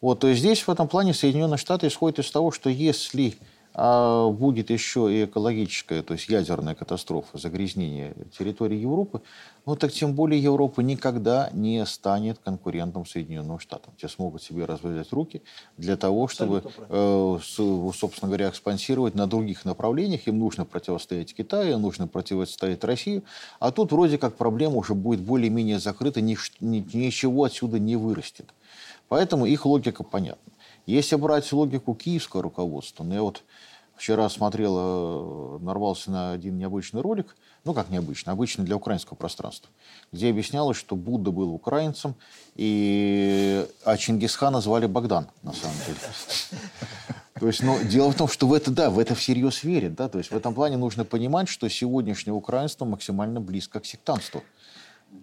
Вот, 0.00 0.20
то 0.20 0.28
есть 0.28 0.40
здесь 0.40 0.62
в 0.62 0.70
этом 0.70 0.88
плане 0.88 1.14
Соединенные 1.14 1.58
Штаты 1.58 1.88
исходят 1.88 2.20
из 2.20 2.30
того, 2.30 2.52
что 2.52 2.70
если 2.70 3.34
а 3.72 4.28
будет 4.30 4.70
еще 4.70 5.12
и 5.12 5.24
экологическая, 5.24 6.02
то 6.02 6.14
есть 6.14 6.28
ядерная 6.28 6.74
катастрофа, 6.74 7.38
загрязнение 7.38 8.14
территории 8.36 8.78
Европы, 8.78 9.22
ну 9.64 9.76
так 9.76 9.92
тем 9.92 10.14
более 10.14 10.42
Европа 10.42 10.80
никогда 10.80 11.50
не 11.52 11.84
станет 11.86 12.38
конкурентом 12.38 13.06
Соединенным 13.06 13.60
Штатам. 13.60 13.94
Те 13.96 14.08
смогут 14.08 14.42
себе 14.42 14.64
развязать 14.64 15.12
руки 15.12 15.42
для 15.76 15.96
того, 15.96 16.26
чтобы, 16.26 16.64
э, 16.88 17.38
собственно 17.44 18.28
говоря, 18.28 18.48
экспансировать 18.48 19.14
на 19.14 19.26
других 19.26 19.64
направлениях. 19.64 20.26
Им 20.26 20.38
нужно 20.38 20.64
противостоять 20.64 21.34
Китаю, 21.34 21.78
нужно 21.78 22.08
противостоять 22.08 22.82
России. 22.82 23.22
А 23.60 23.70
тут 23.70 23.92
вроде 23.92 24.18
как 24.18 24.36
проблема 24.36 24.76
уже 24.76 24.94
будет 24.94 25.20
более-менее 25.20 25.78
закрыта, 25.78 26.20
ничего 26.20 27.44
отсюда 27.44 27.78
не 27.78 27.96
вырастет. 27.96 28.46
Поэтому 29.08 29.46
их 29.46 29.66
логика 29.66 30.02
понятна. 30.02 30.52
Если 30.86 31.16
брать 31.16 31.50
логику 31.52 31.94
киевского 31.94 32.42
руководства, 32.42 33.04
ну 33.04 33.14
я 33.14 33.22
вот 33.22 33.42
вчера 33.96 34.28
смотрел, 34.30 34.76
э, 34.78 35.58
нарвался 35.60 36.10
на 36.10 36.32
один 36.32 36.58
необычный 36.58 37.02
ролик, 37.02 37.36
ну 37.64 37.74
как 37.74 37.90
необычный, 37.90 38.32
обычный 38.32 38.64
для 38.64 38.76
украинского 38.76 39.14
пространства, 39.14 39.70
где 40.10 40.30
объяснялось, 40.30 40.76
что 40.78 40.96
Будда 40.96 41.30
был 41.30 41.52
украинцем, 41.52 42.14
и... 42.56 43.66
а 43.84 43.96
Чингисхана 43.98 44.60
звали 44.60 44.86
Богдан, 44.86 45.28
на 45.42 45.52
самом 45.52 45.76
деле. 45.86 45.98
То 47.38 47.46
есть, 47.46 47.62
ну, 47.62 47.78
дело 47.82 48.10
в 48.10 48.16
том, 48.16 48.28
что 48.28 48.46
в 48.46 48.52
это, 48.52 48.70
да, 48.70 48.90
в 48.90 48.98
это 48.98 49.14
всерьез 49.14 49.64
верят, 49.64 49.94
да, 49.94 50.08
то 50.08 50.18
есть 50.18 50.30
в 50.30 50.36
этом 50.36 50.54
плане 50.54 50.76
нужно 50.76 51.04
понимать, 51.04 51.48
что 51.48 51.68
сегодняшнее 51.68 52.34
украинство 52.34 52.84
максимально 52.84 53.40
близко 53.40 53.80
к 53.80 53.86
сектантству. 53.86 54.42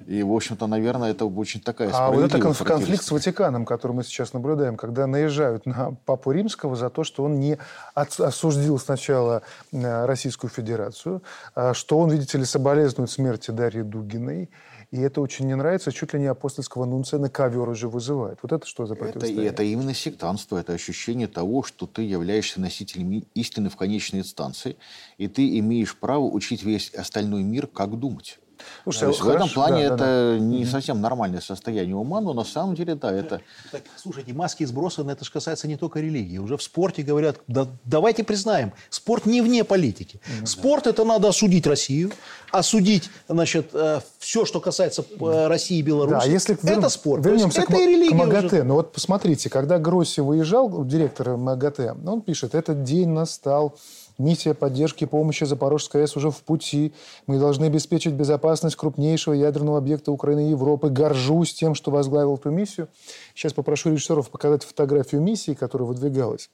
И, 0.08 0.24
в 0.24 0.32
общем-то, 0.32 0.68
наверное, 0.68 1.12
это 1.12 1.26
очень 1.26 1.60
такая 1.60 1.92
А 1.92 2.12
вот 2.12 2.24
это 2.24 2.38
конф- 2.38 2.64
конфликт 2.64 3.04
с 3.04 3.12
Ватиканом, 3.12 3.66
который 3.66 3.92
мы 3.92 4.04
сейчас 4.04 4.32
наблюдаем, 4.32 4.78
когда 4.78 5.06
наезжают 5.06 5.66
на 5.66 5.98
Папу 6.06 6.32
Римского 6.32 6.78
за 6.78 6.90
то, 6.90 7.04
что 7.04 7.24
он 7.24 7.42
не 7.42 7.58
осудил 7.94 8.80
сначала 8.80 9.42
э, 9.74 10.06
Российскую 10.06 10.50
Федерацию, 10.50 11.24
а 11.56 11.74
что 11.74 12.00
он, 12.00 12.10
видите 12.10 12.38
ли, 12.38 12.46
соболезнует 12.46 13.12
смерти 13.12 13.52
Дарьи 13.52 13.84
Дугиной, 13.84 14.50
и 14.92 15.02
это 15.02 15.20
очень 15.20 15.48
не 15.48 15.56
нравится, 15.56 15.92
чуть 15.92 16.14
ли 16.14 16.22
не 16.22 16.28
апостольского 16.28 16.86
нунция 16.86 17.20
на 17.20 17.30
ковер 17.30 17.68
уже 17.68 17.90
вызывает. 17.90 18.40
Вот 18.42 18.54
это 18.54 18.66
что 18.66 18.86
за 18.86 18.96
противостояние? 18.96 19.48
Это, 19.48 19.56
это 19.56 19.64
именно 19.64 19.94
сектанство, 19.94 20.58
это 20.58 20.72
ощущение 20.72 21.28
того, 21.28 21.64
что 21.64 21.86
ты 21.86 22.04
являешься 22.04 22.62
носителем 22.62 23.26
истины 23.34 23.70
в 23.70 23.76
конечной 23.76 24.22
инстанции, 24.22 24.78
и 25.18 25.28
ты 25.28 25.60
имеешь 25.60 25.98
право 25.98 26.24
учить 26.24 26.64
весь 26.64 26.94
остальной 26.94 27.44
мир, 27.44 27.68
как 27.68 28.00
думать. 28.00 28.40
Слушайте, 28.84 29.06
То 29.06 29.12
есть 29.12 29.22
хорошо, 29.22 29.40
в 29.40 29.42
этом 29.42 29.54
плане 29.54 29.90
да, 29.90 29.96
это 29.96 30.38
да. 30.38 30.40
не 30.40 30.66
совсем 30.66 31.02
нормальное 31.02 31.42
состояние 31.42 31.96
ума, 31.96 32.22
но 32.22 32.34
на 32.34 32.44
самом 32.44 32.76
деле, 32.76 32.96
да, 32.96 33.12
это... 33.12 33.42
Так, 33.72 33.84
слушайте, 33.96 34.34
маски 34.34 34.64
сбросаны, 34.64 35.12
это 35.12 35.26
же 35.26 35.32
касается 35.32 35.68
не 35.68 35.78
только 35.78 36.00
религии. 36.00 36.38
Уже 36.38 36.58
в 36.58 36.64
спорте 36.64 37.04
говорят, 37.04 37.40
да, 37.48 37.68
давайте 37.84 38.24
признаем, 38.24 38.74
спорт 38.90 39.26
не 39.26 39.42
вне 39.42 39.64
политики. 39.64 40.20
Mm-hmm. 40.24 40.46
Спорт 40.46 40.88
это 40.88 41.04
надо 41.04 41.30
осудить 41.30 41.68
Россию, 41.68 42.12
осудить, 42.52 43.10
значит, 43.28 43.70
э, 43.74 44.02
все, 44.20 44.46
что 44.46 44.60
касается 44.60 45.04
э, 45.20 45.48
России 45.48 45.80
и 45.80 45.82
Беларуси. 45.82 46.26
Да, 46.26 46.32
если 46.32 46.56
это 46.56 46.82
вер... 46.82 46.90
спорт. 46.90 47.26
Вернемся 47.26 47.62
есть, 47.62 47.68
к, 47.68 47.72
это 47.72 47.82
и 47.82 47.88
религия 47.88 48.16
к 48.16 48.18
МАГАТЭ. 48.18 48.48
Уже. 48.48 48.64
Ну 48.64 48.74
вот 48.76 48.94
посмотрите, 48.94 49.50
когда 49.50 49.80
Гросси 49.80 50.22
выезжал, 50.22 50.86
директор 50.86 51.38
МАГАТЭ, 51.38 51.96
он 52.06 52.22
пишет, 52.22 52.56
этот 52.56 52.84
день 52.84 53.10
настал 53.10 53.76
Миссия 54.18 54.56
поддержки 54.56 55.04
и 55.04 55.08
помощи 55.08 55.44
Запорожской 55.44 56.02
АЭС 56.02 56.18
уже 56.18 56.32
в 56.32 56.38
пути. 56.38 56.94
Мы 57.28 57.38
должны 57.38 57.66
обеспечить 57.66 58.14
безопасность 58.14 58.76
крупнейшего 58.76 59.34
ядерного 59.34 59.78
объекта 59.78 60.12
Украины 60.12 60.48
и 60.48 60.50
Европы. 60.50 60.90
Горжусь 60.90 61.54
тем, 61.54 61.76
что 61.76 61.92
возглавил 61.92 62.36
эту 62.36 62.50
миссию. 62.50 62.88
Сейчас 63.36 63.54
попрошу 63.54 63.92
режиссеров 63.92 64.32
показать 64.32 64.64
фотографию 64.64 65.22
миссии, 65.22 65.54
которая 65.54 65.88
выдвигалась. 65.88 66.50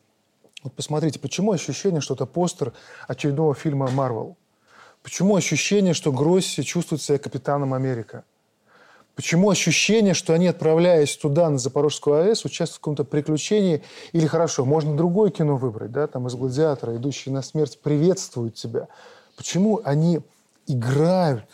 Вот 0.63 0.73
посмотрите, 0.73 1.19
почему 1.19 1.53
ощущение, 1.53 2.01
что 2.01 2.15
это 2.15 2.25
постер 2.25 2.73
очередного 3.07 3.53
фильма 3.53 3.89
«Марвел»? 3.89 4.35
Почему 5.01 5.35
ощущение, 5.35 5.93
что 5.93 6.11
Гросси 6.11 6.63
чувствует 6.63 7.01
себя 7.01 7.17
капитаном 7.17 7.73
Америка? 7.73 8.23
Почему 9.15 9.51
ощущение, 9.51 10.15
что 10.15 10.33
они, 10.33 10.47
отправляясь 10.47 11.15
туда, 11.15 11.49
на 11.49 11.59
Запорожскую 11.59 12.23
АЭС, 12.23 12.45
участвуют 12.45 12.77
в 12.77 12.79
каком-то 12.79 13.03
приключении? 13.03 13.83
Или 14.11 14.25
хорошо, 14.25 14.65
можно 14.65 14.97
другое 14.97 15.29
кино 15.29 15.55
выбрать, 15.55 15.91
да, 15.91 16.07
там 16.07 16.27
из 16.27 16.33
«Гладиатора», 16.33 16.95
идущие 16.95 17.33
на 17.33 17.43
смерть, 17.43 17.79
приветствуют 17.81 18.55
тебя. 18.55 18.87
Почему 19.37 19.81
они 19.83 20.21
играют 20.65 21.45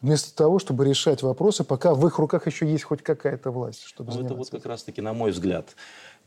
вместо 0.00 0.34
того, 0.34 0.58
чтобы 0.58 0.84
решать 0.84 1.22
вопросы, 1.22 1.62
пока 1.62 1.94
в 1.94 2.04
их 2.06 2.18
руках 2.18 2.46
еще 2.46 2.66
есть 2.66 2.84
хоть 2.84 3.02
какая-то 3.02 3.52
власть? 3.52 3.82
Чтобы 3.82 4.12
ну, 4.12 4.24
это 4.24 4.34
вот 4.34 4.50
как 4.50 4.66
раз-таки, 4.66 5.00
на 5.00 5.12
мой 5.12 5.30
взгляд, 5.30 5.68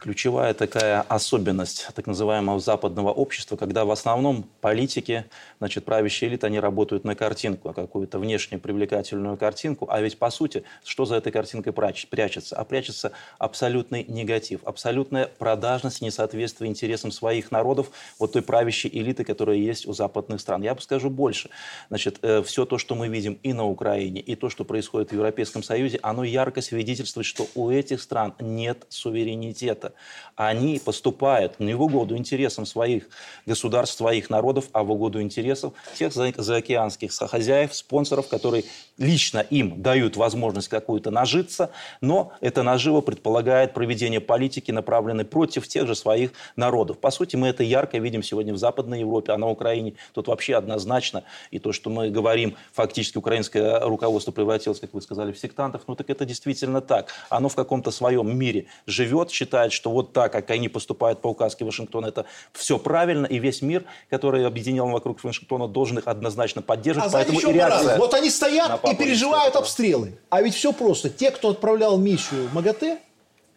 ключевая 0.02 0.56
такая 0.56 1.02
особенность 1.02 1.88
так 1.94 2.08
называемого 2.08 2.60
западного 2.60 3.12
общества, 3.12 3.56
когда 3.56 3.86
в 3.86 3.92
основном 3.92 4.50
политики, 4.60 5.26
значит, 5.60 5.86
правящие 5.86 6.32
элиты, 6.32 6.48
они 6.48 6.60
работают 6.60 7.04
на 7.04 7.14
картинку, 7.14 7.70
а 7.70 7.74
какую-то 7.74 8.18
внешне 8.18 8.58
привлекательную 8.58 9.38
картинку, 9.38 9.88
а 9.92 10.02
ведь 10.02 10.18
по 10.18 10.32
сути, 10.32 10.64
что 10.84 11.06
за 11.06 11.18
этой 11.18 11.32
картинкой 11.32 11.72
прячется? 11.72 12.56
А 12.56 12.66
прячется 12.66 13.12
абсолютный 13.38 14.04
негатив, 14.08 14.62
абсолютная 14.64 15.28
продажность, 15.28 16.02
несоответствие 16.02 16.72
интересам 16.72 17.12
своих 17.12 17.52
народов, 17.52 17.92
вот 18.18 18.34
той 18.34 18.42
правящей 18.42 18.90
элиты, 18.92 19.24
которая 19.24 19.58
есть 19.58 19.88
у 19.88 19.94
западных 19.94 20.42
стран. 20.42 20.64
Я 20.64 20.74
бы 20.74 20.82
скажу 20.82 21.12
больше. 21.12 21.52
Значит, 21.90 22.18
э, 22.24 22.42
все 22.42 22.66
то, 22.66 22.80
что 22.80 22.96
мы 22.96 23.08
видим 23.08 23.38
и 23.44 23.54
на 23.54 23.68
Украине, 23.68 24.20
и 24.20 24.36
то, 24.36 24.50
что 24.50 24.66
происходит 24.66 25.12
в 25.12 25.14
Европейском 25.14 25.62
Союзе, 25.62 26.00
оно 26.02 26.24
ярко 26.24 26.62
свидетельствует, 26.62 27.28
что 27.28 27.46
у 27.54 27.70
этих 27.70 28.02
стран 28.02 28.34
нет 28.40 28.88
суверенитета 28.90 29.91
они 30.36 30.80
поступают 30.84 31.60
не 31.60 31.74
в 31.74 31.82
угоду 31.82 32.18
интересам 32.18 32.66
своих 32.66 33.10
государств, 33.46 33.98
своих 33.98 34.30
народов, 34.30 34.66
а 34.72 34.84
в 34.84 34.92
угоду 34.92 35.22
интересов 35.22 35.74
тех 35.96 36.14
заокеанских 36.14 37.12
хозяев, 37.12 37.76
спонсоров, 37.76 38.28
которые 38.28 38.64
лично 38.98 39.40
им 39.40 39.82
дают 39.82 40.16
возможность 40.18 40.68
какую-то 40.68 41.12
нажиться, 41.12 41.72
но 42.02 42.32
эта 42.42 42.64
нажива 42.64 43.02
предполагает 43.02 43.74
проведение 43.74 44.20
политики, 44.20 44.72
направленной 44.72 45.26
против 45.26 45.68
тех 45.68 45.88
же 45.88 45.96
своих 45.96 46.32
народов. 46.56 47.00
По 47.00 47.12
сути, 47.12 47.36
мы 47.36 47.48
это 47.48 47.64
ярко 47.64 47.98
видим 47.98 48.24
сегодня 48.24 48.54
в 48.54 48.58
Западной 48.58 49.00
Европе, 49.00 49.34
а 49.34 49.38
на 49.38 49.48
Украине 49.50 49.94
тут 50.14 50.28
вообще 50.28 50.56
однозначно. 50.56 51.24
И 51.52 51.60
то, 51.60 51.72
что 51.72 51.90
мы 51.90 52.10
говорим, 52.10 52.56
фактически 52.74 53.18
украинское 53.18 53.80
руководство 53.80 54.32
превратилось, 54.32 54.80
как 54.80 54.94
вы 54.94 55.02
сказали, 55.02 55.32
в 55.32 55.40
сектантов, 55.40 55.84
ну 55.88 55.96
так 55.96 56.10
это 56.10 56.26
действительно 56.26 56.82
так. 56.82 57.10
Оно 57.30 57.50
в 57.50 57.56
каком-то 57.56 57.92
своем 57.92 58.38
мире 58.38 58.66
живет, 58.86 59.32
считает, 59.32 59.72
что 59.82 59.90
вот 59.90 60.14
так, 60.14 60.32
как 60.32 60.52
они 60.52 60.70
поступают 60.70 61.22
по 61.22 61.30
указке 61.30 61.66
Вашингтона, 61.66 62.06
это 62.06 62.26
все 62.54 62.78
правильно, 62.78 63.26
и 63.26 63.40
весь 63.40 63.64
мир, 63.64 63.84
который 64.12 64.46
объединен 64.46 64.92
вокруг 64.92 65.24
Вашингтона, 65.24 65.68
должен 65.68 65.98
их 65.98 66.08
однозначно 66.08 66.62
поддерживать. 66.62 67.10
А 67.10 67.14
Поэтому 67.14 67.40
и 67.40 67.52
реакция 67.52 67.98
вот 67.98 68.14
они 68.14 68.30
стоят 68.30 68.80
и 68.88 68.96
переживают 68.96 69.56
обстрелы. 69.56 70.20
А 70.30 70.44
ведь 70.44 70.54
все 70.54 70.72
просто. 70.72 71.10
Те, 71.10 71.32
кто 71.32 71.50
отправлял 71.50 71.98
миссию 71.98 72.48
в 72.48 72.54
МАГАТЭ, 72.54 73.00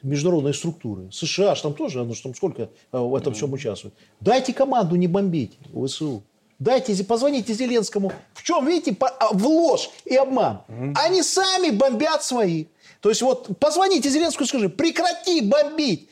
международные 0.03 0.55
структуры, 0.55 1.13
США, 1.13 1.55
там 1.57 1.75
тоже, 1.75 2.01
оно 2.01 2.15
там 2.15 2.35
сколько 2.35 2.63
э, 2.63 2.69
в 2.93 3.15
этом 3.15 3.35
всем 3.35 3.53
участвует. 3.53 3.95
Дайте 4.21 4.55
команду 4.55 4.97
не 4.97 5.09
бомбить 5.09 5.59
ВСУ. 5.75 6.23
Дайте, 6.59 7.05
позвоните 7.05 7.53
Зеленскому. 7.53 8.13
В 8.33 8.43
чем, 8.43 8.67
видите, 8.67 8.97
а, 9.01 9.35
в 9.35 9.47
ложь 9.47 9.91
и 10.07 10.17
обман. 10.17 10.63
Они 10.95 11.23
сами 11.23 11.71
бомбят 11.71 12.23
своих. 12.23 12.69
То 13.01 13.11
есть 13.11 13.21
вот 13.21 13.59
позвоните 13.59 14.09
Зеленскому 14.09 14.47
и 14.47 14.49
скажи, 14.49 14.69
прекрати 14.71 15.43
бомбить 15.43 16.09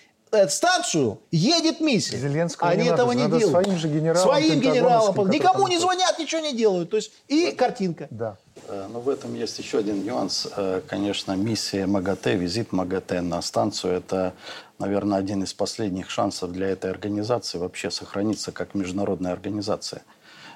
станцию, 0.48 1.18
едет 1.30 1.80
миссия. 1.80 2.16
Зеленского 2.16 2.70
Они 2.70 2.84
не 2.84 2.88
этого 2.88 3.12
надо, 3.12 3.34
не 3.34 3.40
делают. 3.40 3.66
Своим 3.66 3.78
же 3.78 3.88
генералам. 3.88 4.22
Своим 4.22 4.60
генералам. 4.60 5.30
Никому 5.30 5.68
не 5.68 5.78
звонят, 5.78 6.18
ничего 6.18 6.40
не 6.40 6.54
делают. 6.54 6.90
То 6.90 6.96
есть 6.96 7.12
и 7.28 7.52
картинка. 7.52 8.08
Да. 8.10 8.36
Э, 8.68 8.86
но 8.90 9.00
в 9.00 9.08
этом 9.08 9.34
есть 9.34 9.58
еще 9.58 9.78
один 9.78 10.04
нюанс. 10.04 10.48
Э, 10.56 10.80
конечно, 10.86 11.32
миссия 11.32 11.86
МАГАТЭ, 11.86 12.34
визит 12.36 12.72
МАГАТЭ 12.72 13.20
на 13.20 13.42
станцию– 13.42 13.94
это, 13.96 14.32
наверное, 14.78 15.18
один 15.18 15.42
из 15.42 15.52
последних 15.52 16.10
шансов 16.10 16.52
для 16.52 16.68
этой 16.68 16.90
организации 16.90 17.58
вообще 17.58 17.90
сохраниться 17.90 18.52
как 18.52 18.74
международная 18.74 19.32
организация. 19.32 20.02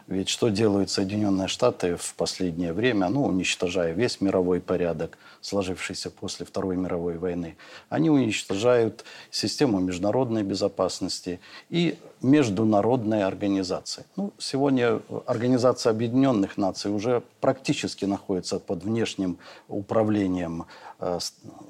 Ведь 0.07 0.29
что 0.29 0.51
делают 0.51 0.89
Соединенные 0.89 1.49
Штаты 1.49 1.97
в 1.97 2.15
последнее 2.15 2.73
время, 2.73 3.09
ну, 3.09 3.25
уничтожая 3.25 3.93
весь 3.93 4.21
мировой 4.21 4.61
порядок, 4.61 5.19
сложившийся 5.47 6.11
после 6.11 6.45
Второй 6.45 6.77
мировой 6.77 7.19
войны, 7.19 7.57
они 7.89 8.11
уничтожают 8.11 9.05
систему 9.31 9.79
международной 9.81 10.43
безопасности 10.43 11.39
и 11.71 11.97
международные 12.23 13.25
организации. 13.25 14.05
Ну, 14.17 14.33
сегодня 14.39 15.01
Организация 15.27 15.91
Объединенных 15.91 16.57
Наций 16.57 16.91
уже 16.91 17.23
практически 17.41 18.07
находится 18.07 18.59
под 18.59 18.83
внешним 18.83 19.39
управлением 19.69 20.65
э, 20.99 21.19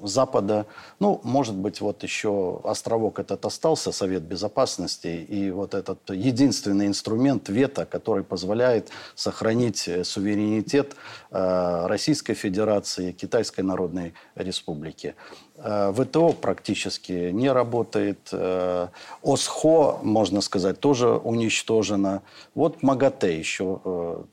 Запада. 0.01 0.65
Ну, 0.99 1.19
может 1.23 1.55
быть, 1.55 1.81
вот 1.81 2.03
еще 2.03 2.61
островок 2.63 3.19
этот 3.19 3.45
остался, 3.45 3.91
Совет 3.91 4.23
Безопасности, 4.23 5.07
и 5.07 5.51
вот 5.51 5.73
этот 5.73 6.09
единственный 6.09 6.87
инструмент 6.87 7.49
вето, 7.49 7.85
который 7.85 8.23
позволяет 8.23 8.89
сохранить 9.15 9.87
э, 9.87 10.03
суверенитет 10.03 10.95
Российской 11.29 12.33
Федерации, 12.33 13.11
Китайской 13.11 13.61
Народной 13.67 14.13
Республики. 14.35 15.13
ВТО 15.57 16.33
практически 16.33 17.31
не 17.31 17.51
работает. 17.51 18.33
ОСХО, 19.23 19.99
можно 20.01 20.41
сказать, 20.41 20.79
тоже 20.79 21.09
уничтожено. 21.09 22.21
Вот 22.55 22.81
МАГАТЭ 22.81 23.37
еще 23.37 24.23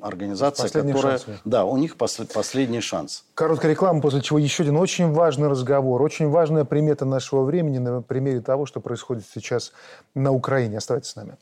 организация, 0.00 0.64
последний 0.64 0.92
которая... 0.92 1.18
Шанс. 1.18 1.38
Да, 1.46 1.64
у 1.64 1.78
них 1.78 1.96
пос... 1.96 2.20
последний 2.34 2.82
шанс. 2.82 3.24
Короткая 3.34 3.70
реклама, 3.70 4.02
после 4.02 4.20
чего 4.20 4.38
еще 4.38 4.62
один 4.62 4.76
очень 4.76 5.12
важный 5.12 5.48
разговор, 5.48 6.02
очень 6.02 6.28
важная 6.28 6.64
примета 6.66 7.06
нашего 7.06 7.42
времени 7.42 7.78
на 7.78 8.02
примере 8.02 8.40
того, 8.40 8.66
что 8.66 8.80
происходит 8.80 9.24
сейчас 9.32 9.72
на 10.14 10.30
Украине. 10.30 10.76
Оставайтесь 10.76 11.10
с 11.10 11.16
нами. 11.16 11.38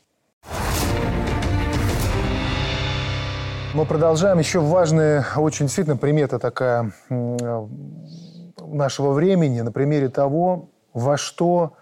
Мы 3.73 3.85
продолжаем. 3.85 4.39
Еще 4.39 4.59
важная, 4.59 5.25
очень 5.35 5.65
действительно 5.65 5.97
примета 5.97 6.39
такая 6.39 6.91
нашего 8.59 9.11
времени 9.11 9.61
на 9.61 9.71
примере 9.71 10.09
того, 10.09 10.69
во 10.93 11.17
что 11.17 11.73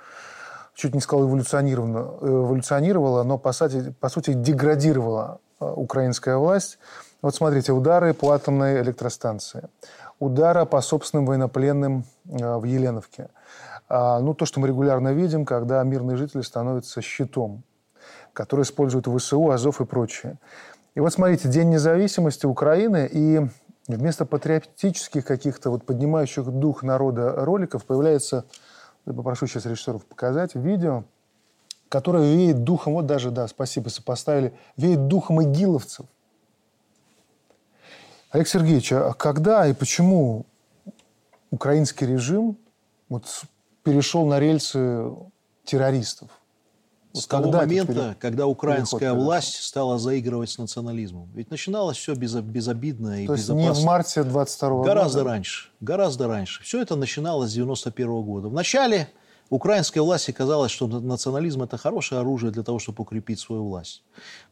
чуть 0.74 0.96
не 0.96 1.02
сказал 1.02 1.28
эволюционировано, 1.28 2.18
эволюционировала, 2.22 3.24
но 3.24 3.38
по 3.38 3.52
сути, 3.52 3.94
по 4.00 4.10
сути 4.10 4.34
деградировала 4.34 5.40
Э, 5.62 5.74
украинская 5.76 6.38
власть. 6.38 6.80
Вот 7.22 7.36
смотрите, 7.36 7.72
удары 7.72 8.14
по 8.14 8.32
атомной 8.32 8.82
электростанции, 8.82 9.70
удара 10.20 10.66
по 10.66 10.82
собственным 10.82 11.28
военнопленным 11.28 12.04
э, 12.26 12.58
в 12.58 12.64
Еленовке. 12.64 13.30
А, 13.88 14.20
ну, 14.20 14.34
то, 14.34 14.46
что 14.46 14.60
мы 14.60 14.68
регулярно 14.68 15.14
видим, 15.14 15.46
когда 15.46 15.84
мирные 15.84 16.18
жители 16.18 16.42
становятся 16.42 17.02
щитом, 17.02 17.64
который 18.34 18.64
используют 18.64 19.08
ВСУ, 19.08 19.52
Азов 19.52 19.82
и 19.82 19.86
прочее. 19.86 20.40
И 20.94 21.00
вот 21.00 21.14
смотрите, 21.14 21.48
День 21.48 21.70
независимости 21.70 22.46
Украины, 22.46 23.10
и 23.12 23.42
вместо 23.88 24.26
патриотических 24.26 25.26
каких-то 25.26 25.70
вот 25.70 25.86
поднимающих 25.86 26.46
дух 26.46 26.84
народа 26.84 27.34
роликов 27.46 27.86
появляется, 27.86 28.46
я 29.06 29.14
попрошу 29.14 29.48
сейчас 29.48 29.66
режиссеров 29.66 30.06
показать, 30.06 30.54
видео, 30.54 31.06
которая 31.88 32.24
веет 32.24 32.64
духом, 32.64 32.94
вот 32.94 33.06
даже, 33.06 33.32
да, 33.32 33.48
спасибо, 33.48 33.90
сопоставили, 33.90 34.54
веет 34.76 35.08
духом 35.08 35.42
игиловцев. 35.44 36.06
Олег 38.32 38.48
Сергеевич, 38.48 38.94
а 38.94 39.14
когда 39.14 39.68
и 39.68 39.74
почему 39.74 40.46
украинский 41.52 42.08
режим 42.08 42.58
вот 43.10 43.26
перешел 43.84 44.26
на 44.26 44.40
рельсы 44.40 45.10
террористов? 45.66 46.30
С 47.14 47.28
того 47.28 47.52
момента, 47.52 47.94
пере... 47.94 48.16
когда 48.20 48.48
украинская 48.48 49.14
власть 49.14 49.64
стала 49.64 49.98
заигрывать 50.00 50.50
с 50.50 50.58
национализмом. 50.58 51.30
Ведь 51.34 51.50
начиналось 51.52 51.98
все 51.98 52.14
без, 52.16 52.34
безобидно 52.36 53.24
и 53.24 53.28
То 53.28 53.36
безопасно. 53.36 53.68
есть 53.68 53.80
не 53.80 53.84
в 53.84 53.86
марте 53.86 54.24
22 54.24 54.70
-го 54.70 54.84
Гораздо 54.84 55.20
года? 55.20 55.32
раньше. 55.32 55.70
Гораздо 55.80 56.28
раньше. 56.28 56.64
Все 56.64 56.82
это 56.82 56.96
начиналось 56.96 57.52
с 57.52 57.54
91 57.54 58.08
-го 58.08 58.24
года. 58.24 58.48
Вначале 58.50 59.10
Украинской 59.52 60.00
власти 60.00 60.32
казалось, 60.32 60.72
что 60.72 60.88
национализм– 60.88 61.62
это 61.64 61.78
хорошее 61.78 62.22
оружие 62.22 62.52
для 62.54 62.64
того, 62.64 62.80
чтобы 62.80 63.02
укрепить 63.02 63.38
свою 63.38 63.66
власть. 63.66 64.02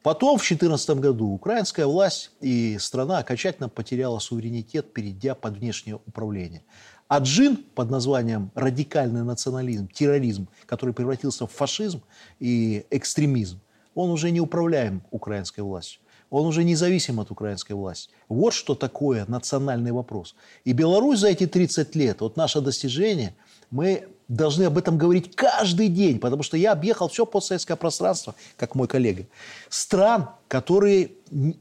Потом, 0.03 0.37
в 0.37 0.41
2014 0.41 0.89
году, 0.99 1.27
украинская 1.27 1.85
власть 1.85 2.31
и 2.41 2.77
страна 2.79 3.19
окончательно 3.19 3.69
потеряла 3.69 4.19
суверенитет, 4.19 4.91
перейдя 4.93 5.35
под 5.35 5.57
внешнее 5.57 5.99
управление. 6.05 6.63
А 7.09 7.17
джин 7.17 7.57
под 7.73 7.89
названием 7.89 8.51
радикальный 8.53 9.23
национализм, 9.23 9.87
терроризм, 9.87 10.47
который 10.67 10.93
превратился 10.93 11.47
в 11.47 11.51
фашизм 11.51 12.03
и 12.39 12.85
экстремизм, 12.91 13.59
он 13.95 14.11
уже 14.11 14.29
не 14.29 14.39
управляем 14.39 15.01
украинской 15.09 15.61
властью. 15.61 16.01
Он 16.29 16.45
уже 16.45 16.63
независим 16.63 17.19
от 17.19 17.31
украинской 17.31 17.73
власти. 17.73 18.13
Вот 18.27 18.53
что 18.53 18.75
такое 18.75 19.25
национальный 19.27 19.91
вопрос. 19.91 20.35
И 20.65 20.73
Беларусь 20.73 21.21
за 21.21 21.29
эти 21.29 21.47
30 21.47 21.95
лет, 21.95 22.21
вот 22.21 22.37
наше 22.37 22.61
достижение, 22.61 23.35
мы 23.71 24.07
должны 24.29 24.63
об 24.63 24.77
этом 24.77 24.97
говорить 24.97 25.35
каждый 25.35 25.89
день, 25.89 26.19
потому 26.19 26.43
что 26.43 26.55
я 26.55 26.71
объехал 26.71 27.09
все 27.09 27.25
постсоветское 27.25 27.75
пространство, 27.75 28.35
как 28.55 28.75
мой 28.75 28.87
коллега, 28.87 29.25
стран, 29.69 30.29
которые 30.47 31.11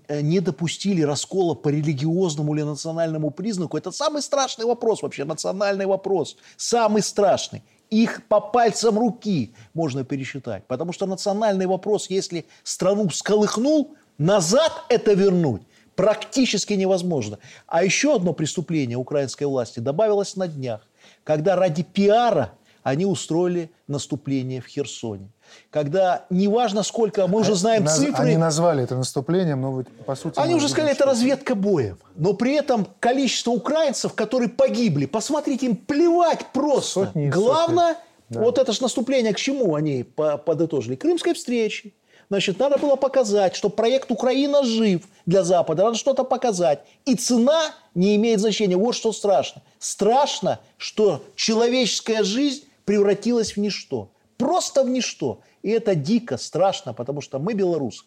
э, 0.06 0.20
не 0.20 0.40
допустили 0.40 1.02
раскола 1.02 1.54
по 1.54 1.70
религиозному 1.70 2.54
или 2.54 2.62
национальному 2.62 3.30
признаку. 3.30 3.76
Это 3.76 3.90
самый 3.90 4.22
страшный 4.22 4.66
вопрос 4.66 5.02
вообще, 5.02 5.24
национальный 5.24 5.86
вопрос, 5.86 6.36
самый 6.56 7.02
страшный. 7.02 7.64
Их 7.90 8.22
по 8.28 8.38
пальцам 8.38 8.98
руки 8.98 9.54
можно 9.72 10.04
пересчитать, 10.04 10.66
потому 10.66 10.92
что 10.92 11.06
национальный 11.06 11.66
вопрос, 11.66 12.10
если 12.10 12.44
страну 12.62 13.08
сколыхнул, 13.08 13.94
назад 14.18 14.84
это 14.90 15.14
вернуть 15.14 15.62
практически 15.98 16.74
невозможно. 16.74 17.40
А 17.66 17.82
еще 17.82 18.14
одно 18.14 18.32
преступление 18.32 18.96
украинской 18.96 19.44
власти 19.44 19.80
добавилось 19.80 20.36
на 20.36 20.46
днях, 20.46 20.86
когда 21.28 21.56
ради 21.56 21.82
пиара 21.82 22.52
они 22.82 23.04
устроили 23.04 23.70
наступление 23.86 24.62
в 24.62 24.66
Херсоне. 24.66 25.28
Когда 25.68 26.24
неважно 26.30 26.82
сколько, 26.82 27.26
мы 27.26 27.40
уже 27.40 27.54
знаем 27.54 27.84
Наз, 27.84 27.98
цифры. 27.98 28.24
Они 28.24 28.38
назвали 28.38 28.82
это 28.84 28.96
наступлением, 28.96 29.60
но 29.60 29.84
по 30.06 30.14
сути... 30.14 30.38
Они 30.38 30.54
уже 30.54 30.70
сказали, 30.70 30.92
это 30.92 31.04
разведка 31.04 31.54
боем. 31.54 31.98
Но 32.16 32.32
при 32.32 32.54
этом 32.54 32.88
количество 32.98 33.50
украинцев, 33.50 34.14
которые 34.14 34.48
погибли, 34.48 35.04
посмотрите, 35.04 35.66
им 35.66 35.76
плевать 35.76 36.46
просто. 36.54 37.04
Сотни 37.04 37.28
Главное, 37.28 37.88
сотни. 37.88 38.02
Да. 38.30 38.40
вот 38.40 38.56
это 38.56 38.72
же 38.72 38.80
наступление, 38.80 39.34
к 39.34 39.36
чему 39.36 39.74
они 39.74 40.04
подытожили? 40.04 40.96
Крымской 40.96 41.34
встречи. 41.34 41.92
Значит, 42.30 42.58
надо 42.58 42.78
было 42.78 42.96
показать, 42.96 43.54
что 43.54 43.68
проект 43.70 44.10
Украина 44.10 44.62
жив 44.62 45.02
для 45.24 45.44
Запада, 45.44 45.84
надо 45.84 45.96
что-то 45.96 46.24
показать. 46.24 46.80
И 47.06 47.14
цена 47.14 47.74
не 47.99 48.14
имеет 48.14 48.38
значения. 48.38 48.76
Вот 48.76 48.94
что 48.94 49.12
страшно. 49.12 49.61
Страшно, 49.80 50.61
что 50.76 51.24
человеческая 51.34 52.22
жизнь 52.22 52.64
превратилась 52.84 53.57
в 53.57 53.57
ничто. 53.57 54.09
Просто 54.36 54.84
в 54.84 54.88
ничто. 54.88 55.40
И 55.62 55.70
это 55.70 55.96
дико, 55.96 56.36
страшно, 56.36 56.94
потому 56.94 57.20
что 57.20 57.40
мы 57.40 57.55
белорусы. 57.55 58.05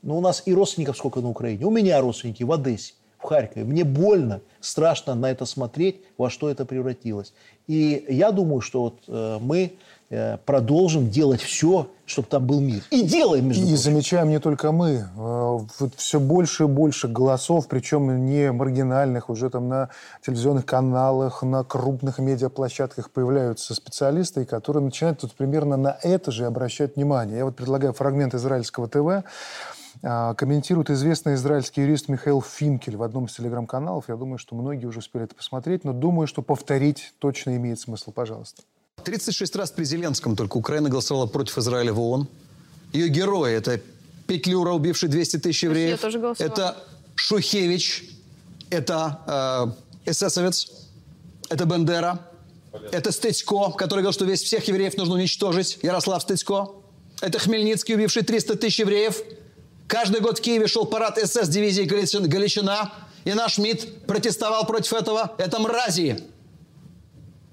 Но 0.00 0.16
у 0.16 0.22
нас 0.22 0.42
и 0.46 0.54
родственников 0.54 0.96
сколько 0.96 1.20
на 1.20 1.28
Украине. 1.28 1.66
У 1.66 1.70
меня 1.70 2.00
родственники 2.00 2.42
в 2.42 2.50
Одессе, 2.50 2.94
Харькове. 3.28 3.64
Мне 3.64 3.84
больно, 3.84 4.40
страшно 4.60 5.14
на 5.14 5.30
это 5.30 5.44
смотреть, 5.44 6.00
во 6.16 6.30
что 6.30 6.48
это 6.50 6.64
превратилось. 6.64 7.32
И 7.66 8.04
я 8.08 8.32
думаю, 8.32 8.60
что 8.60 8.82
вот 8.82 8.98
э, 9.08 9.38
мы 9.40 9.72
Э, 10.10 10.38
продолжим 10.38 11.10
делать 11.10 11.42
все, 11.42 11.90
чтобы 12.06 12.28
там 12.28 12.46
был 12.46 12.60
мир. 12.60 12.80
И 12.90 13.02
делаем, 13.02 13.48
между 13.48 13.64
И 13.64 13.66
прочим. 13.66 13.82
замечаем 13.82 14.28
не 14.30 14.40
только 14.40 14.72
мы. 14.72 14.90
Э, 14.90 15.06
вот 15.14 15.94
все 15.96 16.18
больше 16.18 16.64
и 16.64 16.66
больше 16.66 17.08
голосов, 17.08 17.68
причем 17.68 18.24
не 18.24 18.50
маргинальных, 18.50 19.28
уже 19.28 19.50
там 19.50 19.68
на 19.68 19.90
телевизионных 20.24 20.64
каналах, 20.64 21.42
на 21.42 21.62
крупных 21.62 22.20
медиаплощадках 22.20 23.10
появляются 23.10 23.74
специалисты, 23.74 24.46
которые 24.46 24.82
начинают 24.82 25.20
тут 25.20 25.34
примерно 25.34 25.76
на 25.76 25.98
это 26.02 26.32
же 26.32 26.46
обращать 26.46 26.96
внимание. 26.96 27.36
Я 27.36 27.44
вот 27.44 27.56
предлагаю 27.56 27.92
фрагмент 27.92 28.34
израильского 28.34 28.88
ТВ. 28.88 29.28
А, 30.02 30.34
комментирует 30.34 30.90
известный 30.90 31.34
израильский 31.34 31.82
юрист 31.82 32.08
Михаил 32.08 32.40
Финкель 32.40 32.96
в 32.96 33.02
одном 33.02 33.26
из 33.26 33.34
телеграм-каналов. 33.34 34.08
Я 34.08 34.16
думаю, 34.16 34.38
что 34.38 34.54
многие 34.54 34.86
уже 34.86 35.00
успели 35.00 35.24
это 35.24 35.34
посмотреть, 35.34 35.84
но 35.84 35.92
думаю, 35.92 36.26
что 36.26 36.42
повторить 36.42 37.12
точно 37.18 37.56
имеет 37.56 37.80
смысл. 37.80 38.12
Пожалуйста. 38.12 38.62
36 39.04 39.56
раз 39.56 39.70
при 39.70 39.84
Зеленском 39.84 40.36
только 40.36 40.56
Украина 40.56 40.88
голосовала 40.88 41.26
против 41.26 41.58
Израиля 41.58 41.92
в 41.92 42.00
ООН. 42.00 42.28
Ее 42.92 43.08
герои– 43.08 43.52
это 43.54 43.80
Петлюра, 44.26 44.72
убивший 44.72 45.08
200 45.08 45.38
тысяч 45.38 45.62
евреев. 45.64 45.90
Я 45.90 45.96
тоже 45.96 46.18
голосовала. 46.18 46.52
Это 46.52 46.76
Шухевич, 47.14 48.04
это 48.70 49.74
э, 50.04 50.10
эсэсовец, 50.10 50.70
это 51.48 51.64
Бендера, 51.64 52.20
это 52.92 53.10
Стыцко, 53.12 53.72
который 53.72 54.00
говорил, 54.00 54.12
что 54.12 54.24
весь 54.24 54.42
всех 54.42 54.68
евреев 54.68 54.96
нужно 54.96 55.14
уничтожить, 55.14 55.78
Ярослав 55.82 56.22
Стыцко. 56.22 56.72
Это 57.20 57.38
Хмельницкий, 57.38 57.94
убивший 57.94 58.22
300 58.22 58.56
тысяч 58.56 58.78
евреев. 58.78 59.20
Каждый 59.88 60.20
год 60.20 60.38
в 60.38 60.42
Киеве 60.42 60.66
шел 60.68 60.84
парад 60.84 61.18
СС 61.18 61.48
дивизии 61.48 61.84
Галичина, 61.84 62.92
и 63.24 63.32
наш 63.32 63.56
МИД 63.58 64.06
протестовал 64.06 64.66
против 64.66 64.92
этого. 64.92 65.32
Это 65.38 65.58
мрази. 65.58 66.22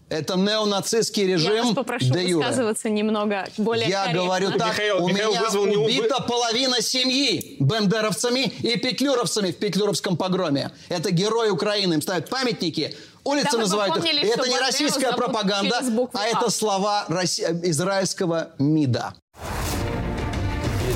Это 0.09 0.35
неонацистский 0.35 1.25
режим. 1.25 1.55
Я 1.55 1.63
вас 1.63 1.73
попрошу 1.73 2.13
высказываться 2.13 2.89
немного 2.89 3.47
более 3.57 3.89
Я 3.89 4.03
корректно. 4.03 4.23
говорю 4.23 4.51
так, 4.51 4.73
Михаил, 4.73 5.03
у 5.03 5.09
Михаил 5.09 5.31
меня 5.31 5.41
вызвал 5.41 5.63
убита 5.63 6.17
не... 6.19 6.27
половина 6.27 6.81
семьи 6.81 7.57
бендеровцами 7.59 8.41
и 8.41 8.77
петлюровцами 8.77 9.51
в 9.51 9.57
петлюровском 9.57 10.15
погроме. 10.15 10.71
Это 10.89 11.11
герои 11.11 11.49
Украины. 11.49 11.95
Им 11.95 12.01
ставят 12.03 12.29
памятники, 12.29 12.95
улицы 13.23 13.53
да, 13.53 13.57
называют 13.59 13.97
их. 13.97 14.23
Это 14.23 14.47
не 14.47 14.59
российская 14.59 15.13
пропаганда, 15.13 15.81
а 16.13 16.25
это 16.27 16.51
слова 16.51 17.07
израильского 17.09 18.51
МИДа 18.59 19.15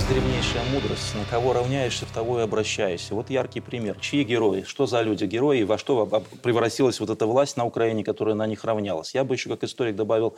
древнейшая 0.09 0.63
мудрость. 0.73 1.13
На 1.13 1.23
кого 1.25 1.53
равняешься, 1.53 2.07
в 2.07 2.11
того 2.11 2.39
и 2.39 2.43
обращаешься. 2.43 3.13
Вот 3.13 3.29
яркий 3.29 3.61
пример. 3.61 3.95
Чьи 4.01 4.23
герои? 4.23 4.63
Что 4.63 4.87
за 4.87 5.01
люди 5.01 5.25
герои? 5.25 5.61
Во 5.61 5.77
что 5.77 6.07
превратилась 6.41 6.99
вот 6.99 7.11
эта 7.11 7.27
власть 7.27 7.57
на 7.57 7.65
Украине, 7.65 8.03
которая 8.03 8.33
на 8.33 8.47
них 8.47 8.63
равнялась? 8.63 9.13
Я 9.13 9.23
бы 9.23 9.35
еще 9.35 9.49
как 9.49 9.63
историк 9.63 9.95
добавил 9.95 10.35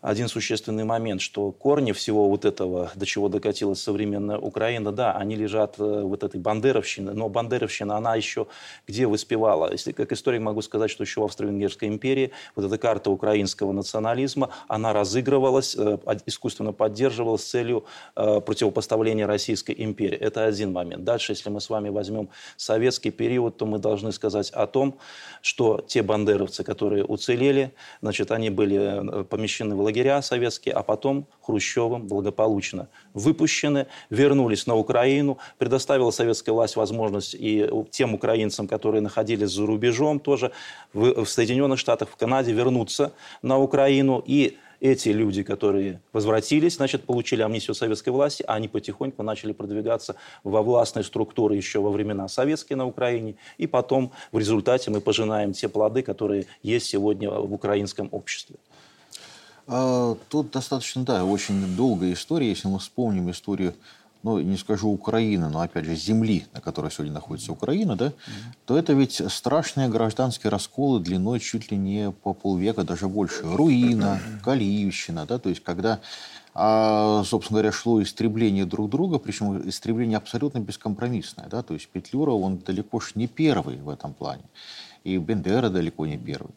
один 0.00 0.28
существенный 0.28 0.84
момент, 0.84 1.20
что 1.20 1.52
корни 1.52 1.92
всего 1.92 2.28
вот 2.28 2.44
этого, 2.44 2.90
до 2.94 3.04
чего 3.04 3.28
докатилась 3.28 3.82
современная 3.82 4.38
Украина, 4.38 4.92
да, 4.92 5.12
они 5.12 5.36
лежат 5.36 5.74
э, 5.78 6.02
вот 6.02 6.22
этой 6.22 6.40
бандеровщины, 6.40 7.12
но 7.12 7.28
бандеровщина, 7.28 7.96
она 7.96 8.14
еще 8.14 8.46
где 8.88 9.06
выспевала? 9.06 9.70
Если 9.70 9.92
как 9.92 10.12
историк 10.12 10.40
могу 10.40 10.62
сказать, 10.62 10.90
что 10.90 11.04
еще 11.04 11.20
в 11.20 11.24
Австро-Венгерской 11.24 11.88
империи 11.88 12.30
вот 12.56 12.64
эта 12.64 12.78
карта 12.78 13.10
украинского 13.10 13.72
национализма, 13.72 14.50
она 14.68 14.94
разыгрывалась, 14.94 15.76
э, 15.76 15.98
искусственно 16.24 16.72
поддерживалась 16.72 17.42
с 17.42 17.50
целью 17.50 17.84
э, 18.16 18.40
противопоставления 18.40 19.26
Российской 19.26 19.74
империи. 19.76 20.16
Это 20.16 20.46
один 20.46 20.72
момент. 20.72 21.04
Дальше, 21.04 21.32
если 21.32 21.50
мы 21.50 21.60
с 21.60 21.68
вами 21.68 21.90
возьмем 21.90 22.30
советский 22.56 23.10
период, 23.10 23.58
то 23.58 23.66
мы 23.66 23.78
должны 23.78 24.12
сказать 24.12 24.50
о 24.50 24.66
том, 24.66 24.98
что 25.42 25.84
те 25.86 26.02
бандеровцы, 26.02 26.64
которые 26.64 27.04
уцелели, 27.04 27.74
значит, 28.00 28.30
они 28.30 28.48
были 28.48 29.24
помещены 29.24 29.74
в 29.74 29.89
лагеря 29.90 30.22
советские, 30.22 30.74
а 30.74 30.82
потом 30.82 31.26
Хрущевым 31.42 32.06
благополучно 32.06 32.88
выпущены, 33.12 33.86
вернулись 34.08 34.66
на 34.66 34.76
Украину, 34.76 35.38
предоставила 35.58 36.12
советская 36.12 36.54
власть 36.54 36.76
возможность 36.76 37.34
и 37.34 37.68
тем 37.90 38.14
украинцам, 38.14 38.68
которые 38.68 39.00
находились 39.00 39.50
за 39.50 39.66
рубежом, 39.66 40.20
тоже 40.20 40.52
в, 40.92 41.24
Соединенных 41.24 41.78
Штатах, 41.78 42.08
в 42.08 42.16
Канаде, 42.16 42.52
вернуться 42.52 43.12
на 43.42 43.58
Украину 43.58 44.22
и 44.24 44.56
эти 44.80 45.10
люди, 45.10 45.42
которые 45.42 46.00
возвратились, 46.12 46.76
значит, 46.76 47.04
получили 47.04 47.42
амнистию 47.42 47.74
советской 47.74 48.10
власти, 48.10 48.44
а 48.48 48.54
они 48.54 48.66
потихоньку 48.68 49.22
начали 49.22 49.52
продвигаться 49.52 50.16
во 50.42 50.62
властные 50.62 51.04
структуры 51.04 51.54
еще 51.56 51.80
во 51.80 51.90
времена 51.90 52.28
советские 52.28 52.76
на 52.76 52.86
Украине, 52.86 53.34
и 53.58 53.66
потом 53.66 54.12
в 54.32 54.38
результате 54.38 54.90
мы 54.90 55.00
пожинаем 55.00 55.52
те 55.52 55.68
плоды, 55.68 56.02
которые 56.02 56.46
есть 56.62 56.86
сегодня 56.86 57.30
в 57.30 57.52
украинском 57.52 58.08
обществе. 58.10 58.56
А, 59.66 60.16
тут 60.28 60.50
достаточно, 60.50 61.04
да, 61.04 61.24
очень 61.24 61.76
долгая 61.76 62.12
история. 62.12 62.48
Если 62.48 62.68
мы 62.68 62.78
вспомним 62.78 63.30
историю, 63.30 63.74
ну, 64.22 64.38
не 64.38 64.56
скажу 64.56 64.88
Украины, 64.88 65.48
но, 65.48 65.60
опять 65.60 65.86
же, 65.86 65.94
земли, 65.94 66.46
на 66.52 66.60
которой 66.60 66.90
сегодня 66.90 67.14
находится 67.14 67.52
Украина, 67.52 67.96
да, 67.96 68.06
mm-hmm. 68.06 68.12
то 68.66 68.76
это 68.76 68.92
ведь 68.92 69.22
страшные 69.30 69.88
гражданские 69.88 70.50
расколы 70.50 71.00
длиной 71.00 71.40
чуть 71.40 71.70
ли 71.70 71.78
не 71.78 72.10
по 72.10 72.34
полвека, 72.34 72.84
даже 72.84 73.08
больше. 73.08 73.42
Руина, 73.42 74.20
Калиевщина, 74.44 75.24
да, 75.24 75.38
то 75.38 75.48
есть 75.48 75.62
когда 75.62 76.00
а, 76.52 77.22
собственно 77.24 77.60
говоря, 77.60 77.72
шло 77.72 78.02
истребление 78.02 78.64
друг 78.64 78.90
друга, 78.90 79.18
причем 79.18 79.68
истребление 79.68 80.16
абсолютно 80.16 80.58
бескомпромиссное. 80.58 81.48
Да? 81.48 81.62
То 81.62 81.74
есть 81.74 81.88
Петлюра, 81.88 82.32
он 82.32 82.58
далеко 82.58 83.00
ж 83.00 83.12
не 83.14 83.28
первый 83.28 83.76
в 83.76 83.88
этом 83.88 84.12
плане. 84.12 84.42
И 85.04 85.16
Бендера 85.16 85.70
далеко 85.70 86.06
не 86.06 86.18
первый. 86.18 86.52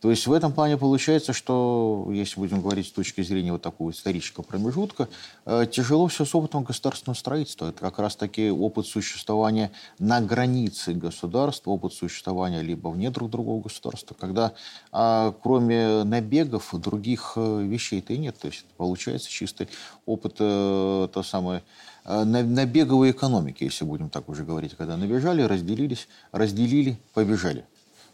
То 0.00 0.10
есть 0.10 0.28
в 0.28 0.32
этом 0.32 0.52
плане 0.52 0.76
получается, 0.76 1.32
что, 1.32 2.08
если 2.12 2.38
будем 2.38 2.60
говорить 2.60 2.86
с 2.86 2.92
точки 2.92 3.20
зрения 3.22 3.50
вот 3.50 3.62
такого 3.62 3.90
исторического 3.90 4.44
промежутка, 4.44 5.08
э, 5.44 5.66
тяжело 5.70 6.06
все 6.06 6.24
с 6.24 6.34
опытом 6.36 6.62
государственного 6.62 7.16
строительства. 7.16 7.66
Это 7.66 7.80
как 7.80 7.98
раз-таки 7.98 8.48
опыт 8.50 8.86
существования 8.86 9.72
на 9.98 10.20
границе 10.20 10.94
государства, 10.94 11.72
опыт 11.72 11.94
существования 11.94 12.62
либо 12.62 12.88
вне 12.88 13.10
друг 13.10 13.30
другого 13.30 13.62
государства, 13.62 14.14
когда 14.18 14.52
а, 14.92 15.34
кроме 15.42 16.04
набегов 16.04 16.72
других 16.74 17.32
э, 17.34 17.62
вещей-то 17.62 18.12
и 18.12 18.18
нет. 18.18 18.38
То 18.38 18.46
есть 18.46 18.66
получается 18.76 19.28
чистый 19.28 19.68
опыт, 20.06 20.36
э, 20.38 21.08
то 21.12 21.22
самое, 21.24 21.64
набеговой 22.04 23.10
экономики, 23.10 23.64
если 23.64 23.84
будем 23.84 24.10
так 24.10 24.28
уже 24.28 24.44
говорить, 24.44 24.74
когда 24.76 24.96
набежали, 24.96 25.42
разделились, 25.42 26.08
разделили, 26.32 26.98
побежали 27.12 27.64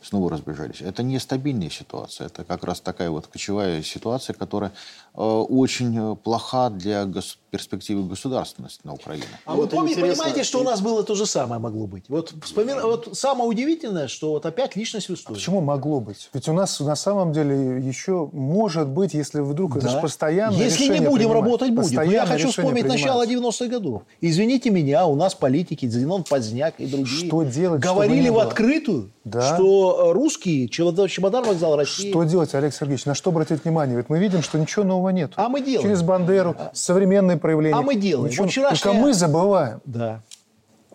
снова 0.05 0.31
разбежались. 0.31 0.81
Это 0.81 1.03
нестабильная 1.03 1.71
ситуация. 1.71 2.27
Это 2.27 2.45
как 2.45 2.65
раз 2.65 2.81
такая 2.81 3.11
вот 3.11 3.27
кочевая 3.27 3.83
ситуация, 3.83 4.35
которая 4.35 4.73
э, 5.15 5.21
очень 5.21 6.13
э, 6.13 6.17
плоха 6.17 6.71
для 6.71 7.05
гос- 7.05 7.39
перспективы 7.51 8.05
государственности 8.05 8.81
на 8.85 8.95
Украине. 8.95 9.25
А 9.47 9.55
вот 9.55 9.71
вы 9.71 9.79
помните, 9.79 10.01
понимаете, 10.01 10.45
что 10.45 10.61
у 10.61 10.65
нас 10.65 10.81
было 10.81 11.03
то 11.05 11.15
же 11.15 11.25
самое 11.27 11.61
могло 11.61 11.87
быть? 11.87 12.05
Вот, 12.09 12.35
вспомин... 12.43 12.81
вот 12.83 13.17
самое 13.17 13.49
удивительное, 13.49 14.09
что 14.09 14.31
вот 14.31 14.45
опять 14.47 14.77
личность 14.77 15.09
в 15.09 15.15
истории. 15.15 15.37
А 15.37 15.39
почему 15.39 15.61
могло 15.61 16.01
быть? 16.01 16.29
Ведь 16.33 16.49
у 16.49 16.53
нас 16.53 16.81
на 16.81 16.97
самом 16.97 17.33
деле 17.33 17.81
еще 17.81 18.29
может 18.33 18.89
быть, 18.89 19.15
если 19.15 19.41
вдруг 19.41 19.75
да. 19.75 19.79
это 19.79 19.89
же 19.89 20.01
постоянно 20.01 20.57
Если 20.57 20.85
не 20.85 21.01
будем 21.01 21.29
принимать. 21.29 21.35
работать, 21.35 21.71
будем. 21.71 21.97
Но 21.97 22.03
я 22.03 22.27
хочу 22.27 22.51
вспомнить 22.51 22.87
начало 22.87 23.27
90-х 23.27 23.67
годов. 23.67 24.03
Извините 24.21 24.71
меня, 24.71 25.07
у 25.07 25.17
нас 25.17 25.35
политики, 25.35 25.87
Зенон 25.87 26.25
Поздняк 26.25 26.75
и 26.79 26.87
другие 26.87 27.29
что 27.29 27.43
делать, 27.43 27.81
говорили 27.81 28.29
в 28.29 28.39
открытую, 28.39 29.13
да. 29.25 29.55
что 29.55 29.94
русские, 30.13 30.69
чемодан 30.69 31.45
вокзал 31.45 31.77
России. 31.77 32.11
Что 32.11 32.25
делать, 32.25 32.55
Олег 32.55 32.75
Сергеевич? 32.75 33.05
На 33.07 33.15
что 33.15 33.31
обратить 33.31 33.65
внимание? 33.65 33.97
Ведь 33.97 34.09
мы 34.09 34.19
видим, 34.19 34.43
что 34.43 34.59
ничего 34.59 34.85
нового 34.85 35.11
нет. 35.11 35.33
А 35.37 35.49
мы 35.49 35.61
делаем. 35.61 35.83
Через 35.83 36.03
Бандеру, 36.03 36.57
а, 36.59 36.71
современные 36.75 37.37
проявления. 37.37 37.77
А 37.77 37.83
мы 37.83 37.95
делаем. 37.95 38.31
Ничего, 38.31 38.47
вчерашнее... 38.47 38.81
Только 38.83 38.99
мы 38.99 39.15
забываем. 39.15 39.81
Да. 39.85 40.23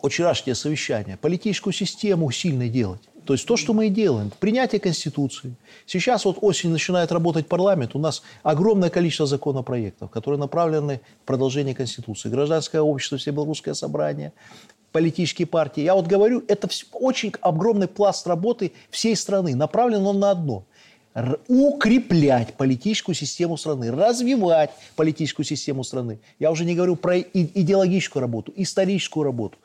Вчерашнее 0.01 0.55
совещание. 0.55 1.17
Политическую 1.17 1.73
систему 1.73 2.31
сильно 2.31 2.67
делать. 2.69 3.01
То 3.25 3.33
есть 3.33 3.45
то, 3.45 3.57
что 3.57 3.73
мы 3.73 3.87
и 3.87 3.89
делаем. 3.89 4.31
Принятие 4.39 4.79
Конституции. 4.79 5.53
Сейчас 5.85 6.25
вот 6.25 6.39
осенью 6.41 6.73
начинает 6.73 7.11
работать 7.11 7.47
парламент. 7.47 7.91
У 7.93 7.99
нас 7.99 8.23
огромное 8.41 8.89
количество 8.89 9.27
законопроектов, 9.27 10.09
которые 10.09 10.39
направлены 10.39 11.01
в 11.23 11.27
продолжение 11.27 11.75
Конституции. 11.75 12.29
Гражданское 12.29 12.81
общество, 12.81 13.19
все 13.19 13.29
белорусское 13.29 13.75
собрание, 13.75 14.33
политические 14.91 15.47
партии. 15.47 15.81
Я 15.81 15.95
вот 15.95 16.07
говорю, 16.07 16.43
это 16.47 16.67
очень 16.93 17.33
огромный 17.41 17.87
пласт 17.87 18.27
работы 18.27 18.71
всей 18.89 19.15
страны. 19.15 19.55
Направлен 19.55 20.05
он 20.05 20.19
на 20.19 20.31
одно 20.31 20.65
укреплять 21.47 22.53
политическую 22.53 23.15
систему 23.15 23.57
страны, 23.57 23.91
развивать 23.91 24.71
политическую 24.95 25.45
систему 25.45 25.83
страны. 25.83 26.19
Я 26.37 26.51
уже 26.51 26.65
не 26.65 26.75
говорю 26.75 26.95
про 26.95 27.19
идеологическую 27.19 28.21
работу, 28.21 28.53
историческую 28.55 29.23
работу. 29.23 29.57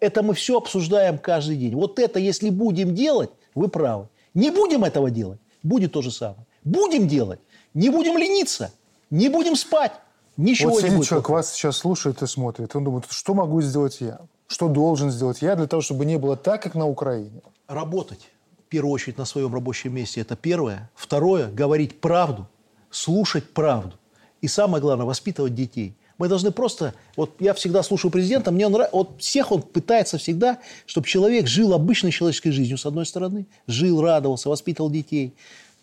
Это 0.00 0.22
мы 0.22 0.34
все 0.34 0.56
обсуждаем 0.56 1.18
каждый 1.18 1.56
день. 1.56 1.74
Вот 1.74 1.98
это, 1.98 2.18
если 2.18 2.50
будем 2.50 2.94
делать, 2.94 3.30
вы 3.54 3.68
правы. 3.68 4.08
Не 4.34 4.50
будем 4.50 4.84
этого 4.84 5.10
делать, 5.10 5.38
будет 5.62 5.92
то 5.92 6.02
же 6.02 6.10
самое. 6.10 6.46
Будем 6.64 7.08
делать, 7.08 7.40
не 7.74 7.90
будем 7.90 8.18
лениться, 8.18 8.72
не 9.10 9.28
будем 9.28 9.54
спать. 9.54 9.92
Ничего 10.36 10.72
вот 10.72 10.82
не 10.82 10.90
будет. 10.90 11.08
человек 11.08 11.28
вас 11.30 11.54
сейчас 11.54 11.78
слушает 11.78 12.20
и 12.22 12.26
смотрит, 12.26 12.74
он 12.76 12.84
думает, 12.84 13.04
что 13.08 13.32
могу 13.32 13.62
сделать 13.62 13.98
я? 14.00 14.20
Что 14.46 14.68
должен 14.68 15.10
сделать 15.10 15.42
я 15.42 15.56
для 15.56 15.66
того, 15.66 15.82
чтобы 15.82 16.04
не 16.04 16.18
было 16.18 16.36
так, 16.36 16.62
как 16.62 16.74
на 16.74 16.86
Украине? 16.86 17.42
Работать 17.66 18.30
в 18.66 18.68
первую 18.68 18.92
очередь 18.92 19.18
на 19.18 19.24
своем 19.24 19.52
рабочем 19.52 19.94
месте. 19.94 20.20
Это 20.20 20.36
первое. 20.36 20.90
Второе– 20.94 21.50
говорить 21.52 22.00
правду, 22.00 22.46
слушать 22.90 23.52
правду. 23.52 23.96
И 24.40 24.48
самое 24.48 24.80
главное– 24.80 25.06
воспитывать 25.06 25.54
детей. 25.54 25.94
Мы 26.18 26.28
должны 26.28 26.50
просто... 26.50 26.94
Вот 27.16 27.32
я 27.40 27.52
всегда 27.54 27.82
слушаю 27.82 28.10
президента, 28.10 28.50
мне 28.50 28.66
он 28.66 28.72
нравится... 28.72 28.96
Вот 28.96 29.20
всех 29.20 29.52
он 29.52 29.62
пытается 29.62 30.18
всегда, 30.18 30.58
чтобы 30.86 31.06
человек 31.06 31.46
жил 31.46 31.74
обычной 31.74 32.10
человеческой 32.10 32.52
жизнью, 32.52 32.78
с 32.78 32.86
одной 32.86 33.04
стороны. 33.04 33.46
Жил, 33.66 34.00
радовался, 34.00 34.48
воспитывал 34.48 34.90
детей. 34.90 35.34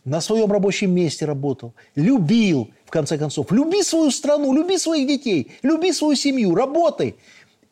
На 0.05 0.20
своем 0.22 0.51
рабочем 0.51 0.91
месте 0.91 1.26
работал. 1.26 1.74
Любил, 1.95 2.72
в 2.86 2.89
конце 2.89 3.18
концов. 3.18 3.51
Люби 3.51 3.84
свою 3.84 4.11
страну, 4.11 4.53
люби 4.53 4.78
своих 4.78 5.07
детей, 5.07 5.51
люби 5.61 5.93
свою 5.93 6.16
семью, 6.16 6.55
работай. 6.55 7.16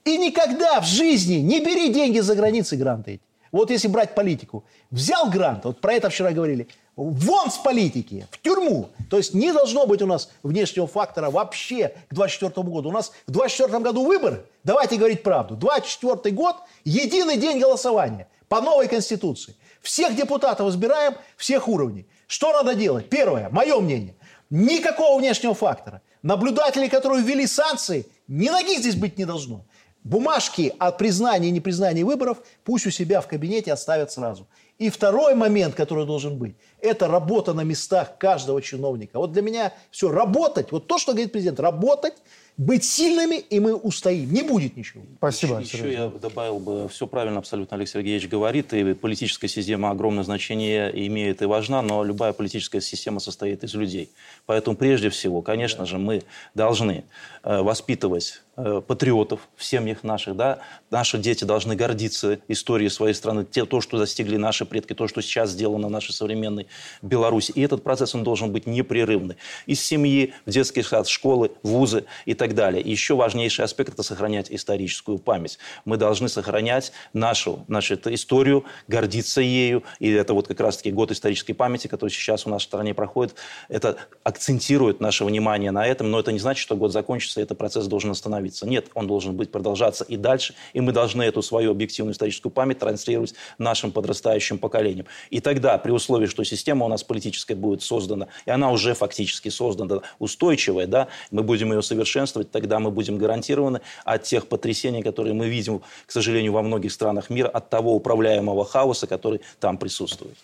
И 0.06 0.18
никогда 0.18 0.82
в 0.82 0.86
жизни 0.86 1.36
не 1.36 1.60
бери 1.60 1.90
деньги 1.90 2.20
за 2.20 2.36
границей 2.36 2.78
гранты 2.78 3.14
эти. 3.14 3.24
Вот 3.52 3.70
если 3.70 3.90
брать 3.90 4.16
политику, 4.16 4.64
взял 4.92 5.30
грант, 5.30 5.66
вот 5.66 5.82
про 5.82 5.94
это 5.94 6.10
вчера 6.10 6.32
говорили, 6.32 6.68
вон 6.96 7.52
с 7.52 7.58
политики, 7.58 8.26
в 8.32 8.42
тюрьму. 8.42 8.90
То 9.10 9.18
есть 9.18 9.34
не 9.34 9.52
должно 9.52 9.86
быть 9.86 10.02
у 10.02 10.06
нас 10.06 10.30
внешнего 10.42 10.88
фактора 10.88 11.30
вообще 11.30 11.90
к 12.10 12.14
2024 12.14 12.68
году. 12.68 12.90
У 12.90 12.94
нас 12.94 13.12
в 13.28 13.32
2024 13.32 13.84
году 13.84 14.06
выборы, 14.06 14.46
давайте 14.64 14.96
говорить 14.96 15.22
правду. 15.22 15.56
2024 15.56 16.36
год– 16.36 16.56
единый 16.86 17.36
день 17.38 17.60
голосования 17.60 18.28
по 18.48 18.62
новой 18.62 18.88
Конституции. 18.88 19.56
Всех 19.82 20.16
депутатов 20.16 20.70
избираем, 20.70 21.16
всех 21.36 21.68
уровней. 21.68 22.08
Что 22.28 22.54
надо 22.54 22.76
делать? 22.76 23.10
Первое, 23.10 23.50
мое 23.50 23.80
мнение, 23.82 24.16
никакого 24.50 25.20
внешнего 25.20 25.54
фактора. 25.54 26.02
Наблюдатели, 26.22 26.88
которые 26.88 27.24
ввели 27.24 27.48
санкции, 27.48 28.06
ни 28.28 28.48
ноги 28.48 28.78
здесь 28.78 28.96
быть 28.96 29.18
не 29.18 29.26
должно. 29.26 29.66
Бумажки 30.04 30.74
о 30.80 30.92
признании 30.92 31.50
и 31.50 31.52
непризнании 31.52 32.02
выборов 32.02 32.40
пусть 32.64 32.88
у 32.88 32.90
себя 32.90 33.22
в 33.22 33.28
кабинете 33.28 33.72
оставят 33.72 34.12
сразу. 34.12 34.48
И 34.80 34.90
второй 34.90 35.36
момент, 35.36 35.76
который 35.76 36.08
должен 36.08 36.40
быть, 36.40 36.56
это 36.80 37.08
работа 37.08 37.54
на 37.54 37.62
местах 37.62 38.18
каждого 38.18 38.64
чиновника. 38.64 39.20
Вот 39.20 39.32
для 39.32 39.44
меня 39.44 39.74
все, 39.92 40.10
работать, 40.10 40.72
вот 40.72 40.88
то, 40.88 40.98
что 40.98 41.12
говорит 41.12 41.32
президент, 41.32 41.60
работать, 41.60 42.16
быть 42.62 42.84
сильными, 42.84 43.38
и 43.38 43.60
мы 43.60 43.74
устоим. 43.74 44.32
Не 44.32 44.44
будет 44.44 44.78
ничего. 44.78 45.02
Спасибо. 45.18 45.60
Еще, 45.60 45.78
еще 45.78 45.94
я 45.94 46.08
добавил 46.10 46.60
бы, 46.60 46.88
все 46.90 47.08
правильно 47.08 47.40
абсолютно 47.40 47.76
Олег 47.76 47.90
Сергеевич 47.90 48.30
говорит, 48.30 48.72
и 48.74 48.94
политическая 48.94 49.48
система 49.48 49.90
огромное 49.90 50.24
значение 50.24 50.92
имеет 51.08 51.42
и 51.42 51.46
важна, 51.46 51.82
но 51.82 52.04
любая 52.04 52.34
политическая 52.34 52.80
система 52.80 53.20
состоит 53.20 53.64
из 53.64 53.74
людей. 53.74 54.12
Поэтому 54.46 54.78
прежде 54.78 55.10
всего, 55.10 55.42
конечно 55.42 55.88
же, 55.88 55.98
мы 55.98 56.22
должны 56.54 57.04
э, 57.44 57.62
воспитывать 57.62 58.44
э, 58.58 58.82
патриотов 58.86 59.50
в 59.56 59.66
семьях 59.66 60.04
наших, 60.04 60.36
да, 60.36 60.60
наши 60.92 61.18
дети 61.18 61.46
должны 61.46 61.76
гордиться 61.76 62.42
историей 62.48 62.90
своей 62.90 63.16
страны, 63.16 63.44
те, 63.44 63.66
то, 63.66 63.82
что 63.82 63.98
достигли 63.98 64.38
наши 64.38 64.66
предки, 64.66 64.94
то, 64.94 65.08
что 65.08 65.22
сейчас 65.22 65.50
сделано 65.50 65.88
в 65.88 65.92
нашей 65.92 66.14
современной 66.14 66.68
Беларуси. 67.02 67.54
И 67.56 67.62
этот 67.62 67.82
процесс, 67.82 68.14
он 68.14 68.24
должен 68.24 68.52
быть 68.52 68.68
непрерывный. 68.68 69.38
Из 69.66 69.84
семьи, 69.84 70.36
в 70.46 70.52
детский 70.52 70.84
сад, 70.84 71.08
школы, 71.08 71.50
вузы 71.64 72.06
и 72.26 72.36
так 72.36 72.51
далее. 72.52 72.82
И 72.82 72.90
еще 72.90 73.16
важнейший 73.16 73.66
аспект– 73.66 73.94
это 73.94 74.04
сохранять 74.04 74.52
историческую 74.52 75.18
память. 75.18 75.60
Мы 75.86 75.98
должны 75.98 76.30
сохранять 76.30 76.92
нашу, 77.14 77.66
нашу 77.68 77.96
историю, 77.96 78.66
гордиться 78.88 79.42
ею. 79.42 79.84
И 80.00 80.10
это 80.12 80.34
вот 80.34 80.48
как 80.48 80.60
раз-таки 80.60 80.92
год 80.92 81.12
исторической 81.12 81.54
памяти, 81.54 81.88
который 81.88 82.10
сейчас 82.10 82.46
у 82.46 82.50
нас 82.50 82.62
в 82.62 82.66
стране 82.66 82.94
проходит. 82.94 83.36
Это 83.70 83.98
акцентирует 84.24 85.00
наше 85.00 85.26
внимание 85.26 85.72
на 85.72 85.86
этом, 85.86 86.12
но 86.12 86.20
это 86.20 86.32
не 86.32 86.40
значит, 86.40 86.62
что 86.62 86.76
год 86.76 86.92
закончится, 86.92 87.40
и 87.40 87.44
этот 87.44 87.58
процесс 87.58 87.88
должен 87.88 88.12
остановиться. 88.12 88.68
Нет, 88.68 88.88
он 88.94 89.08
должен 89.08 89.36
быть 89.36 89.52
продолжаться 89.52 90.04
и 90.04 90.18
дальше, 90.18 90.54
и 90.74 90.82
мы 90.82 90.92
должны 90.92 91.24
эту 91.24 91.42
свою 91.42 91.72
объективную 91.72 92.14
историческую 92.14 92.52
память 92.52 92.80
транслировать 92.80 93.34
нашим 93.58 93.92
подрастающим 93.92 94.58
поколениям. 94.58 95.06
И 95.30 95.40
тогда, 95.40 95.78
при 95.78 95.92
условии, 95.92 96.28
что 96.28 96.44
система 96.44 96.86
у 96.86 96.90
нас 96.90 97.04
политическая 97.04 97.56
будет 97.56 97.82
создана, 97.82 98.28
и 98.46 98.52
она 98.52 98.72
уже 98.72 98.94
фактически 98.94 99.50
создана, 99.50 100.02
устойчивая, 100.20 100.88
да, 100.88 101.08
мы 101.32 101.44
будем 101.44 101.72
ее 101.74 101.82
совершенствовать, 101.82 102.31
тогда 102.34 102.80
мы 102.80 102.92
будем 102.92 103.18
гарантированы 103.18 103.82
от 104.06 104.24
тех 104.24 104.48
потрясений, 104.48 105.04
которые 105.04 105.34
мы 105.34 105.50
видим, 105.50 105.82
к 106.06 106.12
сожалению, 106.12 106.54
во 106.54 106.62
многих 106.62 106.92
странах 106.92 107.30
мира, 107.30 107.48
от 107.48 107.70
того 107.70 107.96
управляемого 107.96 108.66
хаоса, 108.66 109.08
который 109.08 109.42
там 109.60 109.78
присутствует. 109.78 110.38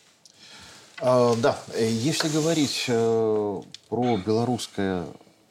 А, 1.00 1.36
да, 1.36 1.58
если 1.78 2.30
говорить 2.30 2.86
э, 2.88 3.62
про 3.90 4.18
белорусское 4.18 5.06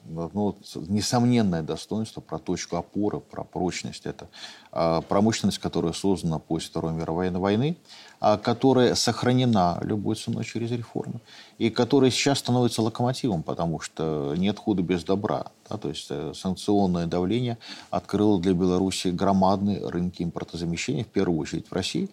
ну, 0.09 0.57
несомненное 0.89 1.63
достоинство, 1.63 2.21
про 2.21 2.39
точку 2.39 2.77
опоры, 2.77 3.21
про 3.21 3.45
прочность. 3.45 4.07
Это 4.07 4.29
э, 4.73 5.03
промышленность, 5.09 5.59
которая 5.59 5.93
создана 5.93 6.39
после 6.39 6.71
Второй 6.71 6.93
мировой 6.93 7.31
войны, 7.31 7.77
э, 8.21 8.39
которая 8.39 8.95
сохранена 8.95 9.79
любой 9.83 10.17
ценой 10.17 10.45
через 10.45 10.71
реформы, 10.71 11.21
и 11.59 11.71
которая 11.71 12.11
сейчас 12.11 12.39
становится 12.39 12.83
локомотивом, 12.83 13.43
потому 13.43 13.81
что 13.81 14.35
нет 14.37 14.59
худа 14.59 14.83
без 14.83 15.05
добра. 15.05 15.47
Да, 15.69 15.79
то 15.79 15.89
есть 15.89 16.07
э, 16.11 16.33
санкционное 16.35 17.07
давление 17.07 17.59
открыло 17.91 18.41
для 18.41 18.53
Беларуси 18.53 19.09
громадные 19.09 19.85
рынки 19.89 20.23
импортозамещения, 20.23 21.03
в 21.03 21.09
первую 21.09 21.41
очередь 21.41 21.67
в 21.69 21.73
России. 21.73 22.09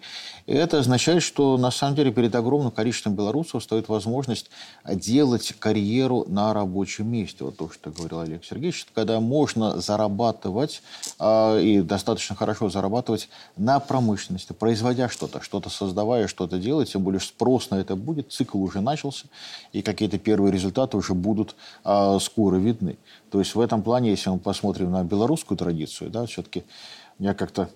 И 0.47 0.53
это 0.53 0.79
означает, 0.79 1.21
что 1.21 1.57
на 1.57 1.69
самом 1.69 1.95
деле 1.95 2.11
перед 2.11 2.33
огромным 2.33 2.71
количеством 2.71 3.13
белорусов 3.13 3.63
стоит 3.63 3.89
возможность 3.89 4.49
делать 4.85 5.53
карьеру 5.59 6.25
на 6.27 6.53
рабочем 6.53 7.07
месте. 7.11 7.43
Вот 7.43 7.57
то, 7.57 7.69
что 7.69 7.91
говорил 7.91 8.21
Олег 8.21 8.43
Сергеевич, 8.43 8.87
когда 8.95 9.19
можно 9.19 9.79
зарабатывать 9.79 10.81
э, 11.19 11.61
и 11.61 11.81
достаточно 11.81 12.35
хорошо 12.35 12.69
зарабатывать 12.69 13.29
на 13.55 13.79
промышленности, 13.79 14.53
производя 14.53 15.09
что-то, 15.09 15.41
что-то 15.41 15.69
создавая, 15.69 16.27
что-то 16.27 16.57
делать, 16.57 16.91
тем 16.91 17.03
более 17.03 17.21
спрос 17.21 17.69
на 17.69 17.75
это 17.75 17.95
будет, 17.95 18.31
цикл 18.31 18.63
уже 18.63 18.81
начался, 18.81 19.27
и 19.71 19.81
какие-то 19.81 20.17
первые 20.17 20.51
результаты 20.51 20.97
уже 20.97 21.13
будут 21.13 21.55
э, 21.83 22.17
скоро 22.21 22.57
видны. 22.57 22.97
То 23.29 23.39
есть 23.39 23.55
в 23.55 23.59
этом 23.59 23.81
плане, 23.81 24.11
если 24.11 24.29
мы 24.29 24.39
посмотрим 24.39 24.91
на 24.91 25.03
белорусскую 25.03 25.57
традицию, 25.57 26.09
да, 26.09 26.25
все-таки 26.25 26.63
я 27.19 27.33
как-то 27.33 27.69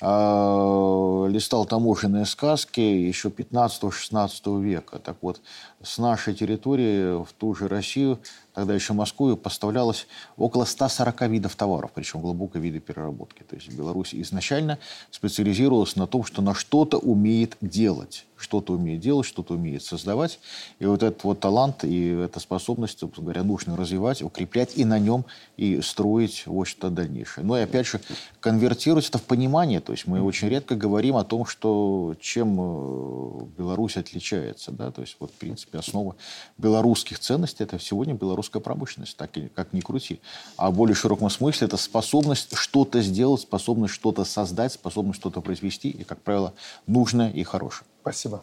э, 0.00 1.28
листал 1.28 1.64
таможенные 1.66 2.24
сказки 2.24 2.80
еще 2.80 3.28
15-16 3.28 4.62
века. 4.62 4.98
Так 4.98 5.16
вот, 5.22 5.40
с 5.82 5.98
нашей 5.98 6.34
территории 6.34 7.22
в 7.24 7.32
ту 7.32 7.54
же 7.54 7.68
Россию 7.68 8.20
тогда 8.58 8.74
еще 8.74 8.92
Москву 8.92 9.36
поставлялось 9.36 10.08
около 10.36 10.64
140 10.64 11.22
видов 11.28 11.54
товаров, 11.54 11.92
причем 11.94 12.20
глубокой 12.20 12.60
виды 12.60 12.80
переработки. 12.80 13.44
То 13.44 13.54
есть 13.54 13.72
Беларусь 13.72 14.12
изначально 14.12 14.80
специализировалась 15.12 15.94
на 15.94 16.08
том, 16.08 16.24
что 16.24 16.42
на 16.42 16.54
что-то 16.54 16.98
умеет 16.98 17.56
делать. 17.60 18.26
Что-то 18.38 18.74
умеет 18.74 19.00
делать, 19.00 19.26
что-то 19.26 19.54
умеет 19.54 19.82
создавать. 19.82 20.38
И 20.78 20.86
вот 20.86 21.02
этот 21.02 21.24
вот 21.24 21.40
талант 21.40 21.82
и 21.82 22.10
эта 22.10 22.38
способность, 22.38 23.00
собственно 23.00 23.24
говоря, 23.24 23.42
нужно 23.42 23.76
развивать, 23.76 24.22
укреплять 24.22 24.76
и 24.76 24.84
на 24.84 24.98
нем 25.00 25.24
и 25.56 25.80
строить 25.80 26.44
вот 26.46 26.66
что-то 26.66 26.90
дальнейшее. 26.90 27.44
Но 27.44 27.54
ну 27.54 27.60
и 27.60 27.62
опять 27.62 27.86
же, 27.86 28.00
конвертировать 28.38 29.08
это 29.08 29.18
в 29.18 29.24
понимание. 29.24 29.80
То 29.80 29.92
есть 29.92 30.06
мы 30.06 30.22
очень 30.22 30.48
редко 30.48 30.76
говорим 30.76 31.16
о 31.16 31.24
том, 31.24 31.46
что 31.46 32.14
чем 32.20 32.56
э, 32.60 33.40
Беларусь 33.58 33.96
отличается. 33.96 34.70
Да? 34.70 34.92
То 34.92 35.00
есть 35.00 35.16
вот, 35.18 35.32
в 35.32 35.34
принципе, 35.34 35.78
основа 35.78 36.14
белорусских 36.58 37.18
ценностей– 37.18 37.64
это 37.64 37.80
сегодня 37.80 38.14
белорусская 38.14 38.47
русская 38.48 38.60
промышленность, 38.60 39.16
так 39.16 39.36
и, 39.36 39.48
как 39.48 39.72
ни 39.72 39.80
крути. 39.80 40.20
А 40.56 40.70
в 40.70 40.74
более 40.74 40.94
широком 40.94 41.28
смысле 41.28 41.66
это 41.66 41.76
способность 41.76 42.56
что-то 42.56 43.02
сделать, 43.02 43.42
способность 43.42 43.94
что-то 43.94 44.24
создать, 44.24 44.72
способность 44.72 45.20
что-то 45.20 45.40
произвести, 45.42 45.90
и, 45.90 46.04
как 46.04 46.18
правило, 46.22 46.54
нужное 46.86 47.30
и 47.30 47.42
хорошее. 47.42 47.86
Спасибо. 48.00 48.42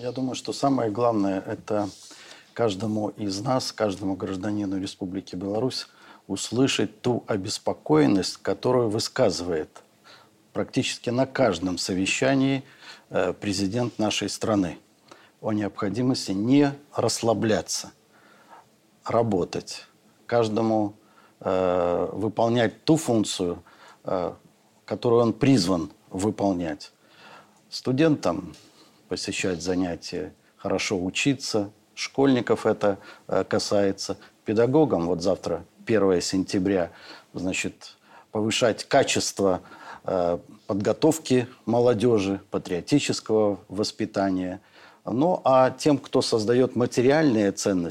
Я 0.00 0.12
думаю, 0.12 0.34
что 0.34 0.52
самое 0.52 0.90
главное– 0.90 1.40
это 1.46 1.88
каждому 2.54 3.10
из 3.10 3.40
нас, 3.40 3.72
каждому 3.72 4.16
гражданину 4.16 4.80
Республики 4.80 5.36
Беларусь 5.36 5.86
услышать 6.26 7.02
ту 7.02 7.24
обеспокоенность, 7.26 8.38
которую 8.38 8.88
высказывает 8.88 9.68
практически 10.52 11.10
на 11.10 11.26
каждом 11.26 11.76
совещании 11.78 12.64
э, 13.10 13.34
президент 13.38 13.98
нашей 13.98 14.28
страны 14.28 14.78
о 15.42 15.52
необходимости 15.52 16.32
не 16.32 16.72
расслабляться– 16.94 17.92
работать, 19.08 19.86
каждому 20.26 20.94
э, 21.40 22.08
выполнять 22.12 22.84
ту 22.84 22.96
функцию, 22.96 23.62
э, 24.04 24.32
которую 24.84 25.22
он 25.22 25.32
призван 25.32 25.90
выполнять. 26.10 26.92
Студентам 27.68 28.54
посещать 29.08 29.62
занятия, 29.62 30.32
хорошо 30.56 31.02
учиться, 31.02 31.70
школьников 31.94 32.66
это 32.66 32.98
э, 33.28 33.44
касается, 33.44 34.16
педагогам, 34.44 35.06
вот 35.06 35.22
завтра 35.22 35.64
1 35.86 36.20
сентября, 36.20 36.90
значит, 37.32 37.96
повышать 38.32 38.84
качество 38.84 39.62
э, 40.04 40.38
подготовки 40.66 41.48
молодежи, 41.64 42.40
патриотического 42.50 43.58
воспитания. 43.68 44.60
Ну 45.04 45.40
а 45.44 45.70
тем, 45.70 45.98
кто 45.98 46.20
создает 46.22 46.76
материальные 46.76 47.52
ценности, 47.52 47.84